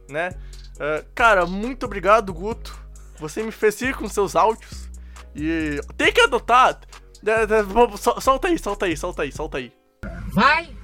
né? 0.09 0.32
Uh, 0.76 1.05
cara, 1.15 1.45
muito 1.45 1.86
obrigado, 1.86 2.34
Guto. 2.34 2.78
Você 3.17 3.41
me 3.41 3.51
fez 3.51 3.82
ir 3.82 3.95
com 3.95 4.09
seus 4.09 4.36
áudios. 4.36 4.89
E 5.34 5.80
tem 5.95 6.11
que 6.11 6.19
adotar. 6.19 6.80
Solta 8.21 8.49
aí, 8.49 8.59
solta 8.59 8.86
aí, 8.86 8.97
solta 8.97 9.21
aí, 9.23 9.32
solta 9.32 9.57
aí. 9.57 9.71
Vai! 10.34 10.76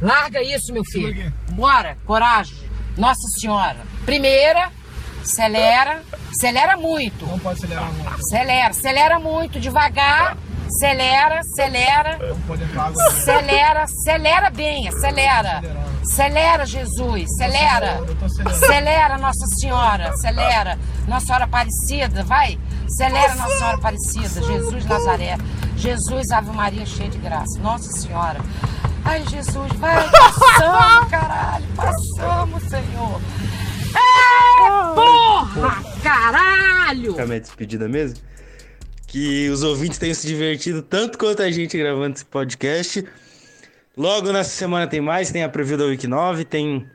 Larga 0.00 0.42
isso, 0.42 0.72
meu 0.72 0.84
filho. 0.84 1.32
Bora, 1.52 1.96
coragem. 2.06 2.56
Nossa 2.96 3.28
Senhora. 3.38 3.78
Primeira, 4.04 4.70
acelera, 5.26 6.02
acelera 6.30 6.76
muito. 6.76 7.26
Não 7.26 7.38
pode 7.38 7.58
acelerar 7.58 7.92
muito. 7.92 8.14
Acelera, 8.14 8.68
acelera 8.68 9.18
muito, 9.18 9.60
devagar. 9.60 10.36
Acelera, 10.66 11.40
acelera. 11.40 12.18
Não 12.18 12.40
pode 12.40 12.64
entrar 12.64 12.86
água. 12.86 13.04
Acelera, 13.04 13.82
acelera 13.84 14.50
bem, 14.50 14.88
acelera. 14.88 15.62
Acelera, 16.02 16.66
Jesus, 16.66 17.24
acelera. 17.34 18.00
Acelera, 18.44 19.18
Nossa 19.18 19.46
Senhora, 19.58 20.08
acelera. 20.10 20.78
Nossa 21.06 21.26
Senhora 21.26 21.44
Aparecida, 21.44 22.24
vai. 22.24 22.58
Acelera, 22.84 23.34
Nossa 23.36 23.58
Senhora 23.58 23.76
Aparecida. 23.76 24.42
Jesus 24.42 24.84
Nazaré. 24.86 25.36
Jesus, 25.76 26.30
Ave 26.30 26.50
Maria, 26.50 26.86
cheia 26.86 27.10
de 27.10 27.18
graça. 27.18 27.58
Nossa 27.60 27.90
Senhora. 27.92 28.40
Ai, 29.04 29.24
Jesus, 29.28 29.72
vai, 29.74 30.10
passamos, 30.10 31.08
caralho, 31.10 31.64
passamos, 31.76 32.62
Senhor. 32.64 33.20
É, 33.96 34.94
porra, 34.94 35.82
caralho! 36.02 37.18
É 37.18 37.22
a 37.22 37.26
minha 37.26 37.40
despedida 37.40 37.88
mesmo? 37.88 38.18
Que 39.06 39.48
os 39.48 39.62
ouvintes 39.62 39.98
tenham 39.98 40.14
se 40.14 40.26
divertido 40.26 40.82
tanto 40.82 41.18
quanto 41.18 41.42
a 41.42 41.50
gente 41.50 41.76
gravando 41.78 42.16
esse 42.16 42.24
podcast. 42.24 43.04
Logo 43.96 44.30
nessa 44.30 44.50
semana 44.50 44.86
tem 44.86 45.00
mais, 45.00 45.30
tem 45.30 45.42
a 45.42 45.48
preview 45.48 45.78
da 45.78 45.84
Week 45.86 46.06
9, 46.06 46.44
tem 46.44 46.86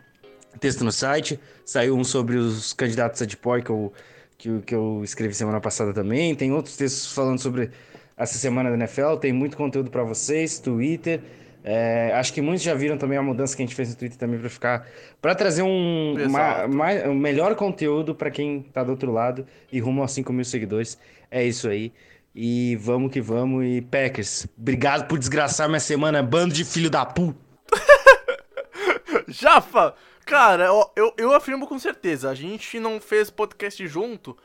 texto 0.60 0.84
no 0.84 0.92
site, 0.92 1.40
saiu 1.66 1.98
um 1.98 2.04
sobre 2.04 2.38
os 2.38 2.74
candidatos 2.74 3.22
a 3.22 3.26
Depoy 3.26 3.64
que 3.64 3.72
eu, 3.72 3.92
que, 4.38 4.60
que 4.62 4.76
eu 4.76 5.02
escrevi 5.04 5.34
semana 5.34 5.60
passada 5.60 5.94
também, 5.94 6.36
tem 6.36 6.52
outros 6.52 6.78
textos 6.78 7.12
falando 7.12 7.40
sobre 7.40 7.72
essa 8.16 8.38
semana 8.38 8.70
da 8.70 8.76
NFL, 8.76 9.16
tem 9.20 9.34
muito 9.34 9.58
conteúdo 9.58 9.90
para 9.90 10.04
vocês, 10.04 10.60
Twitter, 10.60 11.22
é, 11.64 12.12
acho 12.16 12.34
que 12.34 12.42
muitos 12.42 12.64
já 12.64 12.74
viram 12.74 12.98
também 12.98 13.18
a 13.18 13.22
mudança 13.22 13.56
que 13.56 13.62
a 13.62 13.66
gente 13.66 13.76
fez 13.76 13.90
no 13.90 13.96
Twitter 13.96 14.18
também 14.18 14.40
para 14.40 14.50
ficar 14.50 14.88
para 15.22 15.36
trazer 15.36 15.62
um, 15.62 16.16
uma, 16.26 16.68
mais, 16.68 17.06
um 17.06 17.14
melhor 17.14 17.56
conteúdo 17.56 18.16
para 18.16 18.32
quem 18.32 18.64
tá 18.64 18.84
do 18.84 18.92
outro 18.92 19.12
lado 19.12 19.46
e 19.72 19.80
rumo 19.80 20.02
aos 20.02 20.12
5 20.12 20.34
mil 20.34 20.46
seguidores. 20.46 20.98
É 21.30 21.46
isso 21.46 21.70
aí. 21.70 21.94
E 22.34 22.76
vamos 22.78 23.12
que 23.12 23.22
vamos. 23.22 23.66
E 23.66 23.82
Packers, 23.82 24.48
obrigado 24.58 25.08
por 25.08 25.20
desgraçar 25.20 25.68
minha 25.68 25.80
semana, 25.80 26.24
bando 26.24 26.54
de 26.54 26.66
filho 26.66 26.90
da 26.90 27.06
puta. 27.06 27.40
Jafa, 29.28 29.94
cara, 30.26 30.66
eu, 30.66 30.92
eu, 30.96 31.14
eu 31.18 31.34
afirmo 31.34 31.68
com 31.68 31.78
certeza, 31.78 32.30
a 32.30 32.34
gente 32.34 32.80
não 32.80 33.00
fez 33.00 33.30
podcast 33.30 33.86
junto 33.88 34.36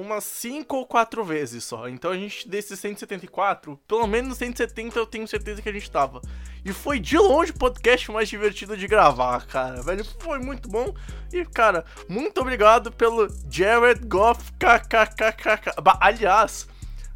umas 0.00 0.24
5 0.24 0.76
ou 0.76 0.86
4 0.86 1.24
vezes 1.24 1.64
só. 1.64 1.88
Então 1.88 2.10
a 2.10 2.16
gente, 2.16 2.48
desses 2.48 2.78
174, 2.78 3.78
pelo 3.86 4.06
menos 4.06 4.38
170 4.38 4.98
eu 4.98 5.06
tenho 5.06 5.26
certeza 5.26 5.60
que 5.60 5.68
a 5.68 5.72
gente 5.72 5.90
tava. 5.90 6.20
E 6.64 6.72
foi 6.72 7.00
de 7.00 7.18
longe 7.18 7.50
o 7.50 7.58
podcast 7.58 8.10
mais 8.12 8.28
divertido 8.28 8.76
de 8.76 8.86
gravar, 8.86 9.44
cara. 9.46 9.82
Velho, 9.82 10.04
foi 10.20 10.38
muito 10.38 10.68
bom. 10.68 10.94
E, 11.32 11.44
cara, 11.44 11.84
muito 12.08 12.40
obrigado 12.40 12.92
pelo 12.92 13.28
Jared 13.50 14.06
Goff 14.06 14.52
kkkk. 14.52 15.72
Aliás, 16.00 16.68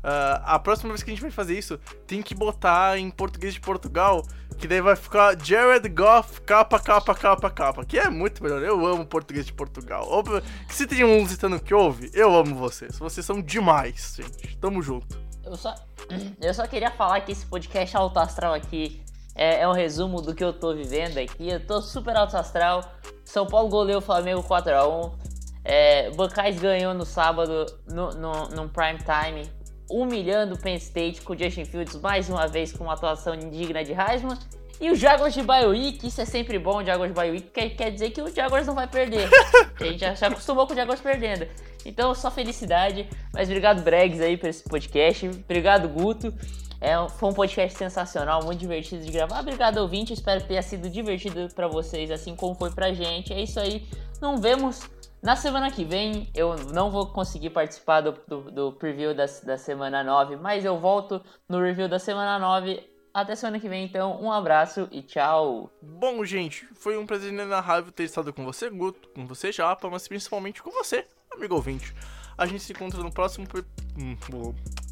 uh, 0.02 0.42
a 0.44 0.58
próxima 0.58 0.90
vez 0.90 1.02
que 1.02 1.10
a 1.10 1.14
gente 1.14 1.22
vai 1.22 1.30
fazer 1.30 1.56
isso, 1.56 1.78
tem 2.06 2.22
que 2.22 2.34
botar 2.34 2.98
em 2.98 3.08
português 3.08 3.54
de 3.54 3.60
Portugal. 3.60 4.26
Que 4.58 4.66
daí 4.66 4.80
vai 4.80 4.96
ficar 4.96 5.36
Jared 5.42 5.88
Goff 5.88 6.40
capa, 6.40 6.78
capa, 6.78 7.14
capa, 7.14 7.50
capa. 7.50 7.84
Que 7.84 7.98
é 7.98 8.08
muito 8.08 8.42
melhor. 8.42 8.62
Eu 8.62 8.84
amo 8.86 9.04
português 9.04 9.44
de 9.44 9.52
Portugal. 9.52 10.08
Se 10.68 10.86
tem 10.86 11.04
um 11.04 11.20
lusitano 11.20 11.60
que 11.60 11.74
ouve, 11.74 12.10
eu 12.14 12.34
amo 12.34 12.54
vocês. 12.54 12.98
Vocês 12.98 13.24
são 13.24 13.42
demais, 13.42 14.16
gente. 14.16 14.56
Tamo 14.56 14.82
junto. 14.82 15.20
Eu 15.44 15.56
só, 15.56 15.74
eu 16.40 16.54
só 16.54 16.66
queria 16.66 16.90
falar 16.90 17.20
que 17.20 17.32
esse 17.32 17.46
podcast 17.46 17.96
alto 17.96 18.18
astral 18.18 18.54
aqui 18.54 19.02
é, 19.34 19.60
é 19.60 19.68
um 19.68 19.72
resumo 19.72 20.20
do 20.20 20.34
que 20.34 20.42
eu 20.42 20.52
tô 20.52 20.74
vivendo 20.74 21.18
aqui. 21.18 21.50
Eu 21.50 21.64
tô 21.64 21.80
super 21.82 22.16
alto 22.16 22.36
astral. 22.36 22.82
São 23.24 23.46
Paulo 23.46 23.68
goleou 23.68 23.98
o 23.98 24.02
Flamengo 24.02 24.42
4x1. 24.42 25.12
É, 25.62 26.10
Buckeyes 26.10 26.58
ganhou 26.58 26.94
no 26.94 27.04
sábado, 27.04 27.66
no, 27.86 28.12
no, 28.12 28.48
num 28.50 28.68
prime 28.68 28.98
time, 28.98 29.50
humilhando 29.90 30.54
o 30.54 30.58
Penn 30.58 30.76
State 30.76 31.22
com 31.22 31.32
o 31.32 31.38
Justin 31.38 31.64
Fields 31.64 31.96
mais 31.96 32.28
uma 32.28 32.46
vez 32.46 32.72
com 32.72 32.84
uma 32.84 32.94
atuação 32.94 33.34
indigna 33.34 33.84
de 33.84 33.92
Heisman. 33.92 34.38
E 34.78 34.90
o 34.90 34.94
Jaguars 34.94 35.32
de 35.32 35.42
Bioweek, 35.42 36.06
isso 36.06 36.20
é 36.20 36.26
sempre 36.26 36.58
bom, 36.58 36.78
o 36.78 36.84
Jaguars 36.84 37.12
de 37.12 37.18
Bioweek, 37.18 37.50
quer, 37.50 37.70
quer 37.70 37.90
dizer 37.90 38.10
que 38.10 38.20
o 38.20 38.34
Jaguars 38.34 38.66
não 38.66 38.74
vai 38.74 38.86
perder. 38.86 39.26
a 39.80 39.84
gente 39.84 40.00
já 40.00 40.14
se 40.14 40.24
acostumou 40.24 40.66
com 40.66 40.74
o 40.74 40.76
Jaguars 40.76 41.00
perdendo. 41.00 41.46
Então, 41.84 42.14
só 42.14 42.30
felicidade. 42.30 43.08
Mas 43.32 43.48
obrigado, 43.48 43.82
Bregs, 43.82 44.20
aí, 44.20 44.36
por 44.36 44.50
esse 44.50 44.64
podcast. 44.64 45.28
Obrigado, 45.28 45.88
Guto. 45.88 46.34
É, 46.78 46.94
foi 47.08 47.30
um 47.30 47.32
podcast 47.32 47.78
sensacional, 47.78 48.44
muito 48.44 48.58
divertido 48.58 49.02
de 49.02 49.10
gravar. 49.10 49.40
Obrigado, 49.40 49.78
ouvinte. 49.78 50.12
Espero 50.12 50.42
que 50.42 50.48
tenha 50.48 50.62
sido 50.62 50.90
divertido 50.90 51.48
para 51.54 51.68
vocês, 51.68 52.10
assim 52.10 52.36
como 52.36 52.54
foi 52.54 52.70
pra 52.70 52.92
gente. 52.92 53.32
É 53.32 53.40
isso 53.40 53.58
aí. 53.58 53.86
Não 54.20 54.36
vemos 54.36 54.82
na 55.22 55.36
semana 55.36 55.70
que 55.70 55.84
vem. 55.84 56.30
Eu 56.34 56.56
não 56.72 56.90
vou 56.90 57.06
conseguir 57.06 57.50
participar 57.50 58.00
do, 58.00 58.12
do, 58.26 58.50
do 58.50 58.72
preview 58.72 59.14
da, 59.14 59.26
da 59.44 59.58
semana 59.58 60.02
9, 60.02 60.36
mas 60.36 60.64
eu 60.64 60.78
volto 60.78 61.22
no 61.48 61.60
review 61.60 61.88
da 61.88 61.98
semana 61.98 62.38
9 62.38 62.96
até 63.16 63.34
semana 63.34 63.58
que 63.58 63.68
vem, 63.68 63.84
então. 63.86 64.20
Um 64.22 64.30
abraço 64.30 64.88
e 64.92 65.02
tchau. 65.02 65.70
Bom, 65.80 66.22
gente, 66.22 66.68
foi 66.74 66.98
um 66.98 67.06
prazer 67.06 67.32
inenarrável 67.32 67.90
ter 67.90 68.04
estado 68.04 68.30
com 68.30 68.44
você, 68.44 68.68
Guto, 68.68 69.08
com 69.14 69.26
você, 69.26 69.50
Japa, 69.50 69.88
mas 69.88 70.06
principalmente 70.06 70.62
com 70.62 70.70
você, 70.70 71.06
amigo 71.34 71.54
ouvinte. 71.54 71.94
A 72.36 72.44
gente 72.44 72.62
se 72.62 72.72
encontra 72.72 73.02
no 73.02 73.10
próximo. 73.10 73.46
Hum, 73.98 74.16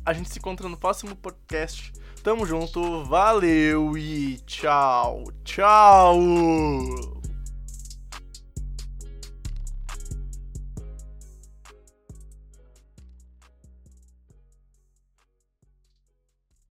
a 0.06 0.12
gente 0.14 0.30
se 0.30 0.38
encontra 0.38 0.66
no 0.68 0.76
próximo 0.78 1.14
podcast. 1.14 1.92
Tamo 2.22 2.46
junto, 2.46 3.04
valeu 3.04 3.98
e 3.98 4.38
tchau, 4.46 5.24
tchau! 5.44 7.23